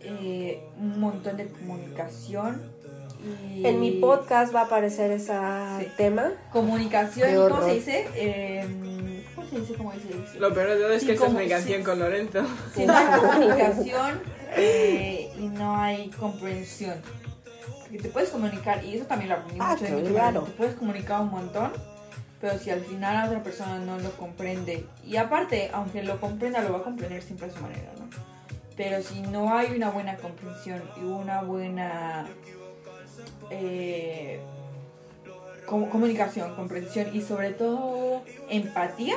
[0.00, 2.62] eh, un montón de comunicación.
[3.54, 5.32] Y En mi podcast va a aparecer ese
[5.80, 5.86] Sí.
[5.96, 6.32] tema.
[6.52, 8.06] Comunicación, Qué ¿y ¿cómo se dice?
[8.14, 9.74] Eh, ¿Cómo se dice?
[9.74, 10.38] ¿Cómo se dice?
[10.40, 11.84] Lo peor de todo es Sí, que esta es como- mi canción sí.
[11.84, 12.42] con Lorenzo.
[12.74, 14.20] Sí, no hay comunicación
[14.56, 16.94] eh, y no hay comprensión.
[17.80, 20.42] Porque te puedes comunicar, y eso también lo aprendí Ah, mucho de mi claro.
[20.42, 21.72] Te puedes comunicar un montón,
[22.40, 26.60] pero si al final la otra persona no lo comprende, y aparte, aunque lo comprenda,
[26.62, 28.04] lo va a comprender siempre a su manera, ¿no?
[28.76, 32.26] Pero si no hay una buena comprensión y una buena
[33.50, 34.40] eh,
[35.66, 39.16] com- comunicación, comprensión y sobre todo empatía,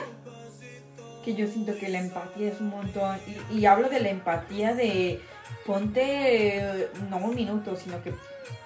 [1.28, 3.20] que yo siento que la empatía es un montón.
[3.52, 5.22] Y, y hablo de la empatía de
[5.66, 8.14] ponte, no un minuto, sino que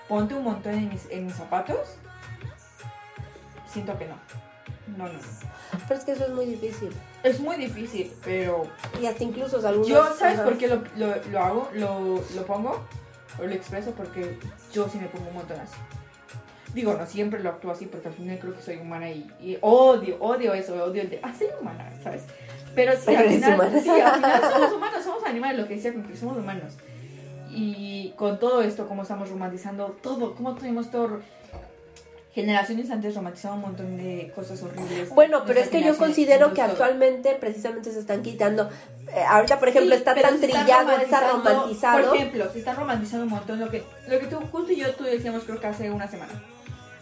[0.08, 1.98] ponte un montón en mis, en mis zapatos.
[3.66, 4.16] Siento que no.
[4.96, 5.20] No, no, no.
[5.88, 6.92] Pero es que eso es muy difícil.
[7.24, 8.68] Es muy difícil, pero
[9.02, 9.88] Y hasta incluso algunos...
[9.88, 11.70] yo, ¿sabes por qué lo, lo, lo hago?
[11.74, 12.86] Lo, lo pongo
[13.40, 14.38] o lo expreso porque
[14.72, 15.78] yo sí me pongo un montón así.
[16.76, 19.58] Digo, no siempre lo actúo así porque al final creo que soy humana y, y
[19.62, 22.24] odio, odio eso, odio el de, ah, soy humana, ¿sabes?
[22.76, 25.94] Pero sí, Pero al final, sí, al final somos humanos, somos animales, lo que decía,
[25.94, 26.74] como que somos humanos.
[27.50, 31.20] Y con todo esto, como estamos romantizando todo, como tenemos todo...
[32.34, 35.10] Generaciones antes romantizaban un montón de cosas horribles.
[35.10, 38.70] Bueno, pero es que yo considero que actualmente precisamente se están quitando.
[39.14, 42.08] eh, ahorita, por ejemplo, Sí, está tan trillado, está romantizado.
[42.08, 44.94] Por ejemplo, se está romantizando un montón lo que, lo que tú, justo y yo
[44.96, 46.32] tú decíamos creo que hace una semana.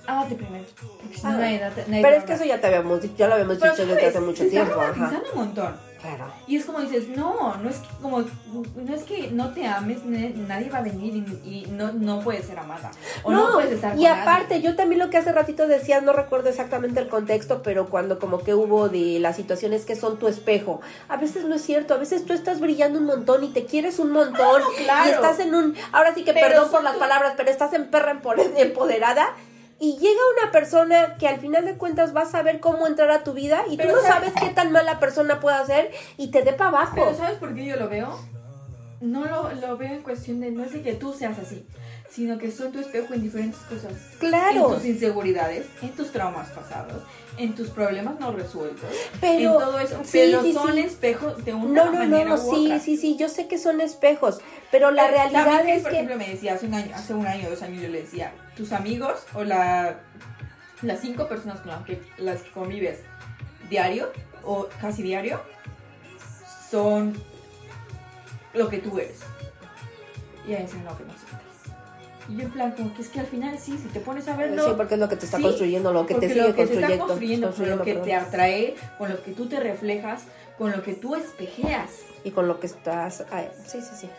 [0.10, 0.64] Ámate primero.
[0.82, 0.90] No,
[1.24, 4.08] Ah, nadie pero es que eso ya te habíamos dicho, ya lo habíamos dicho desde
[4.08, 4.80] hace mucho se está tiempo.
[4.82, 4.92] ajá.
[4.92, 5.90] romantizando un montón.
[6.00, 6.32] Claro.
[6.48, 10.06] Y es como dices, no, no es que como no es que no te ames,
[10.06, 11.20] ne- nadie va a venir y,
[11.66, 12.90] y no, no puedes ser amada.
[13.24, 14.22] O no, No, puedes estar y con nadie.
[14.22, 18.18] aparte, yo también lo que hace ratito decías, no recuerdo exactamente el contexto, pero cuando
[18.18, 20.80] como que hubo de las situaciones que son tu espejo,
[21.10, 24.00] a veces no es cierto, a veces tú estás brillando un montón y te quieres
[24.00, 25.10] un montón claro.
[25.10, 27.74] y estás en un, ahora sí que Pero perdón por las tú- palabras, pero estás
[27.74, 29.28] en perra empo- empoderada.
[29.82, 33.24] Y llega una persona que al final de cuentas va a saber cómo entrar a
[33.24, 36.32] tu vida y Pero tú no sabes- sabes qué tan mala persona puede ser y
[36.32, 36.96] te dé para abajo.
[36.96, 38.20] Pero ¿sabes por qué yo lo veo?
[39.02, 41.66] no lo, lo veo en cuestión de, no es de que tú seas así,
[42.10, 43.94] sino que son tu espejo en diferentes cosas.
[44.20, 44.70] Claro.
[44.72, 47.04] En tus inseguridades, en tus traumas pasados,
[47.38, 48.90] en tus problemas no resueltos,
[49.22, 50.00] Pero- en todo eso.
[50.04, 50.80] sí, pero sí, son sí.
[50.80, 52.80] espejos de una No, no, manera no, u sí, otra.
[52.80, 54.40] sí, sí, yo sé que son espejos,
[54.72, 55.98] pero la realidad es por que...
[55.98, 58.72] ejemplo, me decía hace un año, hace un año, dos años, yo le decía, tus
[58.72, 60.00] amigos o la,
[60.82, 63.00] las cinco personas con las que, las que convives
[63.70, 64.12] diario
[64.44, 65.40] o casi diario
[66.72, 67.14] son
[68.54, 69.20] lo que tú eres.
[70.48, 71.20] Y ella decía, no, que no sé.
[72.30, 74.36] Y yo en plan, como que es que al final sí, si te pones a
[74.36, 74.64] verlo...
[74.66, 76.54] Sí, porque es lo que te está Sí, construyendo, lo que te sigue lo que
[76.54, 76.94] te construyendo.
[76.94, 78.28] está construyendo, con lo que construyendo, te perdón.
[78.28, 80.24] atrae, con lo que tú te reflejas,
[80.58, 81.90] con lo que tú espejeas.
[82.24, 83.26] Y con lo que estás...
[83.32, 84.10] ay, sí, sí, sí.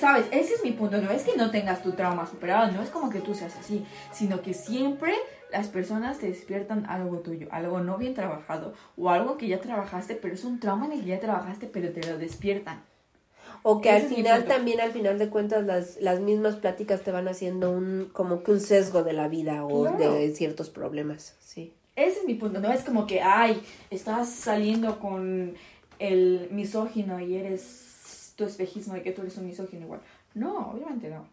[0.00, 0.26] ¿Sabes?
[0.30, 0.98] Ese es mi punto.
[1.02, 3.84] No es que no tengas tu trauma superado, no es como que tú seas así,
[4.12, 5.14] sino que siempre
[5.50, 10.14] las personas te despiertan algo tuyo, algo no bien trabajado, o algo que ya trabajaste,
[10.14, 12.82] pero es un trauma en el que ya trabajaste, pero te lo despiertan.
[13.62, 17.10] O que Ese al final también, al final de cuentas, las, las mismas pláticas te
[17.12, 20.14] van haciendo un como que un sesgo de la vida o Claro.
[20.14, 21.72] de ciertos problemas, sí.
[21.96, 22.60] Ese es mi punto.
[22.60, 25.54] No es como que, ay, estás saliendo con
[25.98, 30.00] el misógino y eres tu espejismo de que tú eres un misógino igual.
[30.34, 31.26] No, obviamente no.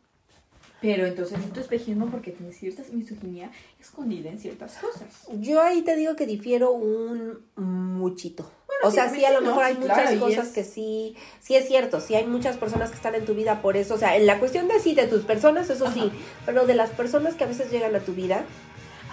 [0.81, 3.49] Pero entonces es tu espejismo porque tienes cierta misoginia
[3.79, 5.27] escondida en ciertas cosas.
[5.39, 8.49] Yo ahí te digo que difiero un muchito.
[8.87, 11.67] O sea, sí, a lo mejor hay muchas claro, cosas es- que sí, sí es
[11.67, 14.25] cierto, sí hay muchas personas que están en tu vida por eso, o sea, en
[14.25, 16.11] la cuestión de sí, de tus personas, eso sí,
[16.45, 18.43] pero de las personas que a veces llegan a tu vida,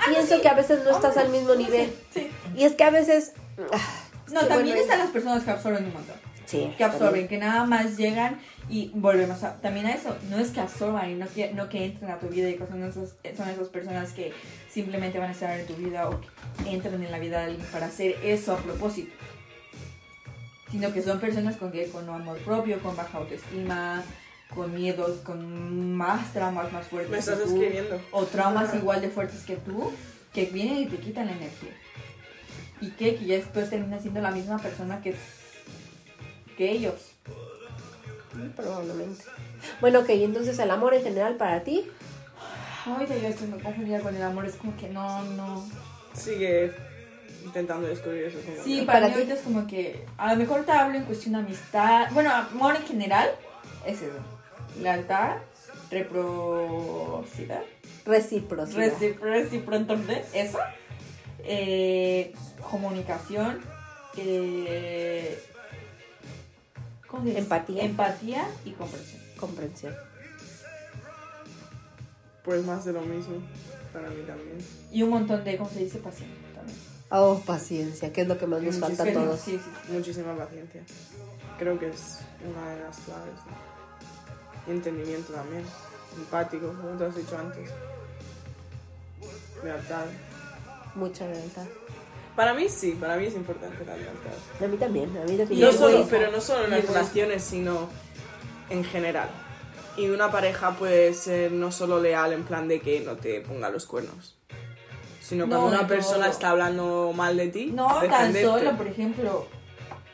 [0.09, 0.43] pienso Ah, sí.
[0.43, 1.93] que a veces no estás Hombre, al mismo nivel.
[2.12, 2.29] sí.
[2.57, 3.33] Y es que a veces...
[3.73, 3.79] ah,
[4.33, 6.16] No, también bueno, están las personas que absorben un montón.
[6.47, 10.14] Sí, Que absorben, que nada más llegan y volvemos a, también a eso.
[10.29, 12.66] No es que absorban y no que, no que entren a tu vida y que
[12.66, 14.33] son, esos, son esas personas que
[14.70, 17.66] simplemente van a estar en tu vida o que entran en la vida de alguien
[17.73, 19.12] para hacer eso a propósito.
[20.73, 24.03] Sino que son personas con, que, con amor propio, con baja autoestima,
[24.53, 27.11] con miedos, con más traumas más fuertes.
[27.11, 28.01] Me que estás tú, escribiendo.
[28.11, 29.93] O traumas igual de fuertes que tú,
[30.33, 31.77] que vienen y te quitan la energía.
[32.81, 35.14] Y que, que ya después termina siendo la misma persona que,
[36.57, 37.12] que ellos.
[38.57, 39.25] Probablemente.
[39.81, 41.87] Bueno, ok, entonces el amor en general para ti,
[42.85, 45.64] Ay, ya yo estoy muy confundida con el amor, es como que no, no.
[46.14, 46.75] Sigue
[47.45, 48.38] intentando descubrir eso.
[48.64, 49.14] Sí, para, ti.
[49.14, 52.09] ahorita es como que a lo mejor te hablo en cuestión de amistad.
[52.12, 53.30] Bueno, amor en general
[53.86, 54.12] es eso.
[54.80, 55.36] Lealtad,
[55.90, 57.62] reciprocidad.
[58.05, 58.64] recíproca.
[58.72, 60.59] Recipro- Reciprocidad, eso.
[61.45, 62.32] Eh,
[62.70, 63.61] comunicación.
[64.16, 65.38] Eh,
[67.07, 67.40] ¿cómo se dice?
[67.40, 67.84] Empatía.
[67.84, 69.22] Empatía y comprensión.
[69.38, 69.95] Comprensión.
[72.45, 73.36] Pues más de lo mismo.
[73.93, 74.57] Para mí también.
[74.90, 75.99] Y un montón de, ¿cómo se dice?
[75.99, 76.41] Paciencia.
[77.15, 79.39] Oh, paciencia, que es lo que más nos falta a todos.
[79.41, 79.93] Sí, sí, sí.
[79.93, 80.81] Muchísima paciencia.
[81.59, 83.35] Creo que es una de las claves.
[84.67, 84.73] ¿no?
[84.73, 85.63] Entendimiento también.
[86.17, 87.69] Empático, como te has dicho antes.
[89.63, 90.07] Lealtad.
[90.95, 91.67] Mucha lealtad.
[92.35, 94.33] Para mí sí, para mí es importante la lealtad.
[94.65, 95.79] A mí también, a mí No definitivamente.
[95.79, 97.89] solo, pero no solo en las relaciones, sino
[98.71, 99.29] en general.
[99.99, 103.69] Y una pareja puede ser no solo leal en plan de que no te ponga
[103.69, 104.35] los cuernos,
[105.23, 109.47] sino No, cuando una persona está hablando mal de ti, No tan solo, por ejemplo,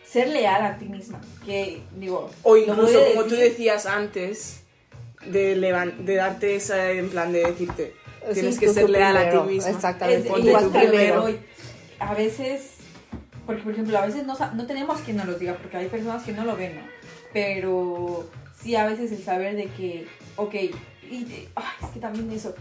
[0.05, 1.21] ser leal a ti misma.
[1.45, 4.63] Que, digo, O incluso, a como tú decías antes,
[5.27, 7.95] de, de darte esa, en plan de decirte,
[8.29, 9.71] Sí, tienes que tú- ser leal a primero, ti mismo.
[9.71, 10.29] exactamente.
[10.29, 11.23] Es, igual que a que primero.
[11.23, 11.39] voy.
[11.99, 12.73] A veces,
[13.47, 16.23] porque por ejemplo, a veces no, no tenemos quien nos lo diga, porque hay personas
[16.25, 16.83] que no lo ven, ¿no?
[17.33, 18.29] Pero
[18.61, 20.07] sí a veces el saber de que,
[20.37, 22.55] ok, y ay, es que también eso,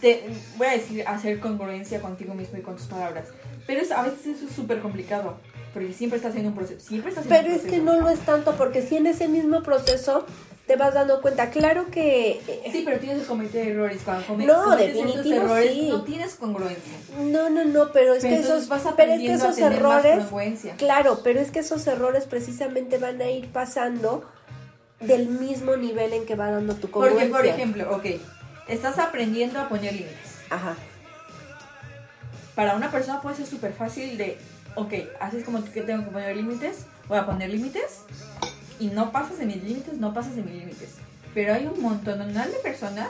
[0.00, 0.24] te,
[0.56, 3.26] voy a decir, hacer congruencia contigo mismo y con tus palabras.
[3.66, 5.36] Pero es- a veces eso es súper complicado,
[5.74, 8.52] porque siempre estás haciendo un proceso, siempre estás Pero es que no lo es tanto
[8.56, 10.24] porque si en ese mismo proceso
[10.66, 14.02] te vas dando cuenta, claro que eh, Sí, pero tienes que cometer errores.
[14.04, 15.88] Cuando come- No, cometes esos errores, sí.
[15.88, 16.92] no tienes congruencia.
[17.20, 20.24] no, no, no, pero es Pero que esos vas pero es que esos errores,
[20.76, 24.24] claro, pero es que esos errores precisamente van a ir pasando
[25.00, 27.36] del mismo nivel en que va dando tu Porque, congruencia.
[27.36, 28.06] por ejemplo, ok,
[28.68, 30.40] estás aprendiendo a poner límites.
[30.50, 30.74] Ajá.
[32.54, 34.38] Para una persona puede ser súper fácil de,
[34.74, 38.00] ok, así es como que tengo que poner límites, voy a poner límites
[38.78, 40.94] y no pasas de mis límites, no pasas de mis límites.
[41.34, 43.08] Pero hay un montón de personas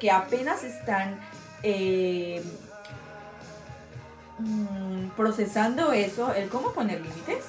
[0.00, 1.20] que apenas están
[1.62, 2.42] eh,
[4.38, 7.44] mm, procesando eso, el cómo poner límites.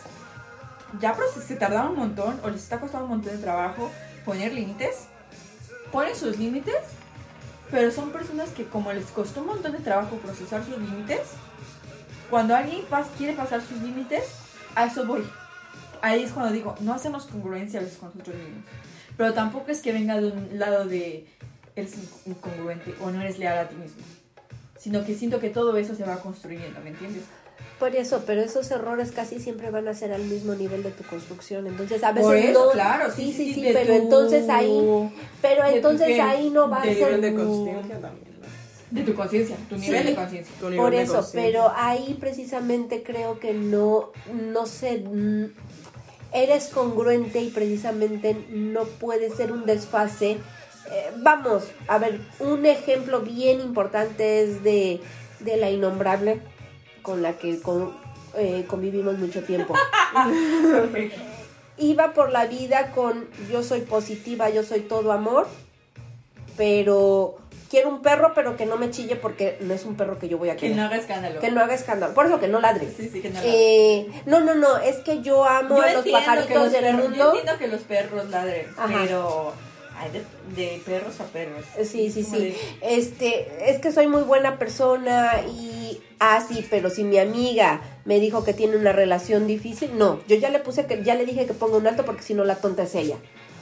[0.99, 3.91] Ya se tardaron un montón o les está costando un montón de trabajo
[4.25, 5.07] poner límites.
[5.91, 6.75] Ponen sus límites,
[7.71, 11.21] pero son personas que como les costó un montón de trabajo procesar sus límites,
[12.29, 14.23] cuando alguien pas- quiere pasar sus límites,
[14.75, 15.23] a eso voy.
[16.01, 18.63] ahí es cuando digo, no hacemos congruencia a con nosotros mismos.
[19.17, 21.27] Pero tampoco es que venga de un lado de
[21.75, 21.95] eres
[22.25, 24.01] incongruente o no eres leal a ti mismo.
[24.77, 27.23] Sino que siento que todo eso se va construyendo, ¿me entiendes?
[27.79, 31.03] Por eso, pero esos errores casi siempre van a ser al mismo nivel de tu
[31.03, 31.67] construcción.
[31.67, 32.71] Entonces, a veces Por eso, no.
[32.71, 35.11] claro, sí, sí, sí, pero tu- entonces ahí,
[35.43, 38.47] pero tu entonces qué, ahí no va a Tu ser nivel de conciencia también, ¿no?
[38.89, 40.07] De tu conciencia, tu nivel Sí.
[40.09, 40.55] de conciencia.
[40.59, 45.45] Tu Por eso, pero ahí precisamente creo que no, no sé, mm,
[46.33, 50.31] eres congruente y precisamente no puede ser un desfase.
[50.89, 54.99] Eh, vamos, a ver, un ejemplo bien importante es de,
[55.41, 56.39] de la innombrable
[57.07, 57.93] con la que con-
[58.35, 59.73] eh, convivimos mucho tiempo.
[61.77, 65.47] Iba por la vida con yo soy positiva, yo soy todo amor,
[66.57, 67.37] pero
[67.69, 70.37] quiero un perro, pero que no me chille porque no es un perro que yo
[70.37, 70.75] voy a Que querer.
[70.75, 71.39] no haga escándalo.
[71.39, 72.13] Que no haga escándalo.
[72.13, 72.93] Por eso que no ladres.
[72.97, 74.77] Sí, sí, que no Eh, no, no, no.
[74.79, 77.29] Es que yo amo Yo a los que pajaritos los del perros- Yo mundo.
[77.35, 79.03] entiendo que los perros ladren, Ajá.
[79.05, 79.53] pero
[80.05, 80.23] de,
[80.55, 81.65] de perros a perros.
[81.83, 82.37] Sí, sí, sí.
[82.39, 87.81] de- Este, es que soy muy buena persona y ah, sí, pero si mi amiga
[88.05, 91.25] me dijo que tiene una relación difícil, no, yo ya le puse que ya le
[91.25, 93.17] dije que ponga un alto porque si no la tonta es ella.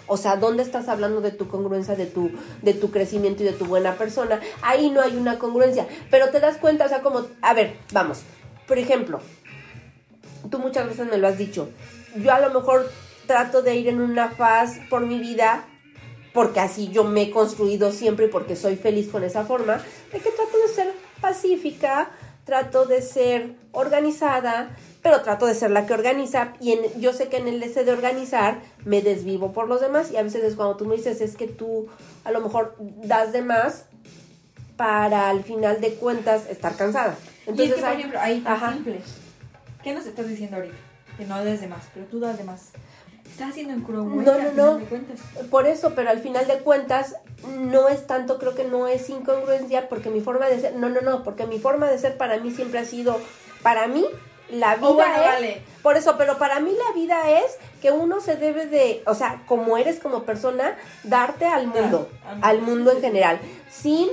[0.07, 2.29] O sea, ¿dónde estás hablando de tu congruencia, de tu,
[2.61, 4.39] de tu crecimiento y de tu buena persona?
[4.61, 5.88] Ahí no hay una congruencia.
[6.11, 8.19] Pero te das cuenta, o sea, como, a ver, vamos.
[8.67, 9.19] Por ejemplo,
[10.51, 11.69] tú muchas veces me lo has dicho.
[12.17, 12.88] Yo a lo mejor
[13.25, 15.65] trato de ir en una faz por mi vida,
[16.36, 19.77] porque así yo me he construido siempre y porque soy feliz con esa forma,
[20.11, 22.11] de que trato de ser pacífica,
[22.43, 27.27] trato de ser organizada, pero trato de ser la que organiza y en- yo sé
[27.29, 30.55] que en el ese de organizar me desvivo por los demás y a veces es
[30.55, 31.88] cuando tú me dices es que tú
[32.23, 33.86] a lo mejor das de más
[34.77, 37.15] para al final de cuentas estar cansada.
[37.47, 38.99] y es que, por ejemplo, ahí tan simple.
[39.83, 40.75] ¿Qué nos estás diciendo ahorita?
[41.17, 42.71] Que no des de más, pero tú das de más.
[43.36, 45.47] Estás haciendo incongruente No, no, no.
[45.49, 47.17] Por eso, pero al final de cuentas
[47.57, 51.01] no es tanto, creo que no es incongruencia porque mi forma de ser, no, no,
[51.01, 53.19] no, porque mi forma de ser para mí siempre ha sido,
[53.61, 54.05] para mí
[54.49, 55.61] la vida Oh, bueno, es, vale.
[55.83, 59.43] por eso, pero para mí la vida es que uno se debe de, o sea,
[59.47, 64.07] como eres como persona, darte al mundo, al al mundo, en general, sin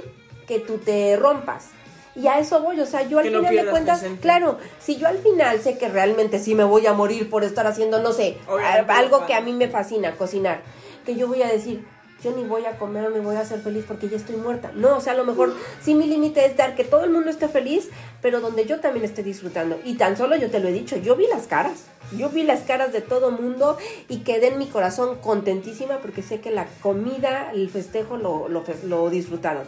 [0.48, 1.68] que tú te rompas.
[2.14, 4.96] Y a eso voy, o sea, yo al Que no final de cuentas, claro, si
[4.96, 8.12] yo al final sé que realmente sí me voy a morir por estar haciendo, no
[8.12, 10.60] sé, Obviamente, algo no que a mí me fascina, cocinar,
[11.06, 11.82] que yo voy a decir,
[12.22, 14.70] yo ni voy a comer ni voy a ser feliz porque ya estoy muerta.
[14.74, 17.30] No, o sea, a lo mejor sí mi límite es dar que todo el mundo
[17.30, 17.88] esté feliz,
[18.20, 19.80] pero donde yo también esté disfrutando.
[19.84, 21.86] Y tan solo yo te lo he dicho, yo vi las caras.
[22.16, 26.40] Yo vi las caras de todo mundo y quedé en mi corazón contentísima porque sé
[26.40, 29.64] que la comida, el festejo lo, lo, lo disfrutaron.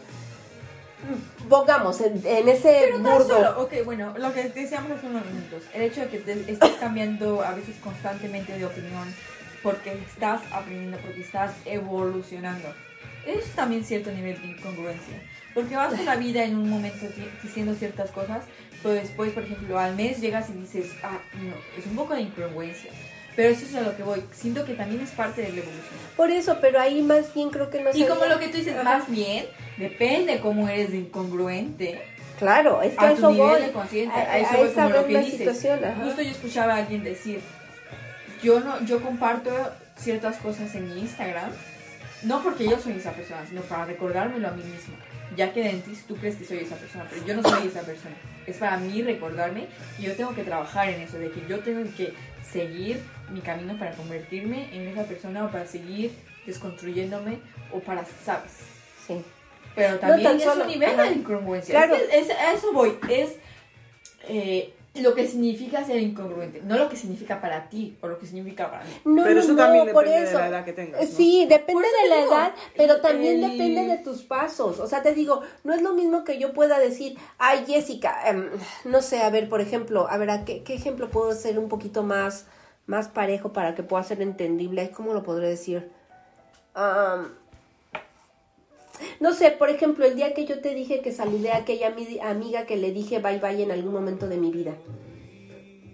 [1.49, 3.29] Pongamos en, en ese Pero tan burdo.
[3.29, 6.73] solo, ok, bueno, lo que decíamos hace unos minutos, el hecho de que te estés
[6.81, 9.15] cambiando a veces constantemente de opinión
[9.63, 12.69] porque estás aprendiendo, porque estás evolucionando,
[13.27, 15.15] eso es también cierto nivel de incongruencia.
[15.55, 18.45] Porque vas por la vida en un momento di- diciendo ciertas cosas,
[18.83, 22.23] pero después, por ejemplo, al mes llegas y dices, ah, no, es un poco de
[22.23, 22.91] incongruencia.
[23.37, 24.23] Pero eso es a lo que voy.
[24.33, 25.99] Siento que también es parte de la evolución.
[26.17, 28.75] Por eso, pero ahí más bien creo que no Y como lo que tú dices,
[28.75, 28.85] Ajá.
[28.85, 32.01] más bien, depende cómo eres de incongruente.
[32.39, 33.63] Claro, es que a a tu eso nivel voy.
[33.63, 35.67] de conciencia, A- a, eso a voy esa como lo que dices.
[36.03, 37.41] Justo yo escuchaba a alguien decir,
[38.43, 39.51] yo no, yo comparto
[39.97, 41.51] ciertas cosas en mi Instagram,
[42.25, 44.95] no porque yo soy esa persona, sino para recordármelo a mí misma.
[45.37, 47.83] Ya que en ti tú crees que soy esa persona, pero yo no soy esa
[47.83, 48.15] persona.
[48.47, 49.67] Es para mí recordarme
[49.99, 52.13] y yo tengo que trabajar en eso, de que yo tengo que
[52.53, 53.01] seguir
[53.31, 56.13] mi camino para convertirme en esa persona o para seguir
[56.47, 57.39] desconstruyéndome
[57.73, 58.53] o para, ¿sabes?
[59.07, 59.23] Sí.
[59.75, 61.73] Pero también tan es solo- un nivel de incongruencia.
[61.75, 61.95] Claro.
[61.97, 62.97] Es que es- a eso voy.
[63.09, 63.31] Es
[64.29, 66.63] eh, lo que significa ser incongruente.
[66.65, 68.91] No lo que significa para ti o lo que significa para mí.
[69.05, 70.39] No, Pero no, eso no, también por depende de eso.
[70.39, 71.17] la edad que tengas, ¿no?
[71.17, 74.79] Sí, depende de la digo, edad, pero también el- depende de tus pasos.
[74.79, 78.49] O sea, te digo, no es lo mismo que yo pueda decir, ay, Jessica, em,
[78.85, 81.69] no sé, a ver, por ejemplo, a ver, ¿a qué, qué ejemplo puedo hacer un
[81.69, 82.47] poquito más,
[82.87, 84.91] más parejo para que pueda ser entendible?
[84.91, 85.91] ¿Cómo lo podré decir?
[86.75, 87.29] Am,
[89.21, 92.21] no sé, por ejemplo, el día que yo te dije que saludé a aquella ami-
[92.23, 94.73] amiga que le dije bye bye en algún momento de mi vida.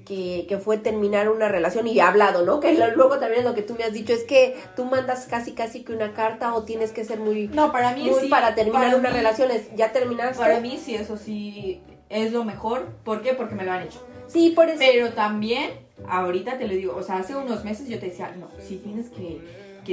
[0.04, 2.58] Que, que fue terminar una relación y he hablado, ¿no?
[2.58, 5.84] Que luego también lo que tú me has dicho es que tú mandas casi casi
[5.84, 8.28] que una carta o tienes que ser muy, No, para mí muy sí.
[8.28, 9.52] para terminar para una mí- relación.
[9.52, 10.36] Es- ¿Ya terminaste?
[10.42, 12.86] Para mí sí, eso sí es lo mejor.
[13.04, 13.34] ¿Por qué?
[13.34, 14.04] Porque me lo han hecho.
[14.30, 14.78] Sí, por eso.
[14.78, 15.70] Pero también,
[16.06, 19.08] ahorita te lo digo, o sea, hace unos meses yo te decía, no, si tienes
[19.10, 19.40] que,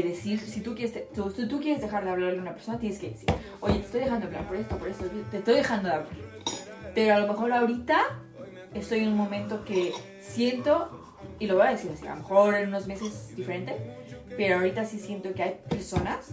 [0.01, 2.99] decir, si tú quieres, te- tú, tú quieres dejar de hablarle a una persona, tienes
[2.99, 3.27] que decir,
[3.61, 6.11] oye, te estoy dejando de hablar por esto, por esto, te estoy dejando de hablar.
[6.93, 7.99] Pero a lo mejor ahorita
[8.75, 10.91] estoy en un momento que siento
[11.39, 13.75] y lo voy a decir así, a lo mejor en unos meses diferente,
[14.35, 16.29] pero ahorita sí siento que hay personas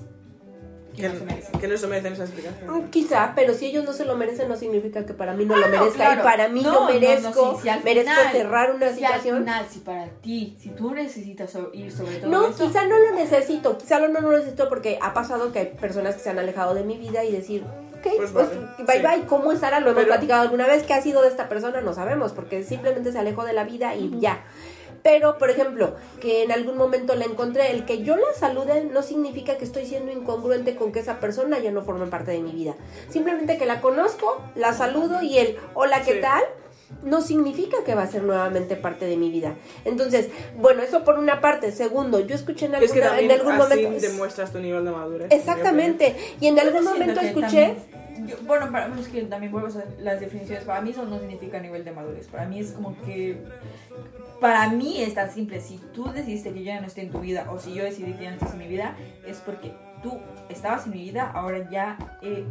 [0.94, 1.60] que Que, no se merecen.
[1.60, 2.70] que no se merecen esa explicación.
[2.78, 5.54] Mm, Quizá, pero si ellos no se lo merecen, no significa que para mí no
[5.56, 5.94] Ah, lo merezca.
[5.96, 6.20] claro.
[6.20, 8.88] Y para mí No, yo no, no, merezco, sí, si al merezco final- cerrar una
[8.90, 9.36] si situación.
[9.36, 12.86] al final, si para ti, si tú necesitas so- ir sobre todo No, eso, quizá
[12.86, 16.20] no lo necesito, quizá no, no lo necesito porque ha pasado que hay personas que
[16.22, 19.02] se han alejado de mi vida y decir, ok, Pues pues, vale, bye sí.
[19.02, 19.80] bye, ¿cómo estará?
[19.80, 21.80] Lo hemos Pero- platicado alguna vez, ¿qué ha sido de esta persona?
[21.80, 24.44] No sabemos, porque simplemente se alejó de la vida y ya.
[25.04, 29.02] Pero, por ejemplo, que en algún momento la encontré, el que yo la salude no
[29.02, 32.52] significa que estoy siendo incongruente con que esa persona ya no forme parte de mi
[32.52, 32.74] vida.
[33.10, 36.20] Simplemente que la conozco, la saludo y el hola, ¿qué Sí.
[36.22, 36.42] tal?
[37.02, 39.56] no significa que va a ser nuevamente parte de mi vida.
[39.84, 41.72] Entonces, bueno, eso por una parte.
[41.72, 44.00] Segundo, yo escuché en, Es que alguna- en algún así momento...
[44.00, 45.32] demuestras tu nivel de madurez.
[45.32, 46.14] Exactamente.
[46.40, 47.74] Y en algún momento escuché...
[47.74, 50.64] también- yo- bueno, para mí es que también vuelvo a las definiciones.
[50.64, 52.26] Para mí eso no significa nivel de madurez.
[52.28, 53.42] Para mí es como que.
[54.40, 55.60] Para mí es tan simple.
[55.60, 58.12] Si tú decidiste que yo ya no esté en tu vida, o si yo decidí
[58.12, 58.96] que ya no estés en mi vida,
[59.26, 62.44] es porque tú estabas en mi vida, ahora ya eh,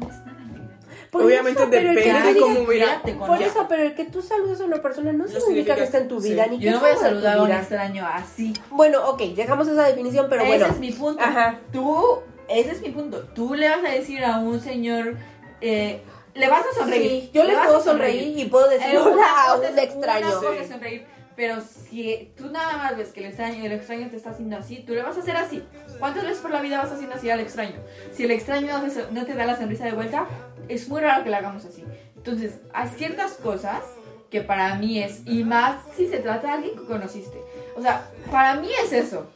[0.00, 0.78] no es nada en mi vida.
[1.12, 3.00] Por Obviamente eso, depende de cómo mira.
[3.04, 3.46] Te con- Por ya.
[3.46, 6.08] eso, pero el que tú saludes a una persona no, significa, significa- que esté en
[6.08, 6.30] tu sí.
[6.30, 7.58] vida, ni que Yo no voy a saludar a un vida.
[7.60, 8.52] extraño así.
[8.70, 10.64] Bueno, ok, dejamos esa definición, pero bueno.
[10.66, 11.22] Ese es mi punto.
[11.22, 11.58] Ajá.
[11.72, 12.20] Tú,
[12.50, 13.20] ese es mi punto.
[13.34, 15.16] Tú le vas a decir a un señor,
[15.60, 16.02] eh,
[16.34, 17.22] le vas a sonreír.
[17.22, 19.84] Sí, yo vas puedo a sonreír y puedo decir Eh, hola a cosa un es-
[19.84, 20.26] extraño.
[20.26, 24.08] Una cosa es sonreír, pero si tú nada más ves que el extraño, el extraño
[24.10, 25.62] te está haciendo así, tú le vas a hacer así.
[25.98, 27.76] ¿Cuántas veces por la vida vas haciendo así al extraño?
[28.12, 30.26] Si el extraño no te, no te da la sonrisa de vuelta,
[30.68, 31.84] es muy raro que la hagamos así.
[32.16, 33.82] Entonces, hay ciertas cosas
[34.30, 37.38] que para mí es, y más si se trata de alguien que conociste.
[37.76, 39.26] O sea, para mí es eso.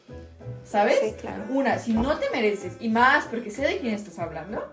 [0.64, 0.98] ¿Sabes?
[1.00, 1.44] Sí, claro.
[1.50, 4.64] Una, si no te mereces, y más porque sé de quién estás hablando,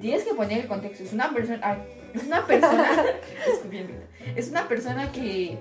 [0.00, 1.04] tienes que poner el contexto.
[1.04, 1.60] Es una persona.
[1.62, 1.78] ay,
[2.14, 2.86] es una persona.
[3.46, 4.06] es, bien linda.
[4.36, 5.58] Es una persona que.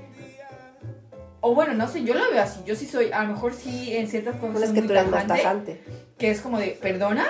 [1.42, 2.62] O bueno, no sé, yo lo veo así.
[2.66, 4.64] Yo sí soy, a lo mejor sí en ciertas cosas.
[4.64, 5.82] Es que muy tú eres más tajante.
[6.18, 7.26] Que es como de, perdona,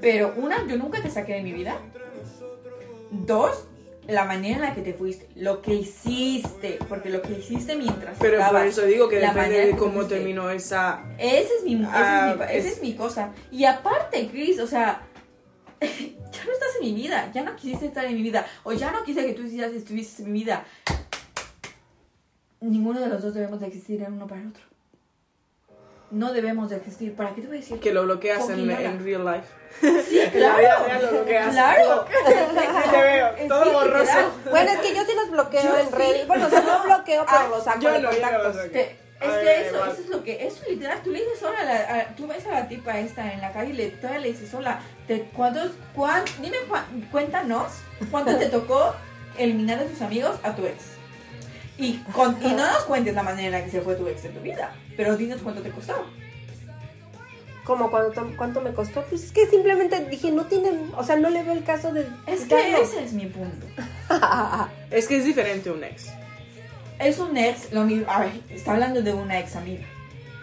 [0.00, 1.76] pero una, yo nunca te saqué de mi vida.
[3.10, 3.66] Dos,
[4.08, 8.18] la manera en la que te fuiste, lo que hiciste, porque lo que hiciste mientras
[8.18, 10.16] Pero por eso digo que depende de cómo fuiste.
[10.16, 11.04] terminó esa.
[11.18, 13.32] Esa es mi, esa Ah, es mi, esa es- es mi cosa.
[13.50, 15.02] Y aparte, Chris, o sea,
[15.80, 18.90] ya no estás en mi vida, ya no quisiste estar en mi vida, o ya
[18.90, 20.64] no quise que tú estuvieses en mi vida.
[22.60, 24.62] Ninguno de los dos debemos de existir el uno para el otro.
[26.12, 27.14] No debemos de existir.
[27.16, 27.80] ¿Para qué te voy a decir?
[27.80, 28.68] que lo bloqueas en,
[29.04, 29.46] real life.
[30.08, 31.50] Sí, En la vida real lo bloqueas.
[31.52, 32.04] Claro.
[32.92, 34.12] Te veo, todo Sí, borroso.
[34.50, 35.94] Bueno, es que yo sí los bloqueo Yo en sí.
[35.96, 36.26] redes.
[36.26, 38.56] Bueno, o sea, no bloqueo, pero Ah, los saco Yo de contactos.
[38.56, 38.70] lo.
[38.70, 41.64] Que- es que eso, eso es lo que, eso literal, tú le dices hola, a
[41.64, 44.28] la- a- tú ves a la tipa esta en la calle y le, todavía le
[44.32, 47.68] dices hola, te, ¿cuántos, cuán, dime, cuán- cuéntanos,
[48.10, 48.96] ¿cuánto te tocó
[49.38, 50.76] eliminar de tus amigos a tu ex?
[51.82, 54.22] Y, con- y no nos cuentes la manera en la que se fue tu ex
[54.22, 56.06] de tu vida, pero dinos cuánto te costó.
[57.64, 59.02] Como cuánto, cuánto me costó.
[59.04, 62.06] Pues es que simplemente dije, no tiene, o sea, no le veo el caso de.
[62.26, 63.66] Es que ese es mi punto.
[64.90, 66.08] Es que es diferente un ex.
[66.98, 69.84] Es un ex, lo mismo, a ver, está hablando de una ex amiga.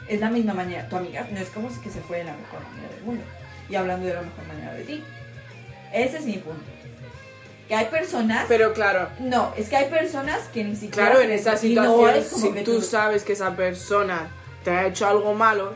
[0.07, 2.33] Es la misma manera, tu amiga no es como si que se fue de la
[2.35, 3.23] mejor manera del mundo.
[3.69, 5.03] Y hablando de la mejor manera de ti.
[5.93, 6.63] Ese es mi punto.
[7.69, 8.45] Que hay personas...
[8.49, 11.11] Pero claro, no, es que hay personas que ni siquiera...
[11.11, 12.23] claro, en esa no situación,
[12.57, 14.27] si tú sabes que esa persona
[14.63, 15.75] te ha hecho algo malo,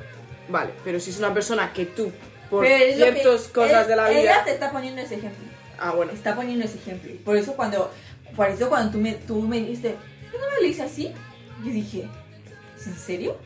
[0.49, 0.71] vale.
[0.83, 2.11] Pero si es una persona que tú,
[2.49, 4.43] por ciertas cosas él- de la Ella vida.
[4.43, 5.45] te está poniendo ese ejemplo.
[5.79, 6.11] Ah, bueno.
[6.11, 7.13] Está poniendo ese ejemplo.
[7.23, 7.91] Por eso cuando...
[8.35, 9.95] Por eso cuando tú me, tú me dijiste...
[10.33, 11.13] ¿Yo no me lo hice así?
[11.63, 12.09] Yo dije...
[12.75, 13.37] ¿Es ¿En serio?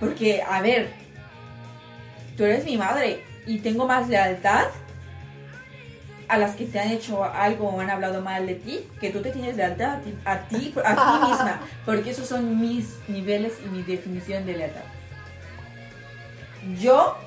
[0.00, 0.92] Porque, a ver,
[2.36, 4.66] tú eres mi madre y tengo más lealtad
[6.32, 9.20] a las que te han hecho algo o han hablado mal de ti, que tú
[9.20, 13.52] te tienes lealtad a ti, a ti, a ti misma, porque esos son mis niveles
[13.62, 14.80] y mi definición de lealtad.
[16.80, 17.18] Yo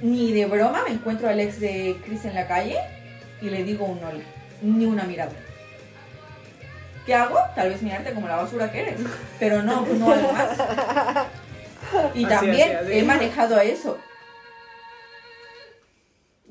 [0.00, 2.78] ni de broma me encuentro al ex de Chris en la calle
[3.40, 4.24] y le digo un hola,
[4.60, 5.30] ni una mirada.
[7.06, 7.38] ¿Qué hago?
[7.54, 9.00] Tal vez mirarte como la basura que eres,
[9.38, 10.58] pero no, no algo más.
[12.14, 12.98] Y Así, también así, así.
[12.98, 13.98] he manejado a eso.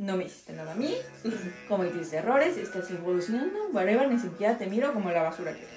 [0.02, 0.98] No me hiciste nada a mí,
[1.70, 5.70] cometiste errores, estás evolucionando, whatever, ni siquiera te miro como la basura que eres.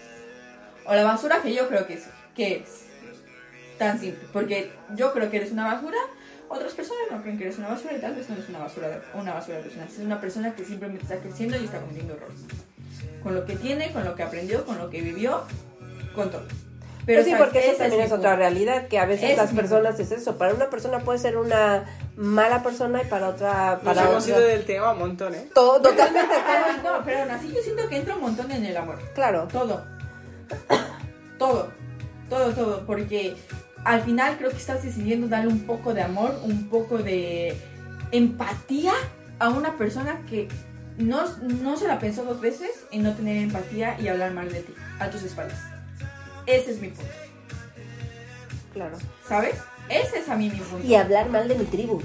[0.87, 2.05] O la basura que yo creo que, es,
[2.35, 2.87] que eres.
[3.77, 5.99] Tan simple, porque yo creo que eres una basura,
[6.49, 8.89] otras personas no creen que eres una basura y tal vez no eres una basura
[8.89, 9.69] de, una basura de.
[9.69, 12.47] Es una persona que simplemente está creciendo y está cometiendo errores.
[13.23, 15.43] Con lo que tiene, con lo que aprendió, con lo que vivió,
[16.15, 16.47] con todo.
[17.07, 17.45] Pero sí, ¿sabes?
[17.45, 20.39] porque eso también es otra realidad, que a veces las personas es eso.
[20.39, 21.85] Para una persona puede ser una
[22.17, 24.39] mala persona y para otra, Nos para hemos otra.
[24.39, 25.49] ido del tema un montón, ¿eh?
[25.55, 26.35] Todo, totalmente.
[26.83, 28.99] No, pero aún así yo siento que entra un montón en el amor.
[29.15, 29.47] claro.
[29.53, 29.85] Todo.
[31.39, 31.69] todo,
[32.31, 33.37] todo, todo, porque
[33.85, 37.57] al final creo que estás decidiendo darle un poco de amor, un poco de
[38.13, 38.93] empatía
[39.39, 40.49] a una persona que
[40.97, 44.61] no, no se la pensó dos veces en no tener empatía y hablar mal de
[44.61, 45.59] ti, a tus espaldas.
[46.47, 47.11] Ese es mi punto,
[48.73, 48.97] Claro.
[49.29, 49.55] ¿sabes?
[49.89, 50.87] Ese es a mí mi punto.
[50.87, 52.03] Y hablar mal de mi tribu.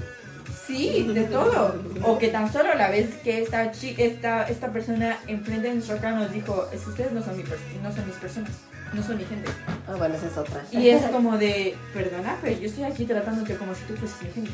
[0.66, 1.74] Sí, de todo.
[2.04, 5.96] O que tan solo la vez que esta chica, esta, esta persona enfrente de nuestra
[6.00, 8.50] cara nos dijo, es que ustedes no son, mi no son mis personas,
[8.92, 9.50] no son mi gente.
[9.88, 10.62] Ah, bueno, esa es otra.
[10.70, 14.30] Y es como de, perdona, pero yo estoy aquí tratándote como si tú fueses mi
[14.30, 14.50] gente.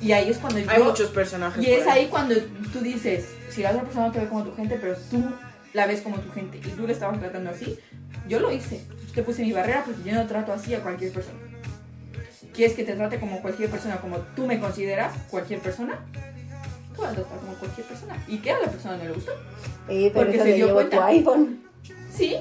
[0.00, 0.70] Y ahí es cuando yo...
[0.70, 1.64] Hay muchos personajes.
[1.64, 2.34] Y es ahí cuando
[2.72, 5.24] tú dices, si la otra persona no te ve como tu gente, pero tú
[5.72, 7.78] la ves como tu gente y tú le estabas tratando así,
[8.28, 8.80] yo lo hice.
[9.14, 11.38] Te puse mi barrera porque yo no trato así a cualquier persona.
[12.54, 15.98] ¿Quieres que te trate como cualquier persona, como tú me consideras cualquier persona?
[16.94, 18.16] Tú vas a tratar como cualquier persona.
[18.26, 19.32] ¿Y qué a la persona no le gustó?
[19.88, 20.96] Eh, pero Porque se dio cuenta.
[20.96, 21.62] tu iPhone.
[22.12, 22.34] Sí,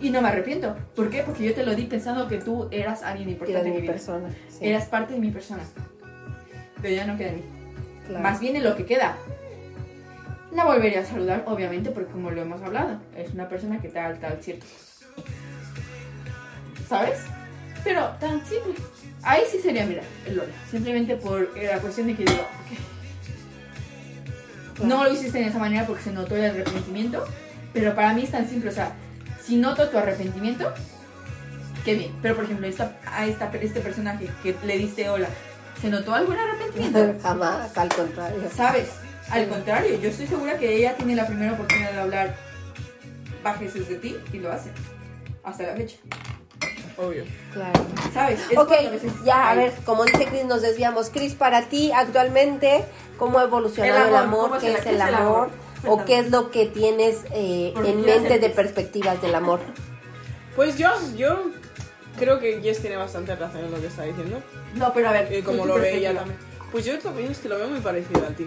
[0.00, 0.74] y no me arrepiento.
[0.96, 1.22] ¿Por qué?
[1.22, 4.28] Porque yo te lo di pensando que tú eras alguien importante era en mi persona.
[4.48, 5.62] sí, Eras parte de mi persona.
[6.82, 7.42] Pero ya no queda en mí.
[8.08, 8.22] claro.
[8.24, 9.16] Más bien en lo que queda.
[10.52, 14.18] La volvería a saludar, obviamente, porque como lo hemos hablado, es una persona que tal,
[14.18, 14.66] tal, cierto.
[16.88, 17.20] ¿Sabes?
[17.84, 18.74] Pero tan simple.
[19.22, 20.52] Ahí sí sería, mira, el Lola.
[20.70, 22.78] Simplemente por la cuestión de que digo, ok.
[24.84, 27.24] No lo hiciste de esa manera porque se notó el arrepentimiento.
[27.72, 28.92] Pero para mí es tan simple, o sea,
[29.40, 30.72] si noto tu arrepentimiento,
[31.84, 32.12] qué bien.
[32.20, 35.28] Pero por ejemplo, esta, a esta, este personaje que le diste hola,
[35.80, 37.14] ¿se notó algún arrepentimiento?
[37.22, 38.42] Jamás, al contrario.
[38.54, 38.88] ¿Sabes?
[39.30, 42.36] Al contrario, yo estoy segura que ella tiene la primera oportunidad de hablar
[43.42, 44.70] bajes de ti y lo hace.
[45.42, 45.96] Hasta la fecha.
[46.96, 47.24] Obvio.
[47.52, 47.80] Claro.
[48.12, 48.40] ¿Sabes?
[48.50, 48.72] Es Ok,
[49.24, 51.10] ya, a ver, como dice Cris, nos desviamos.
[51.10, 52.84] Cris, para ti actualmente,
[53.18, 55.50] ¿cómo ha evolucionado El el amor, ¿Qué es qué el es el amor?
[55.84, 56.00] amor?
[56.00, 59.60] ¿O qué es lo que tienes eh, en mente de perspectivas del amor?
[60.54, 61.50] Pues yo, yo
[62.18, 64.42] creo que Jess tiene bastante razón en lo que está diciendo.
[64.74, 65.32] No, pero a ver.
[65.32, 66.36] Y como lo ve ella también.
[66.70, 68.46] Pues yo también es que lo veo muy parecido a ti.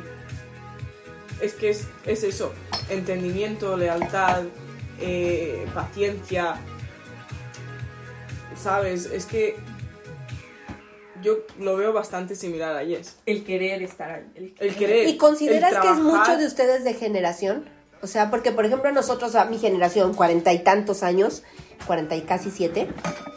[1.41, 2.53] Es que es, es eso,
[2.89, 4.43] entendimiento, lealtad,
[4.99, 6.55] eh, paciencia.
[8.55, 9.05] ¿Sabes?
[9.07, 9.57] Es que
[11.21, 13.17] yo lo veo bastante similar a Jess.
[13.25, 14.23] El querer estar ahí.
[14.35, 15.07] El, El querer.
[15.07, 17.65] ¿Y consideras el que es mucho de ustedes de generación?
[18.01, 21.43] O sea, porque por ejemplo nosotros, a mi generación, cuarenta y tantos años,
[21.85, 22.87] cuarenta y casi siete,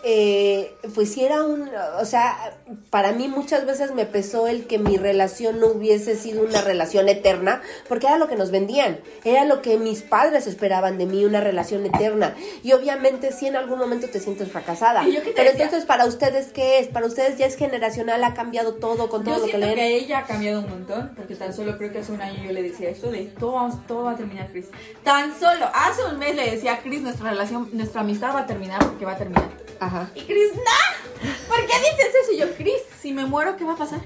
[0.05, 1.69] eh, pues sí era un,
[2.01, 2.55] o sea,
[2.91, 7.09] para mí muchas veces me pesó el que mi relación no hubiese sido una relación
[7.09, 11.25] eterna, porque era lo que nos vendían, era lo que mis padres esperaban de mí,
[11.25, 12.35] una relación eterna.
[12.63, 15.05] Y obviamente sí en algún momento te sientes fracasada.
[15.09, 16.89] Yo te Pero decía- entonces, ¿para ustedes qué es?
[16.89, 19.75] Para ustedes ya es generacional, ha cambiado todo con todo Yo lo que leen.
[19.75, 22.53] que ella ha cambiado un montón, porque tan solo creo que hace un año yo
[22.53, 24.67] le decía esto de todo, todo va a terminar, Chris.
[25.03, 28.47] Tan solo, hace un mes le decía a Chris, nuestra relación, nuestra amistad va a
[28.47, 29.49] terminar porque va a terminar.
[29.81, 30.09] Ajá.
[30.15, 31.29] Y Chris, ¡no!
[31.49, 32.33] ¿Por qué dices eso?
[32.33, 34.01] Y yo, Chris, si me muero, ¿qué va a pasar?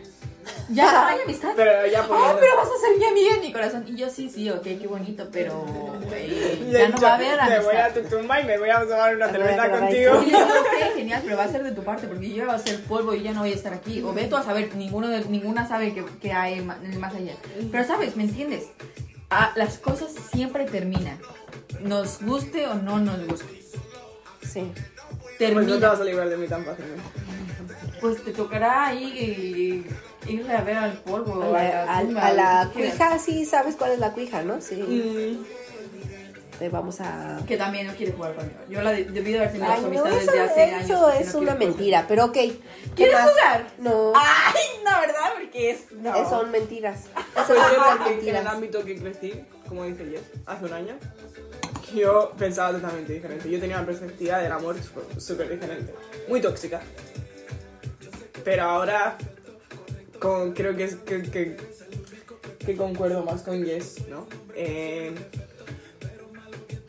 [0.70, 1.50] Ya no hay amistad.
[1.54, 3.84] Pero ya Oh, poniendo- pero vas a ser mi amiga en mi corazón.
[3.86, 5.64] Y yo, sí, sí, ok, qué bonito, pero
[6.72, 8.02] ya no va a haber Me voy a amistad.
[8.02, 10.22] tu tumba y me voy a tomar una voy cerveza contigo.
[10.22, 12.54] Y digo, ok, genial, pero va a ser de tu parte, porque yo ya va
[12.54, 14.02] a ser polvo y ya no voy a estar aquí.
[14.02, 16.98] O ve tú a saber, ninguno de, ninguna sabe que, que hay ma- en el
[16.98, 17.34] más allá.
[17.70, 18.64] Pero sabes, ¿me entiendes?
[19.30, 21.18] Ah, las cosas siempre terminan.
[21.80, 23.59] Nos guste o no nos guste.
[24.42, 24.72] Sí.
[24.72, 25.88] Pues no te Termina.
[25.88, 27.02] vas a librar de mí tan fácilmente.
[28.00, 29.84] Pues te tocará ahí
[30.26, 31.42] eh, irle a ver al polvo.
[31.42, 34.60] A la, a a- tumba, a la cuija, sí, sabes cuál es la cuija, ¿no?
[34.60, 34.76] Sí.
[34.76, 37.40] Mm, Te vamos a.
[37.46, 38.58] Que también no quiere jugar conmigo.
[38.68, 40.90] Yo la de- debí de haber tenido Ay, su no, amistad eso, desde hace años.
[40.90, 42.32] eso es no una mentira, pero ok.
[42.34, 42.60] ¿Qué
[42.96, 43.30] ¿Quieres más?
[43.30, 43.66] jugar?
[43.78, 45.32] No, Ay, no, ¿verdad?
[45.40, 45.92] Porque es.
[45.92, 46.14] No.
[46.14, 47.04] eh, son mentiras.
[47.34, 48.46] Pues yo son que en el mentiras.
[48.46, 50.94] ámbito que crecí, como dice Jess, hace un año,
[51.94, 53.50] yo pensaba totalmente diferente.
[53.50, 54.76] Yo tenía una perspectiva del amor
[55.18, 55.94] súper- diferente.
[56.28, 56.80] Muy tóxica.
[58.44, 59.16] Pero ahora
[60.18, 61.56] con- creo que, es, que, que,
[62.64, 64.26] que concuerdo más con Jess, ¿no?
[64.54, 65.14] Eh,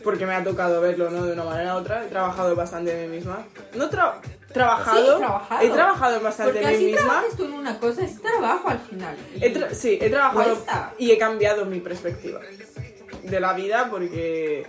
[0.03, 1.25] porque me ha tocado verlo, ¿no?
[1.25, 2.03] De una manera u otra.
[2.05, 3.45] He trabajado bastante en mí misma.
[3.75, 4.19] No tra
[4.51, 5.61] trabajado, Sí, trabajado.
[5.65, 7.07] He trabajado bastante Porque en así mí misma.
[7.07, 9.15] trabajes tú en una cosa, es trabajo al final.
[9.39, 10.93] He sí, he trabajado Cuesta.
[10.97, 12.41] y he cambiado mi perspectiva
[13.23, 14.65] de la vida porque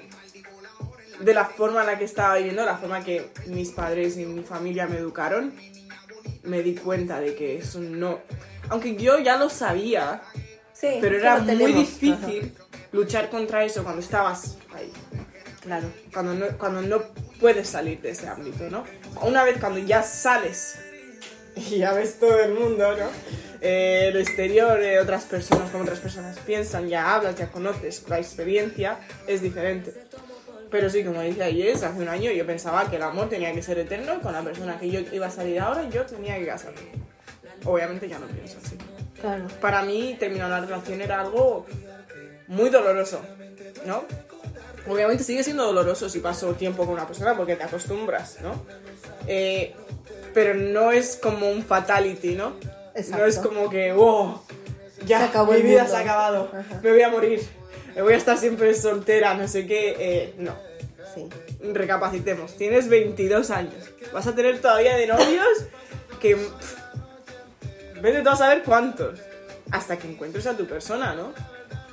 [1.23, 4.43] de la forma en la que estaba viviendo, la forma que mis padres y mi
[4.43, 5.53] familia me educaron,
[6.43, 8.20] me di cuenta de que eso no...
[8.69, 10.23] Aunque yo ya lo sabía,
[10.73, 12.53] Sí, pero era muy difícil
[12.90, 14.90] luchar contra eso cuando estabas ahí.
[15.61, 15.86] Claro.
[16.12, 17.03] Cuando no, cuando no
[17.40, 18.85] puedes salir de ese ámbito, ¿no?
[19.23, 20.78] Una vez cuando ya sales
[21.57, 23.07] y ya ves todo el mundo, ¿no?
[23.61, 28.19] Eh, el exterior, eh, otras personas, como otras personas piensan, ya hablas, ya conoces, la
[28.19, 29.94] experiencia es diferente.
[30.73, 33.62] Pero sí, como decía ayer, hace un año yo pensaba que el amor tenía que
[33.62, 36.47] ser eterno y con la persona que yo iba a salir ahora yo tenía que
[36.47, 36.81] casarme.
[37.65, 38.77] Obviamente ya no pienso así.
[39.20, 39.47] Claro.
[39.61, 41.66] Para mí terminar la relación era algo
[42.49, 43.20] muy doloroso,
[43.86, 44.03] ¿no?
[44.89, 48.65] Obviamente sigue siendo doloroso si paso tiempo con una persona porque te acostumbras, ¿no?
[49.28, 49.74] Eh,
[50.35, 52.55] pero no es como un fatality, ¿no?
[52.94, 53.19] Exacto.
[53.19, 54.40] No es como que, wow,
[55.07, 55.90] ya, Se acabó mi vida mundo".
[55.90, 56.81] se ha acabado, Ajá.
[56.82, 57.40] me voy a morir,
[58.01, 59.97] voy a estar siempre soltera, no sé qué.
[59.98, 60.55] Eh, no,
[61.14, 61.28] Sí.
[61.73, 63.74] recapacitemos, tienes 22 años,
[64.14, 65.47] vas a tener todavía de novios
[66.20, 66.36] que...
[66.36, 66.77] pff,
[68.01, 69.20] Vete tú a saber cuántos,
[69.70, 71.32] hasta que encuentres a tu persona, ¿no?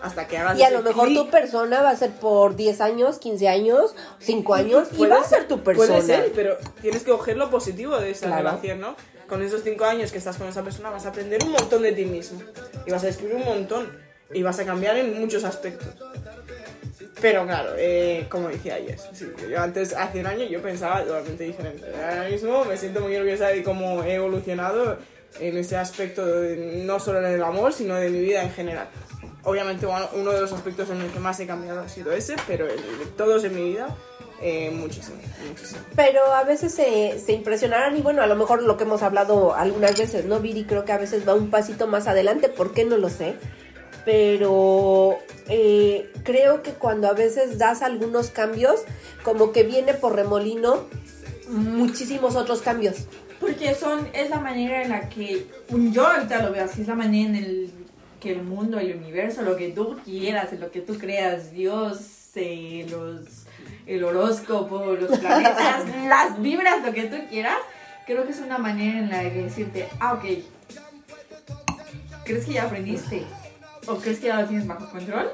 [0.01, 3.19] Hasta que hagas Y a lo mejor tu persona va a ser por 10 años,
[3.19, 5.88] 15 años, 5 años y Puede va a ser tu persona.
[5.88, 8.43] Puede ser, pero tienes que coger lo positivo de esa Claro.
[8.43, 8.95] relación, ¿no?
[9.27, 11.91] Con esos cinco años que estás con esa persona vas a aprender un montón de
[11.91, 12.41] ti mismo.
[12.88, 14.09] Y vas a descubrir un montón.
[14.34, 15.88] Y vas a cambiar en muchos aspectos.
[17.22, 21.43] Pero claro, eh, como decía ayer, sí, yo antes, hace un año, yo pensaba totalmente
[21.43, 21.85] diferente.
[21.95, 24.97] Ahora mismo me siento muy orgullosa de cómo he evolucionado
[25.39, 28.88] en ese aspecto, de- no solo en el amor, sino de mi vida en general.
[29.43, 32.65] Obviamente uno- de los aspectos en el que más he cambiado ha sido ese, pero
[32.68, 32.77] de
[33.18, 33.93] todos en mi vida,
[34.41, 35.81] eh, muchísimo, muchísimo.
[35.97, 39.56] Pero a veces se, se impresionarán y bueno, a lo mejor lo que hemos hablado
[39.56, 40.39] algunas veces, ¿no?
[40.39, 43.35] Viri creo que a veces va un pasito más adelante, ¿por qué no lo sé?
[44.05, 48.81] Pero eh, creo que cuando a veces das algunos cambios,
[49.23, 50.85] como que viene por remolino
[51.47, 53.07] muchísimos otros cambios.
[53.39, 56.95] Porque son, es la manera en la que, yo ahorita lo veo así, es la
[56.95, 57.71] manera en el
[58.19, 62.85] que el mundo, el universo, lo que tú quieras, lo que tú creas, Dios, eh,
[62.89, 63.45] los,
[63.88, 67.57] el horóscopo, los planetas, las vibras, lo que tú quieras,
[68.05, 70.26] creo que es una manera en la que decirte, ah, ok,
[72.26, 73.23] ¿crees que ya aprendiste?
[73.90, 75.32] ¿O crees que ya lo tienes bajo control?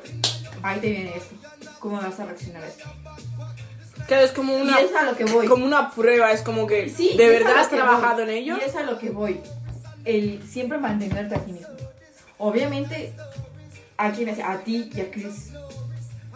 [0.63, 1.35] Ahí te viene esto.
[1.79, 2.89] ¿Cómo vas a reaccionar a esto?
[4.07, 5.47] Claro, es como una, y es a lo que voy.
[5.47, 8.23] como una prueba, es como que Sí, de es verdad has trabajado voy.
[8.23, 8.57] en ello.
[8.59, 9.41] Y es a lo que voy.
[10.05, 11.67] El siempre mantenerte a ti mismo.
[12.37, 13.13] Obviamente,
[13.97, 15.51] a quienes, a ti y a Chris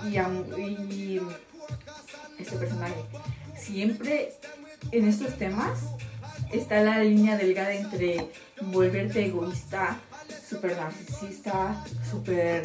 [0.09, 1.21] y a y
[2.39, 2.95] este personaje.
[3.57, 4.33] Siempre
[4.91, 5.79] en estos temas
[6.51, 8.29] está la línea delgada entre
[8.61, 9.97] volverte egoísta,
[10.47, 12.61] súper narcisista, súper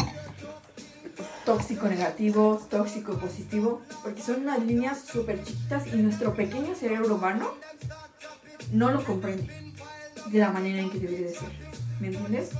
[1.45, 7.53] tóxico negativo, tóxico positivo, porque son unas líneas súper chiquitas y nuestro pequeño cerebro humano
[8.73, 9.49] no lo comprende
[10.27, 11.51] de la manera en que debería de ser.
[12.01, 12.51] ¿Me entiendes?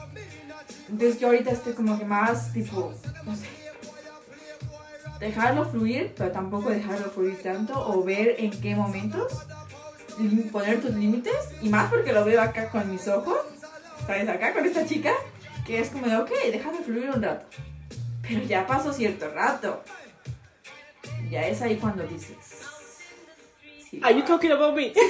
[0.89, 2.93] Entonces yo ahorita estoy como que más tipo,
[3.25, 3.47] no sé,
[5.19, 9.33] dejarlo fluir, pero tampoco dejarlo fluir tanto o ver en qué momentos
[10.53, 13.39] poner tus límites y más porque lo veo acá con mis ojos,
[14.07, 14.29] ¿sabes?
[14.29, 15.13] Acá con esta chica,
[15.67, 17.47] que es como de, ok, déjame fluir un rato.
[18.23, 19.83] Pero ya pasó cierto rato.
[21.31, 22.37] Ya es ahí cuando dices.
[23.91, 24.93] sí, Are you talking about me?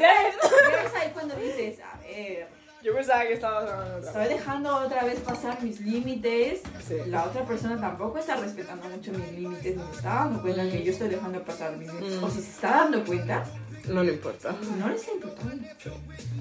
[0.00, 0.36] Ya es-
[0.72, 2.48] ya es ahí cuando dices, a ver,
[2.82, 6.60] Yo pensaba que otra estoy dejando otra vez pasar mis límites.
[6.86, 6.96] Sí.
[7.06, 10.84] La otra persona tampoco está respetando mucho mis límites, ni se está dando cuenta que
[10.84, 12.20] yo estoy dejando pasar mis límites.
[12.20, 12.24] Mm.
[12.24, 13.44] O si se está dando cuenta,
[13.88, 14.56] No le importa.
[14.78, 15.66] no le está importando.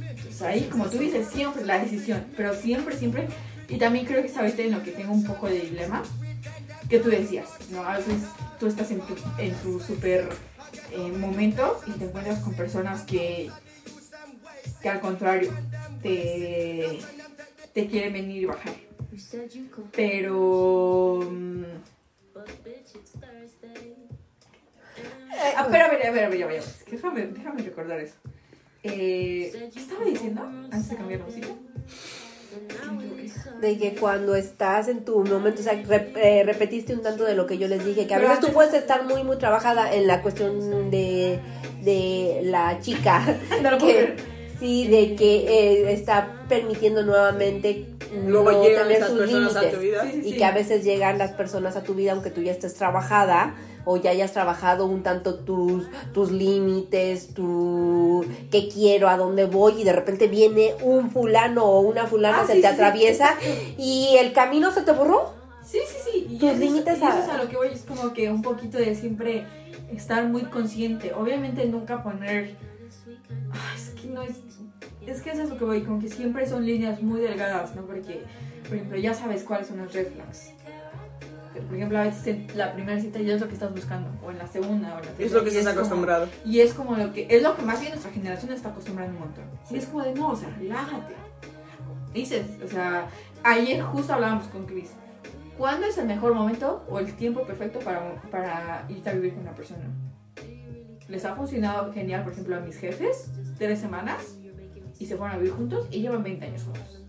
[0.10, 3.28] Entonces ahí, como tú dices, siempre la decisión, pero siempre, siempre,
[3.70, 6.04] y también creo que es ahorita en lo que tengo un poco de dilema,
[6.90, 7.84] que tú decías, ¿no?
[7.84, 8.24] A veces
[8.60, 10.30] tú estás en tu, en tu super
[10.92, 13.52] eh, momento y te encuentras con personas que,
[14.82, 15.52] que al contrario,
[16.02, 17.00] te,
[17.74, 18.74] te quieren venir y bajar.
[19.92, 21.28] Pero...
[21.30, 21.64] mm,
[25.58, 28.00] Ah, pero a ver, a ver, a ver, a ver, es que Déjame, déjame recordar
[28.00, 28.16] eso.
[28.84, 31.48] Eh, ¿Qué estaba diciendo antes de cambiar música?
[31.50, 33.28] Me equivoqué.
[33.60, 37.36] De que cuando estás en tu momento, o sea, rep- eh, repetiste un tanto de
[37.36, 39.94] lo que yo les dije, que a Pero veces tú puedes estar muy, muy trabajada
[39.94, 41.40] en la cuestión de,
[41.82, 43.24] de la chica.
[43.62, 44.16] No lo puedo que, creer.
[44.60, 47.86] sí, de que eh, está permitiendo nuevamente
[48.26, 49.76] Luego no tener sus límites.
[49.82, 50.38] Sí, sí, y sí.
[50.38, 53.54] que a veces llegan las personas a tu vida aunque tú ya estés trabajada
[53.90, 59.82] o ya hayas trabajado un tanto tus, tus límites, tu qué quiero, a dónde voy
[59.82, 62.82] y de repente viene un fulano o una fulana, Ah, se sí, te sí, sí.
[62.82, 63.30] atraviesa
[63.78, 65.32] y el camino se te borró.
[65.66, 66.28] Sí, sí, sí.
[66.32, 68.30] Y Tus eso- límites y eso a- es a lo que voy, es como que
[68.30, 69.46] un poquito de siempre
[69.92, 71.14] estar muy consciente.
[71.14, 72.56] Obviamente nunca poner...
[73.76, 74.36] Es que no es...
[75.06, 77.84] Es que eso es lo que voy, como que siempre son líneas muy delgadas, ¿no?
[77.84, 78.24] Porque,
[78.68, 80.52] por ejemplo, ya sabes cuáles son los red flags.
[81.62, 84.32] Por ejemplo, a veces en la primera cita ya es lo que estás buscando, o
[84.32, 86.28] en la segunda, o en la Es lo que estás como- acostumbrado.
[86.46, 89.20] y es como lo que, es lo que más bien nuestra generación está acostumbrando un
[89.20, 89.46] montón.
[89.70, 91.14] Y es como de, no, o sea, relájate.
[92.14, 93.08] Dices, o sea,
[93.44, 94.92] ayer justo hablábamos con Chris.
[95.58, 99.42] ¿Cuándo es el mejor momento o el tiempo perfecto para, para irte a vivir con
[99.44, 99.86] una persona?
[101.08, 104.37] Les ha funcionado genial, por ejemplo, a mis jefes, tres semanas,
[105.00, 107.04] y se fueron a vivir juntos y llevan 20 años juntos.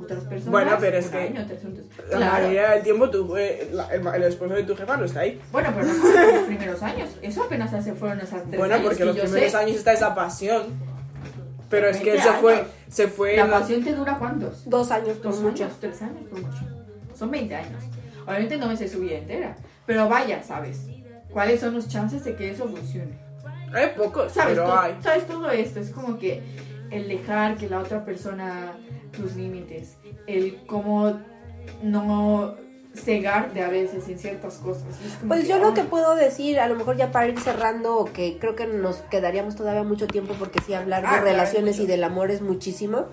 [0.00, 1.46] Otras personas, Bueno, pero es que año.
[2.10, 2.32] La Claro.
[2.34, 5.40] mayoría del tiempo tú, eh, la- el, el esposo de tu jefa no está ahí.
[5.52, 7.10] Bueno, pero no fueron los primeros años.
[7.22, 9.56] Eso apenas se fueron esas tres Bueno, años porque que los yo primeros sé.
[9.58, 10.62] años está esa pasión.
[11.70, 12.66] Pero es que él 20 se fue, años.
[12.88, 14.68] se fue ¿La en la- pasión te dura cuántos?
[14.68, 15.64] Dos años por Dos mucho.
[15.64, 16.58] años, tres años, por mucho.
[17.14, 17.82] Son 20 años.
[18.26, 19.56] Obviamente no me sé su vida entera.
[19.86, 20.80] Pero vaya, ¿sabes?
[21.30, 23.18] ¿Cuáles son los chances de que eso funcione?
[23.74, 24.54] Hay pocos, ¿Sabes?
[24.54, 24.96] pero todo, hay.
[25.02, 25.80] ¿Sabes todo esto?
[25.80, 26.42] Es como que
[26.90, 28.72] el dejar que la otra persona
[29.16, 29.96] tus límites,
[30.26, 31.18] el cómo
[31.82, 32.54] no
[32.94, 34.84] cegarte a veces en ciertas cosas.
[35.26, 38.54] Pues yo lo que puedo decir, a lo mejor ya para ir cerrando, que creo
[38.54, 42.30] que nos quedaríamos todavía mucho tiempo porque sí hablar de Ah, relaciones y del amor
[42.30, 43.06] es muchísimo,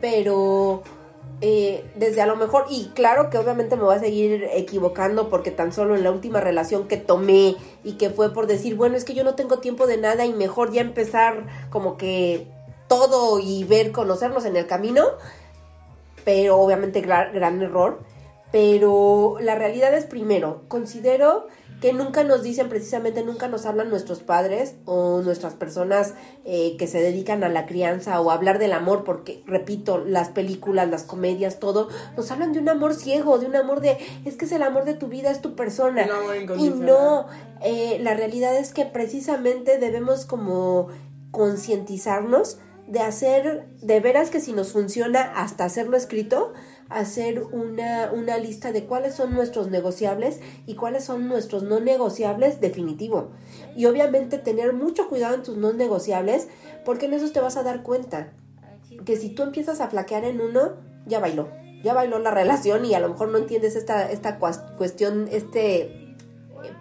[0.00, 0.82] pero
[1.42, 5.50] eh, desde a lo mejor, y claro que obviamente me voy a seguir equivocando porque
[5.50, 9.04] tan solo en la última relación que tomé y que fue por decir, bueno, es
[9.04, 12.46] que yo no tengo tiempo de nada y mejor ya empezar como que
[12.88, 15.04] todo y ver, conocernos en el camino,
[16.24, 18.00] pero obviamente gra- gran error.
[18.52, 21.46] Pero la realidad es primero, considero
[21.82, 26.14] que nunca nos dicen precisamente, nunca nos hablan nuestros padres o nuestras personas
[26.44, 30.28] eh, que se dedican a la crianza o a hablar del amor, porque repito, las
[30.28, 34.36] películas, las comedias, todo, nos hablan de un amor ciego, de un amor de, es
[34.36, 36.04] que es el amor de tu vida, es tu persona.
[36.04, 37.26] Amor Y no,
[37.60, 40.86] eh, la realidad es que precisamente debemos como
[41.32, 46.52] concientizarnos de hacer, de veras que si nos funciona hasta hacerlo escrito,
[46.94, 52.60] hacer una, una lista de cuáles son nuestros negociables y cuáles son nuestros no negociables
[52.60, 53.30] definitivo.
[53.76, 56.48] Y obviamente tener mucho cuidado en tus no negociables,
[56.84, 58.32] porque en eso te vas a dar cuenta
[59.04, 60.72] que si tú empiezas a flaquear en uno,
[61.06, 61.48] ya bailó.
[61.82, 66.01] Ya bailó la relación y a lo mejor no entiendes esta, esta cuestión, este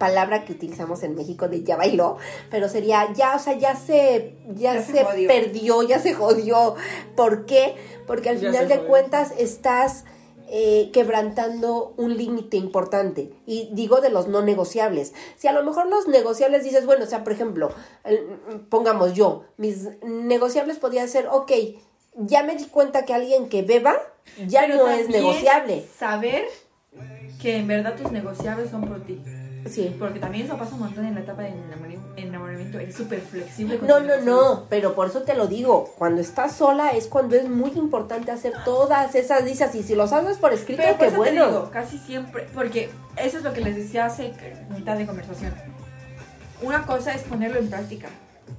[0.02, 2.18] palabra que utilizamos en México de ya bailó,
[2.50, 6.76] pero sería ya, o sea, ya se, ya, Ya se perdió, ya se jodió.
[7.16, 7.76] ¿Por qué?
[8.08, 8.90] Porque al Ya final de jodió.
[8.90, 10.04] cuentas estás
[10.50, 13.32] eh, quebrantando un límite importante.
[13.46, 15.14] Y digo de los no negociables.
[15.38, 17.70] Si a lo mejor los negociables dices, bueno, o sea, por ejemplo,
[18.70, 21.52] pongamos yo, mis negociables podría ser, ok,
[22.18, 23.96] ya me di cuenta que alguien que beba
[24.48, 25.86] ya Pero no es negociable.
[25.98, 26.46] Saber
[27.42, 29.22] que en verdad tus negociables son por ti.
[29.70, 29.96] Sí.
[30.00, 31.54] Porque también eso pasa un montón en la etapa de
[32.18, 32.80] enamoramiento.
[32.80, 33.78] Eres súper flexible.
[33.82, 34.26] No, no, negociables.
[34.26, 38.32] no, pero por eso te lo digo, cuando estás sola es cuando es muy importante
[38.32, 41.46] hacer todas esas listas y si los haces por escrito, Pero por qué eso bueno.
[41.46, 44.34] te digo, casi siempre, porque eso es lo que les decía hace
[44.76, 45.54] mitad de conversación.
[46.62, 48.10] Una cosa es ponerlo en práctica.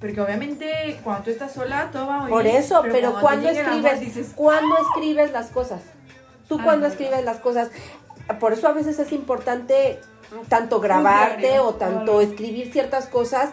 [0.00, 3.48] Porque obviamente cuando tú estás sola todo va muy Por bien, eso, pero, te cuando
[3.48, 5.80] llega el amor, escribes, dices, cuando escribes las cosas,
[6.48, 6.92] tú Ah, cuando no.
[6.92, 7.68] escribes las cosas,
[8.40, 10.00] por eso a veces es importante
[10.48, 13.50] tanto grabarte o tanto escribir ciertas cosas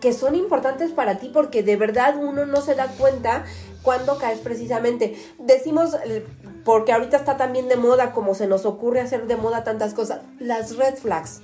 [0.00, 3.44] que son importantes para ti porque de verdad uno no se da cuenta
[3.82, 5.16] cuando caes precisamente.
[5.38, 6.26] Decimos, eh,
[6.64, 10.20] porque ahorita está también de moda, como se nos ocurre hacer de moda tantas cosas,
[10.38, 11.42] las red flags.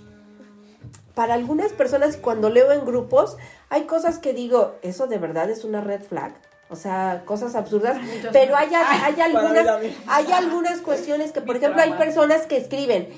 [1.15, 3.37] Para algunas personas, cuando leo en grupos,
[3.71, 6.35] hay cosas que digo, eso de verdad es una red flag.
[6.69, 7.97] O sea, cosas absurdas.
[8.33, 9.67] Pero hay, hay algunas,
[10.09, 13.09] hay algunas cuestiones que, por ejemplo, hay personas que escriben,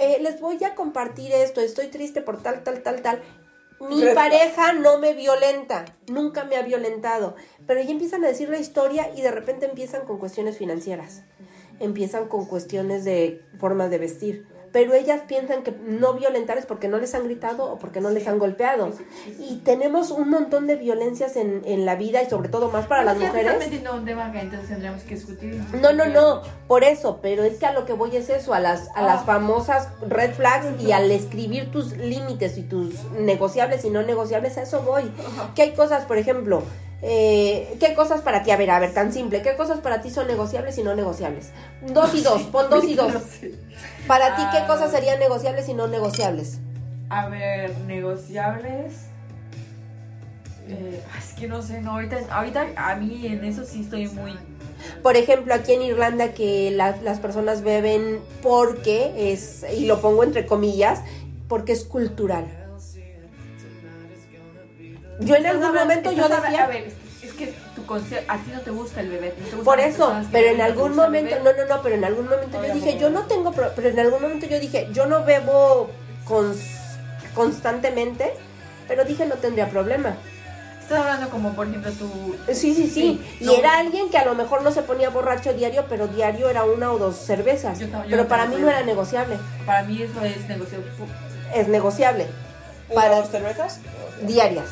[0.00, 3.22] eh, les voy a compartir esto, estoy triste por tal, tal, tal, tal.
[3.80, 7.34] Mi Red pareja no me violenta, nunca me ha violentado.
[7.66, 11.22] Pero ya empiezan a decir la historia y de repente empiezan con cuestiones financieras.
[11.80, 14.46] Empiezan con cuestiones de formas de vestir.
[14.74, 18.10] Pero ellas piensan que no violentar es porque no les han gritado o porque no
[18.10, 18.90] les han golpeado.
[19.38, 23.04] Y tenemos un montón de violencias en, en la vida y sobre todo más para
[23.04, 23.58] las "Ya te mujeres.
[23.60, 25.62] metiendo un tema que entonces tendríamos que discutir.
[25.80, 28.58] No, no, no, por eso, pero es que a lo que voy es eso, a
[28.58, 29.24] las, a las Ah.
[29.24, 34.62] famosas red flags y al escribir tus límites y tus negociables y no negociables, a
[34.62, 35.04] eso voy.
[35.54, 36.64] Que hay cosas, por ejemplo,
[37.02, 38.50] eh, ¿qué cosas para ti?
[38.50, 41.50] A ver, a ver, tan simple, ¿qué cosas para ti son negociables y no negociables?
[41.82, 43.12] Dos y dos, pon dos y dos.
[43.14, 43.52] No sé.
[44.06, 44.66] Para ti, ¿qué Ah.
[44.66, 46.58] cosas serían negociables y no negociables?
[47.10, 48.92] A ver, negociables.
[50.68, 54.32] Eh, es que no sé, no, ahorita, ahorita a mí en eso sí estoy muy...
[55.02, 60.24] Por ejemplo, aquí en Irlanda que la- las personas beben porque es, y lo pongo
[60.24, 61.00] entre comillas,
[61.48, 62.46] porque es cultural.
[65.20, 66.64] Yo en algún momento yo decía...
[66.64, 66.92] A ver,
[67.22, 69.28] es que tu conce- a ti no te gusta el bebé.
[69.28, 72.28] no te gustan Por eso, pero en algún momento, no, no, no, pero en algún
[72.28, 73.22] momento yo dije, yo no.
[73.26, 75.90] tengo, pro- pero en algún momento yo dije, yo no bebo
[76.26, 76.58] cons-
[77.34, 78.32] constantemente,
[78.88, 80.16] pero dije no tendría problema.
[80.80, 82.36] Estás hablando como, por ejemplo, tú...
[82.52, 83.24] Sí, sí, sí.
[83.40, 83.54] y no.
[83.54, 86.92] era alguien que a lo mejor no se ponía borracho diario, pero diario era una
[86.92, 87.78] o dos cervezas.
[87.78, 89.38] Yo yo pero para mí no era negociable.
[89.64, 90.78] Para mí eso es negocio.
[91.54, 92.26] Es negociable.
[92.90, 93.80] ¿Una Para dos cervezas?
[94.22, 94.66] diarias.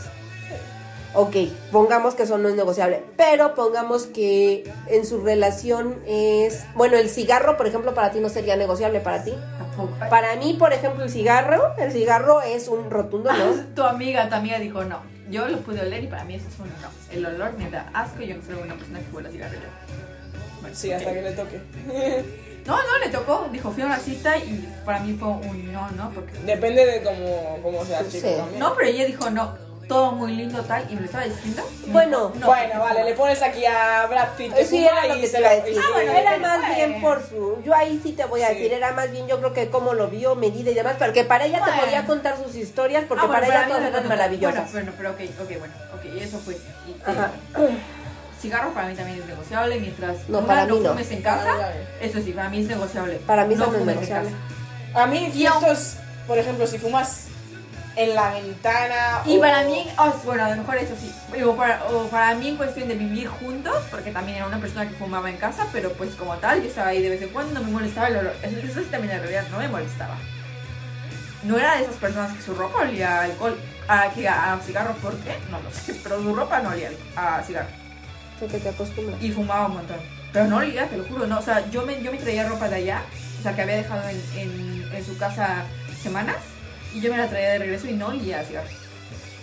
[1.15, 1.37] Ok,
[1.71, 6.65] pongamos que eso no es negociable, pero pongamos que en su relación es...
[6.75, 9.35] Bueno, el cigarro, por ejemplo, para ti no sería negociable para ti.
[9.59, 9.93] Tampoco.
[10.09, 13.53] Para mí, por ejemplo, el cigarro, el cigarro es un rotundo no.
[13.75, 15.01] Tu amiga, tu amiga dijo no.
[15.31, 16.89] Yo lo pude oler y para mí eso es un no.
[17.11, 19.63] El olor me da asco y yo no soy una persona que huele a cigarrillo.
[20.63, 21.61] Bueno, Sí, hasta que le toque.
[22.65, 23.49] No, no, le tocó.
[23.51, 26.33] Dijo, fui a una cita y para mí fue un no, no, porque...
[26.47, 28.35] Depende de cómo, cómo sea el chico Sí.
[28.37, 28.61] también.
[28.61, 29.57] No, pero ella dijo no.
[29.93, 31.63] Todo muy lindo tal y me lo estaba diciendo.
[31.87, 35.07] y Bueno, no, bueno, vale, le pones aquí a Brad Pitt que Sí, fuma era
[35.09, 35.79] lo y que se te iba a lo- decir.
[35.83, 36.75] Ah, bueno, era más bueno.
[36.75, 37.63] bien por su...
[37.63, 38.55] Yo ahí sí te voy a Sí.
[38.55, 41.45] decir, era más bien yo creo que cómo lo vio, medida y demás, porque para
[41.45, 44.73] ella te podía contar sus historias, porque Ah, bueno, para ella todas eran maravillosas.
[44.73, 46.55] Bueno, bueno, pero ok, ok, bueno, ok, eso fue.
[46.55, 47.31] Y, Ajá.
[48.41, 50.91] Cigarro para mí también es negociable, mientras No, una para no mí no.
[50.91, 53.21] fumes en casa, eso sí, para mí es negociable.
[53.27, 54.31] Para mí no es fumes en negociable.
[54.93, 55.03] casa.
[55.03, 55.95] A mí ciertos,
[56.27, 57.27] por ejemplo, si fumas
[57.97, 61.13] en la ventana Y o- para mí, oh, bueno, a lo mejor eso sí,
[61.43, 64.89] o para, o para mí en cuestión de vivir juntos, porque también era una persona
[64.89, 67.55] que fumaba en casa, pero pues como tal, yo estaba ahí de vez en cuando,
[67.61, 68.35] no me molestaba el olor.
[68.43, 70.17] Eso eso sí también en realidad no me molestaba.
[71.43, 73.59] No era de esas personas que su ropa olía a alcohol,
[73.89, 75.37] a, que a, a cigarro, ¿por qué?
[75.51, 77.69] No lo sé, pero su ropa no olía a cigarro.
[78.39, 79.21] Porque te acostumbras.
[79.23, 79.97] y fumaba un montón.
[80.33, 81.39] Pero no olía, te lo juro, no.
[81.41, 83.03] O sea, yo me, yo me traía ropa de allá,
[83.39, 85.65] o sea, que había dejado en, en, en su casa
[86.01, 86.37] semanas,
[86.95, 88.69] y yo me la traía de regreso y no olía a cigarro.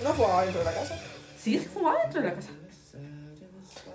[0.04, 1.00] No fumaba dentro de la casa.
[1.38, 2.50] Sí, sí fumaba dentro de la casa.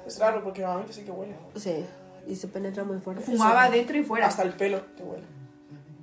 [0.07, 1.35] Es raro porque normalmente sí que huele.
[1.57, 1.85] Sí,
[2.27, 3.25] y se penetra muy fuerte.
[3.25, 4.27] Fumaba dentro y fuera.
[4.27, 5.25] Hasta el pelo te huele.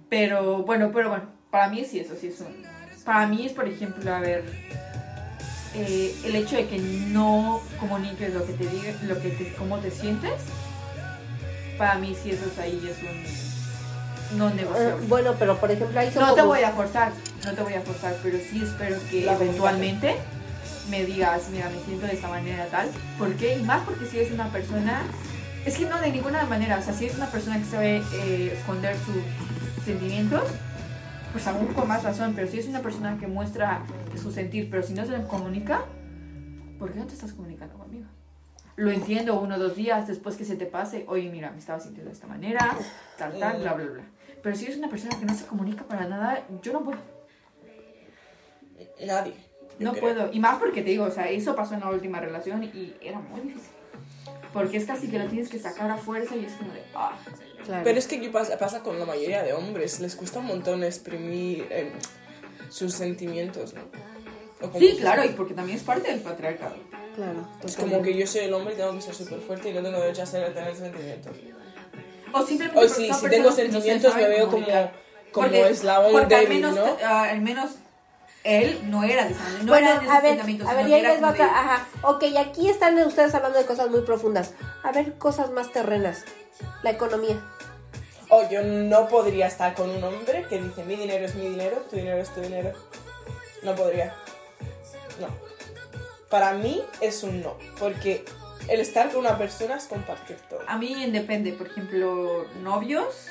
[0.10, 2.64] Pero bueno, pero bueno, para mí sí, eso sí es un.
[3.06, 4.44] Para mí es, por ejemplo, a ver,
[5.76, 9.80] eh, el hecho de que no comuniques lo que te diga, lo que te, cómo
[9.80, 10.34] te sientes.
[11.78, 13.51] Para mí sí eso es ahí es un
[14.36, 15.08] no Eh, negociable.
[15.08, 17.12] bueno, pero por ejemplo ahí son No te voy a forzar,
[17.46, 20.16] no te voy a forzar, pero sí espero que La eventualmente
[20.90, 22.90] me digas, mira, me siento de esta manera tal.
[23.18, 23.58] ¿Por qué?
[23.58, 25.02] Y más porque si eres una persona,
[25.66, 28.54] es que no de ninguna manera, o sea, si eres una persona que sabe eh,
[28.58, 30.44] esconder sus sentimientos,
[31.32, 33.84] pues aún con más razón, pero si es una persona que muestra
[34.22, 35.86] su sentir, pero si no se comunica,
[36.78, 38.08] ¿por qué no te estás comunicando conmigo?
[38.76, 41.80] Lo entiendo uno o dos días después que se te pase, oye, mira, me estaba
[41.80, 42.76] sintiendo de esta manera,
[43.18, 44.04] tal, tal, bla, bla, bla.
[44.42, 47.00] Pero si eres una persona que no se comunica para nada, yo no puedo.
[49.06, 49.34] Nadie.
[49.80, 50.02] No creo.
[50.04, 50.34] puedo.
[50.34, 53.20] Y más porque te digo, o sea, eso pasó en la última relación y era
[53.20, 53.70] muy difícil.
[54.54, 57.18] Porque es casi que lo tienes que sacar a fuerza y es como de, ah.
[57.66, 57.84] Claro.
[57.84, 60.00] Pero es que ¿qué pasa, pasa con la mayoría de hombres.
[60.00, 61.92] Les cuesta un montón exprimir eh,
[62.70, 63.82] sus sentimientos, ¿no?
[64.78, 66.76] Sí, claro, y porque también es parte del patriarcado.
[67.16, 67.48] Claro.
[67.64, 69.82] Es como que yo soy el hombre y tengo que ser súper fuerte y no
[69.82, 71.36] tengo derecho a ser- tener sentimientos.
[72.34, 74.92] O simplemente O si, tengo no sentimientos me veo como, comunicar.
[75.32, 76.98] como Porque- eslabón porque al débil, menos, ¿no?
[77.04, 77.72] ah, al menos
[78.44, 80.88] él no era de esa manera, no bueno, era de esos a ver, a ver,
[80.88, 81.46] y ahí les va otra.
[81.46, 81.88] Ajá.
[82.04, 84.54] Ok, aquí están ustedes hablando de cosas muy profundas.
[84.84, 86.24] A ver, cosas más terrenas.
[86.84, 87.40] La economía.
[88.30, 91.78] O yo no podría estar con un hombre que dice mi dinero es mi dinero,
[91.90, 92.72] tu dinero es tu dinero.
[93.62, 94.16] No podría.
[95.20, 95.28] No.
[96.30, 97.58] Para mí es un no.
[97.78, 98.24] Porque
[98.72, 100.62] el estar con una persona es compartir todo.
[100.66, 103.28] A mí depende, por ejemplo, novios.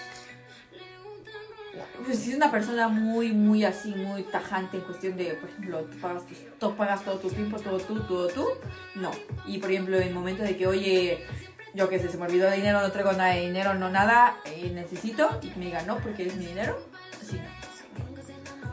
[2.05, 5.81] Pues si es una persona muy, muy así, muy tajante en cuestión de, por ejemplo,
[5.85, 6.25] tú pagas,
[6.59, 8.47] tú pagas todo tu tiempo, todo tú, todo tú,
[8.97, 9.11] no.
[9.47, 11.25] Y por ejemplo, en el momento de que, oye,
[11.73, 14.37] yo qué sé, se me olvidó el dinero, no traigo nada de dinero, no nada,
[14.45, 16.79] eh, necesito, y que me diga no porque es mi dinero,
[17.23, 17.60] así no.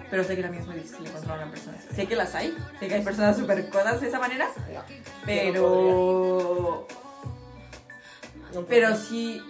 [0.09, 1.93] Pero sé que también es muy difícil encontrar una persona así.
[1.95, 4.81] Sé que las hay, sé que hay personas súper codas de esa manera, No.
[5.25, 6.87] pero...
[8.53, 9.41] No Pero sí.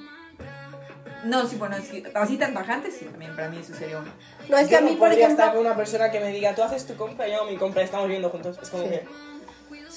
[1.23, 4.09] No, sí, bueno, es que así tan tajante, sí, también para mí eso sería uno.
[4.49, 5.43] No, es que Yo a mí, no por podría ejemplo.
[5.45, 7.81] estar con una persona que me diga, tú haces tu compra, yo hago mi compra,
[7.83, 8.57] estamos viviendo juntos.
[8.61, 8.89] Es como Sí.
[8.89, 9.05] que...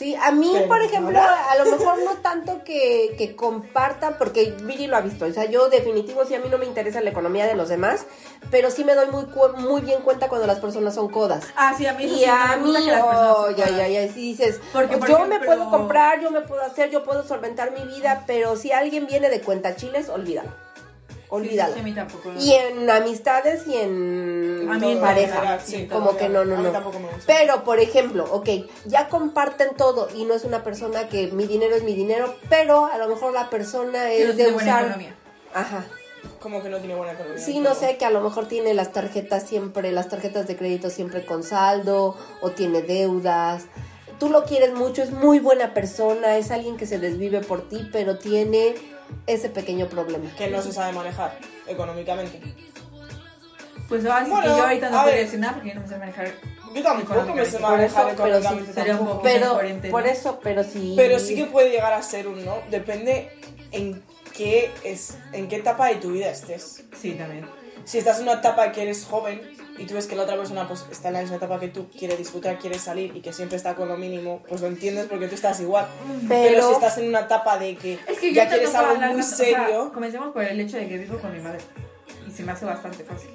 [0.00, 4.54] Sí, a mí, Pero por ejemplo, a lo mejor no tanto que, que compartan, porque
[4.62, 5.26] Viri lo ha visto.
[5.26, 8.06] O sea, yo definitivo sí a mí no me interesa la economía de los demás,
[8.50, 9.26] pero sí me doy muy,
[9.58, 11.44] muy bien cuenta cuando las personas son codas.
[11.54, 14.58] Ah, sí, a mí eso Y sí, a mí, oh, ya, ya, ya, si dices,
[14.72, 17.82] Porque, por yo ejemplo- me puedo comprar, yo me puedo hacer, yo puedo solventar mi
[17.84, 20.48] vida, pero si alguien viene de cuenta chiles, olvídalo.
[21.30, 21.68] Olvídalo.
[21.68, 22.32] Sí, sí, a mí tampoco.
[22.38, 25.34] Y en amistades y en A mí en pareja.
[25.36, 26.72] general, sí, como que no, no, no.
[27.26, 28.48] Pero, por ejemplo, ok,
[28.86, 32.86] ya comparten todo y no es una persona que mi dinero es mi dinero, pero
[32.86, 34.82] a lo mejor la persona es de tiene buena usar.
[34.84, 35.14] economía.
[35.54, 35.86] Ajá.
[36.40, 37.38] Como que no tiene buena economía.
[37.38, 40.90] Sí, no sé, que a lo mejor tiene las tarjetas siempre, las tarjetas de crédito
[40.90, 43.64] siempre con saldo, o tiene deudas.
[44.18, 47.88] tú lo quieres mucho, es muy buena persona, es alguien que se desvive por ti,
[47.90, 48.74] pero tiene
[49.26, 50.30] ese pequeño problema.
[50.36, 52.40] Que no se sabe manejar económicamente.
[53.88, 55.88] Pues así Bueno, que yo ahorita no a puedo decir nada porque yo no me
[55.88, 56.32] sé manejar.
[56.72, 57.60] Yo tampoco me sé Económicamente.
[57.60, 58.72] manejar eso, pero sí, económicamente.
[58.72, 59.16] sería un tampoco.
[59.18, 60.94] poco- Pero por eso, pero sí.
[60.96, 62.58] Pero sí que puede llegar a ser un no.
[62.70, 63.30] Depende
[63.72, 64.00] en
[64.36, 66.84] qué es, en qué etapa de tu vida estés.
[67.00, 67.46] Sí, también.
[67.84, 69.40] Si estás en una etapa que eres joven
[69.80, 71.88] y tú ves que la otra persona pues, está en la misma etapa que tú,
[71.88, 75.26] quiere disfrutar, quiere salir y que siempre está con lo mínimo, pues lo entiendes porque
[75.26, 75.88] tú estás igual.
[76.28, 79.12] Pero, Pero- si estás en una etapa de que, Es que ya quieres algo hablar
[79.12, 81.60] muy o sea, serio, comencemos por el hecho de que vivo con mi madre.
[82.28, 83.30] Y se me hace bastante fácil.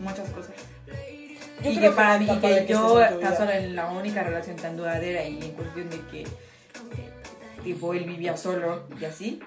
[0.00, 0.50] Muchas cosas.
[1.62, 4.56] yo y creo que para mí, que que yo tan solo en la única relación
[4.56, 6.26] tan duradera y en cuestión de que
[7.62, 9.40] tipo él vivía solo y así,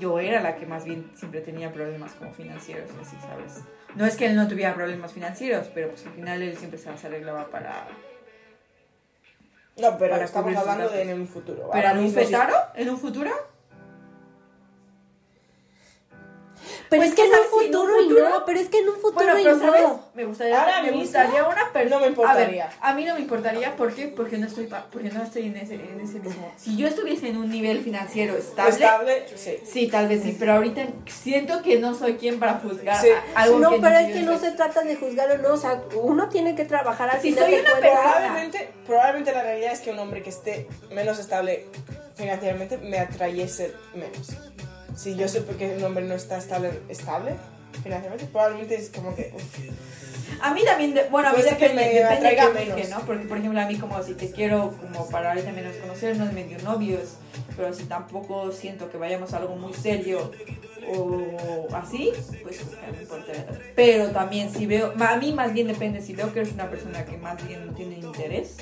[0.00, 3.62] yo era la que más bien siempre tenía problemas como financieros así, ¿sabes?
[3.94, 6.88] No es que él no tuviera problemas financieros, pero pues al final él siempre se
[6.88, 7.88] arreglaba para...
[9.76, 11.70] No, pero para estamos hablando de en un futuro.
[11.72, 13.30] Pero en un fetaro, en un futuro,
[16.88, 18.60] Pero Pues es que en un sabes, si en un futuro y futuro- no, pero
[18.60, 19.62] es que en un futuro Bueno, y pero no.
[19.72, 19.86] ¿sabes?
[20.14, 21.94] Me gustaría, Ahora me mismo gustaría una persona.
[21.96, 22.64] no me importaría.
[22.64, 24.08] A, ver, a mí no me importaría, ¿por qué?
[24.08, 26.52] Porque no estoy, pa- porque no estoy en, ese, en ese mismo.
[26.56, 29.58] Si yo estuviese en un nivel financiero estable, Estable, sí.
[29.64, 33.08] sí, tal vez sí, pero ahorita siento que no soy quien para juzgar Sí.
[33.34, 35.56] a- algo No, que pero es que no se trata de juzgar o no, o
[35.56, 39.80] sea, uno tiene que trabajar al Si soy una persona- Probablemente, probablemente la realidad es
[39.80, 41.66] que un hombre que esté menos estable
[42.16, 44.28] financieramente me atrayese menos.
[45.00, 47.32] Si yo sé que un hombre no está estable, estable
[47.82, 49.32] financieramente, probablemente es como que...
[49.34, 49.58] uf,
[50.42, 52.90] A mí también, de- bueno, a mí ser que depende, me depende de busque, menos.
[52.90, 53.06] ¿no?
[53.06, 56.58] Porque, por ejemplo, a mí como si te quiero como para ahorita menos conocernos, medio
[56.58, 57.14] novios,
[57.56, 60.32] pero si tampoco siento que vayamos a algo muy serio
[60.86, 62.12] o así,
[62.42, 63.18] pues no tanto.
[63.74, 67.06] Pero también si veo, a mí más bien depende, si veo que eres una persona
[67.06, 68.56] que más bien no tiene interés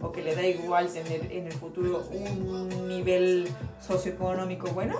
[0.00, 3.48] o que le da igual tener en el futuro un nivel
[3.86, 4.96] socioeconómico bueno,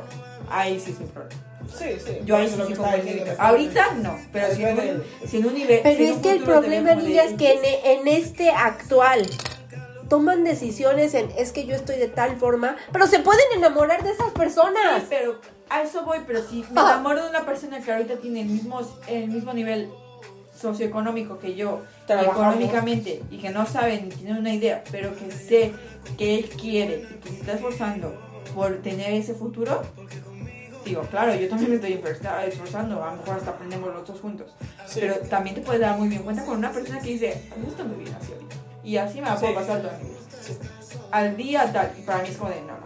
[0.61, 1.43] ahí sí es mi problema.
[1.79, 2.19] Sí, sí.
[2.25, 2.57] Yo ahí sí
[3.03, 3.25] bien.
[3.25, 5.81] que- Ahorita no, pero si en, un, del- si en un nivel.
[5.83, 7.53] Pero es un que el problema, niña, de es que
[7.85, 9.27] en, este actual
[10.09, 14.11] toman decisiones en es que yo estoy de tal forma, pero se pueden enamorar de
[14.11, 15.01] esas personas.
[15.03, 16.91] Sí, pero a eso voy, pero si me Ah.
[16.93, 19.89] enamoro de una persona que ahorita tiene el mismo, el mismo nivel
[20.61, 25.73] socioeconómico que yo, económicamente, y que no sabe ni tiene una idea, pero que sé
[26.19, 28.15] que él quiere y que se está esforzando
[28.55, 29.83] por tener ese futuro,
[30.85, 34.21] digo, claro, yo también me estoy esforza- esforzando, a lo mejor hasta aprendemos los dos
[34.21, 34.53] juntos.
[34.87, 35.01] Sí.
[35.01, 37.67] Pero también te puedes dar muy bien cuenta con una persona que dice, a mí
[37.69, 38.57] esto me viene así ahorita.
[38.85, 39.59] Y así me la puedo Sí.
[39.59, 40.19] pasar toda mi vida.
[41.11, 42.83] Al día tal, y para mí es como de no, no.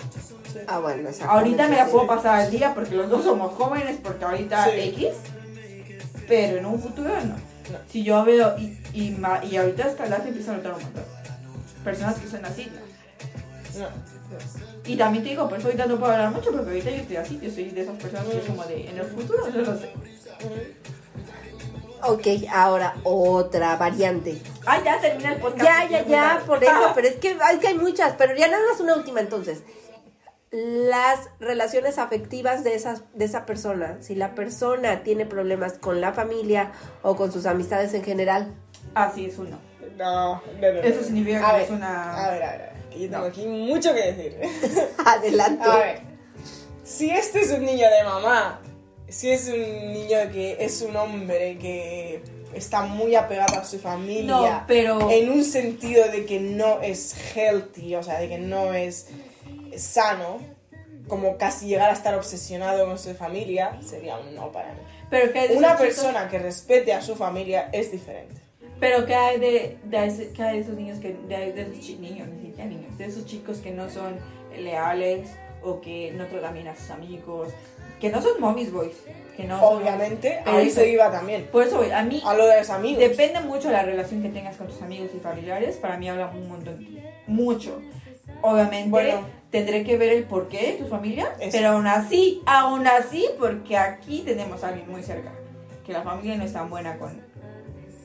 [0.68, 1.92] Ah, bueno, Ahorita me la sí.
[1.92, 4.70] puedo pasar al día porque los dos somos jóvenes, porque ahorita Sí.
[4.80, 5.08] X,
[6.28, 7.34] pero en un futuro no.
[7.90, 9.18] Si yo veo, y, y,
[9.50, 11.04] y ahorita hasta las empiezo a notar un montón.
[11.84, 12.70] Personas que son así,
[13.74, 13.80] no.
[13.80, 13.86] No.
[14.86, 17.16] Y también te digo, por eso ahorita no puedo hablar mucho, porque ahorita yo estoy
[17.16, 19.92] así, yo soy de esas personas que como de, en el futuro no lo sé.
[22.02, 24.40] Ok, ahora otra variante.
[24.66, 25.64] Ah, ya termina el podcast.
[25.64, 28.62] Ya, ya, ya, por eso, pero es que, es que hay muchas, pero ya nada
[28.70, 29.62] más una última entonces.
[30.52, 36.12] Las relaciones afectivas de, esas, de esa persona, si la persona tiene problemas con la
[36.12, 36.70] familia
[37.02, 38.54] o con sus amistades en general,
[38.94, 39.58] Ah, sí, es uno.
[39.98, 40.80] No, no, no.
[40.80, 43.10] Eso significa A que ver, es una- A ver, a ver, a ver, que yo
[43.10, 43.28] tengo No.
[43.28, 44.40] aquí mucho que decir.
[45.04, 45.64] adelante.
[45.68, 46.00] A ver,
[46.84, 48.60] si este es un niño de mamá,
[49.08, 52.22] si es un niño que es un hombre que
[52.54, 57.14] está muy apegado a su familia, No, pero- en un sentido de que no es
[57.34, 59.08] healthy, o sea, de que no es
[59.76, 60.38] sano,
[61.08, 64.80] como casi llegar a estar obsesionado con su familia, sería un no para mí.
[65.08, 68.40] Pero que Una chicos- persona que respete a su familia es diferente.
[68.80, 72.42] Pero que hay de, de, hay de esos niños que de, de esos niños, ni
[72.48, 74.16] siquiera niños, de esos chicos que no son
[74.58, 75.30] leales
[75.62, 77.48] o que no tratan bien a sus amigos,
[78.00, 78.94] que no son mommy's boys,
[79.36, 81.48] que no son- Obviamente, pero ahí eso- se iba también.
[81.50, 83.00] Por eso voy, a mí A lo de los amigos.
[83.00, 86.28] depende mucho de la relación que tengas con tus amigos y familiares, para mí habla
[86.34, 86.86] un montón,
[87.26, 87.80] mucho.
[88.42, 89.20] Obviamente Bueno.
[89.50, 91.50] tendré que ver el porqué de tu familia, Eso.
[91.52, 95.32] pero aún así, aún así, porque aquí tenemos a alguien muy cerca,
[95.86, 97.20] que la familia no es tan buena con,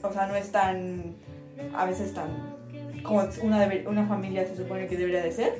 [0.04, 1.16] o sea, no es tan,
[1.76, 2.56] a veces tan,
[3.04, 5.58] como una, una familia se supone que debería de ser,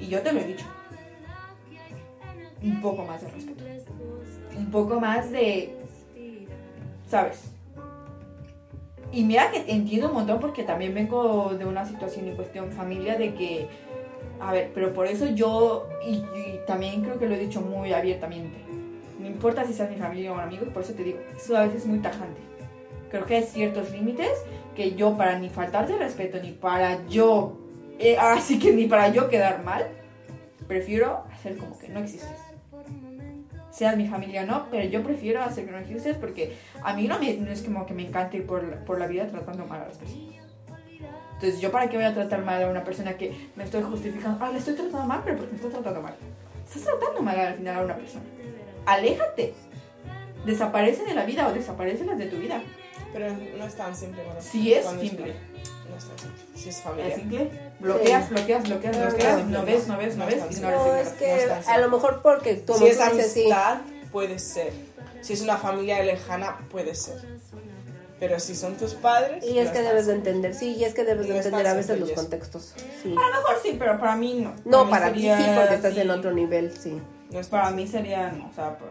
[0.00, 0.66] y yo te lo he dicho,
[2.62, 3.64] un poco más de respeto,
[4.56, 5.76] un poco más de,
[7.08, 7.50] ¿sabes?
[9.12, 13.16] Y mira que entiendo un montón porque también vengo de una situación en cuestión familia
[13.16, 13.68] de que,
[14.40, 17.92] a ver, pero por eso yo, y, y también creo que lo he dicho muy
[17.92, 18.58] abiertamente,
[19.20, 21.64] no importa si seas mi familia o un amigo, por eso te digo, eso a
[21.64, 22.53] veces es muy tajante.
[23.14, 24.32] Creo que hay ciertos límites
[24.74, 27.56] que yo para ni faltarte respeto ni para yo
[28.00, 29.86] Eh, así que ni para yo quedar mal,
[30.66, 32.28] prefiero hacer como que no existes.
[33.70, 37.06] Seas mi familia o no, pero yo prefiero hacer que no existes porque a mí
[37.06, 39.64] no, me- no es como que me encante ir por, la- por la vida tratando
[39.66, 40.24] mal a las personas.
[41.34, 44.44] Entonces, ¿yo para qué voy a tratar mal a una persona que me estoy justificando?
[44.44, 46.14] Ah, le estoy tratando mal, pero porque me estoy tratando mal.
[46.66, 48.24] Estás tratando mal al final a una persona.
[48.86, 49.54] Aléjate.
[50.44, 52.60] Desaparece de la vida o desaparecelas de tu vida.
[53.14, 54.22] Pero no es tan simple.
[54.24, 55.34] cuando- Si es cuando simple.
[55.88, 56.44] No es tan simple.
[56.56, 57.14] Si es ¿Es familia.
[57.16, 57.50] simple?
[57.80, 59.38] Bloqueas, bloqueas, bloqueas, No, bloqueas.
[59.38, 59.94] no, No no, ves, no.
[59.94, 60.44] no ves, no No ves.
[60.50, 63.02] es No, es que es a lo mejor porque tú Si es sí.
[63.02, 63.78] amistad,
[64.12, 64.72] puede ser.
[65.22, 67.16] Si es una familia lejana, puede ser.
[68.20, 69.44] Pero si son tus padres.
[69.44, 71.66] Y es no que debes de entender, sí, y es que debes de es entender
[71.68, 72.74] a veces los contextos.
[73.02, 73.10] Sí.
[73.10, 74.54] A lo mejor sí, pero para mí no.
[74.64, 77.00] No, para ti sí, porque estás en otro nivel, sí.
[77.32, 78.90] Es Para mí sería, no, o sea, por-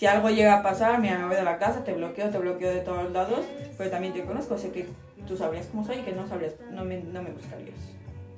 [0.00, 2.70] si algo llega a pasar, mira, me voy de la casa, te bloqueo, te bloqueo
[2.70, 3.40] de todos lados,
[3.76, 4.86] pero también te conozco, sé que
[5.28, 7.74] tú sabrías cómo soy y que no sabrías, no me, no me buscarías.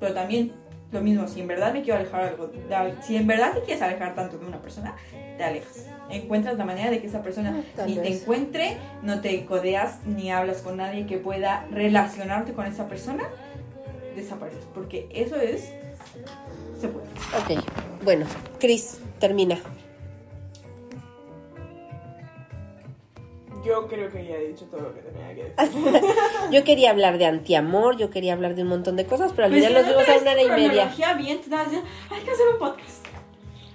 [0.00, 0.50] Pero también,
[0.90, 3.80] lo mismo, si en verdad me quiero alejar algo, de si en verdad te quieres
[3.80, 4.96] alejar tanto de una persona,
[5.38, 5.86] te alejas.
[6.10, 10.04] Encuentras la manera de que esa persona Ah, tal ni te encuentre, no te codeas,
[10.04, 13.22] ni hablas con nadie que pueda relacionarte con esa persona,
[14.16, 14.64] desapareces.
[14.74, 15.70] Porque eso es,
[16.80, 17.06] se puede.
[17.38, 17.64] Ok,
[18.02, 18.26] bueno,
[18.58, 19.60] Chris, termina.
[23.64, 26.00] Yo creo que ya he dicho todo lo que tenía que decir.
[26.50, 29.52] Yo quería hablar de antiamor, yo quería hablar de un montón de cosas, pero al
[29.52, 31.14] Pues final nos si no vimos a una hora y media.
[31.16, 33.06] bien, te hay que hacer un podcast.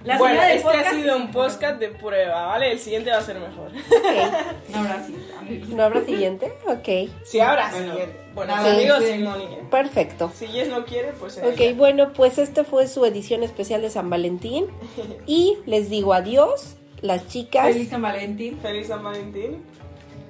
[0.04, 2.72] La bueno, este ha podcast- sido un podcast de prueba, ¿vale?
[2.72, 3.72] El siguiente va a ser mejor.
[4.70, 5.16] No, sí.
[5.38, 6.54] a mí- ¿no habrá siguiente?
[6.68, 8.20] Ok, Si habrá Bueno, siguiente.
[8.36, 8.54] Bueno,
[9.00, 9.06] sí.
[9.08, 9.56] sin Mónica.
[9.72, 10.32] perfecto.
[10.34, 11.38] Si Jess no quiere, pues.
[11.40, 11.76] Ok, ella.
[11.76, 14.68] bueno, pues este fue su edición especial de San Valentín.
[15.26, 17.66] Y les digo adiós, las chicas.
[17.74, 18.58] Feliz San Valentín.
[18.62, 19.64] Feliz San Valentín.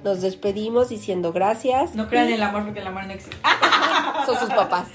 [0.04, 1.94] Nos despedimos diciendo gracias.
[1.94, 3.36] No crean y en el amor porque el amor no existe.
[4.26, 4.86] Son sus papás.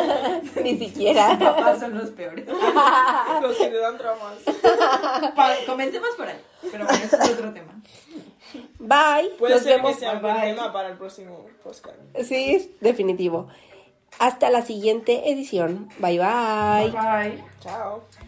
[0.62, 1.38] Ni siquiera.
[1.38, 2.46] papás son los peores.
[3.42, 4.34] Los que te dan traumas.
[5.34, 6.36] Pa- comencemos por ahí.
[6.70, 7.72] Pero bueno, ese es otro tema.
[8.78, 9.30] Bye.
[9.38, 9.92] Puede Nos ser vemos.
[9.92, 10.54] que sea un buen Bye.
[10.54, 11.96] tema para el próximo podcast.
[12.24, 13.48] Sí, definitivo.
[14.18, 15.88] Hasta la siguiente edición.
[15.98, 16.90] Bye bye.
[16.90, 17.44] Bye.
[17.60, 18.02] Chao.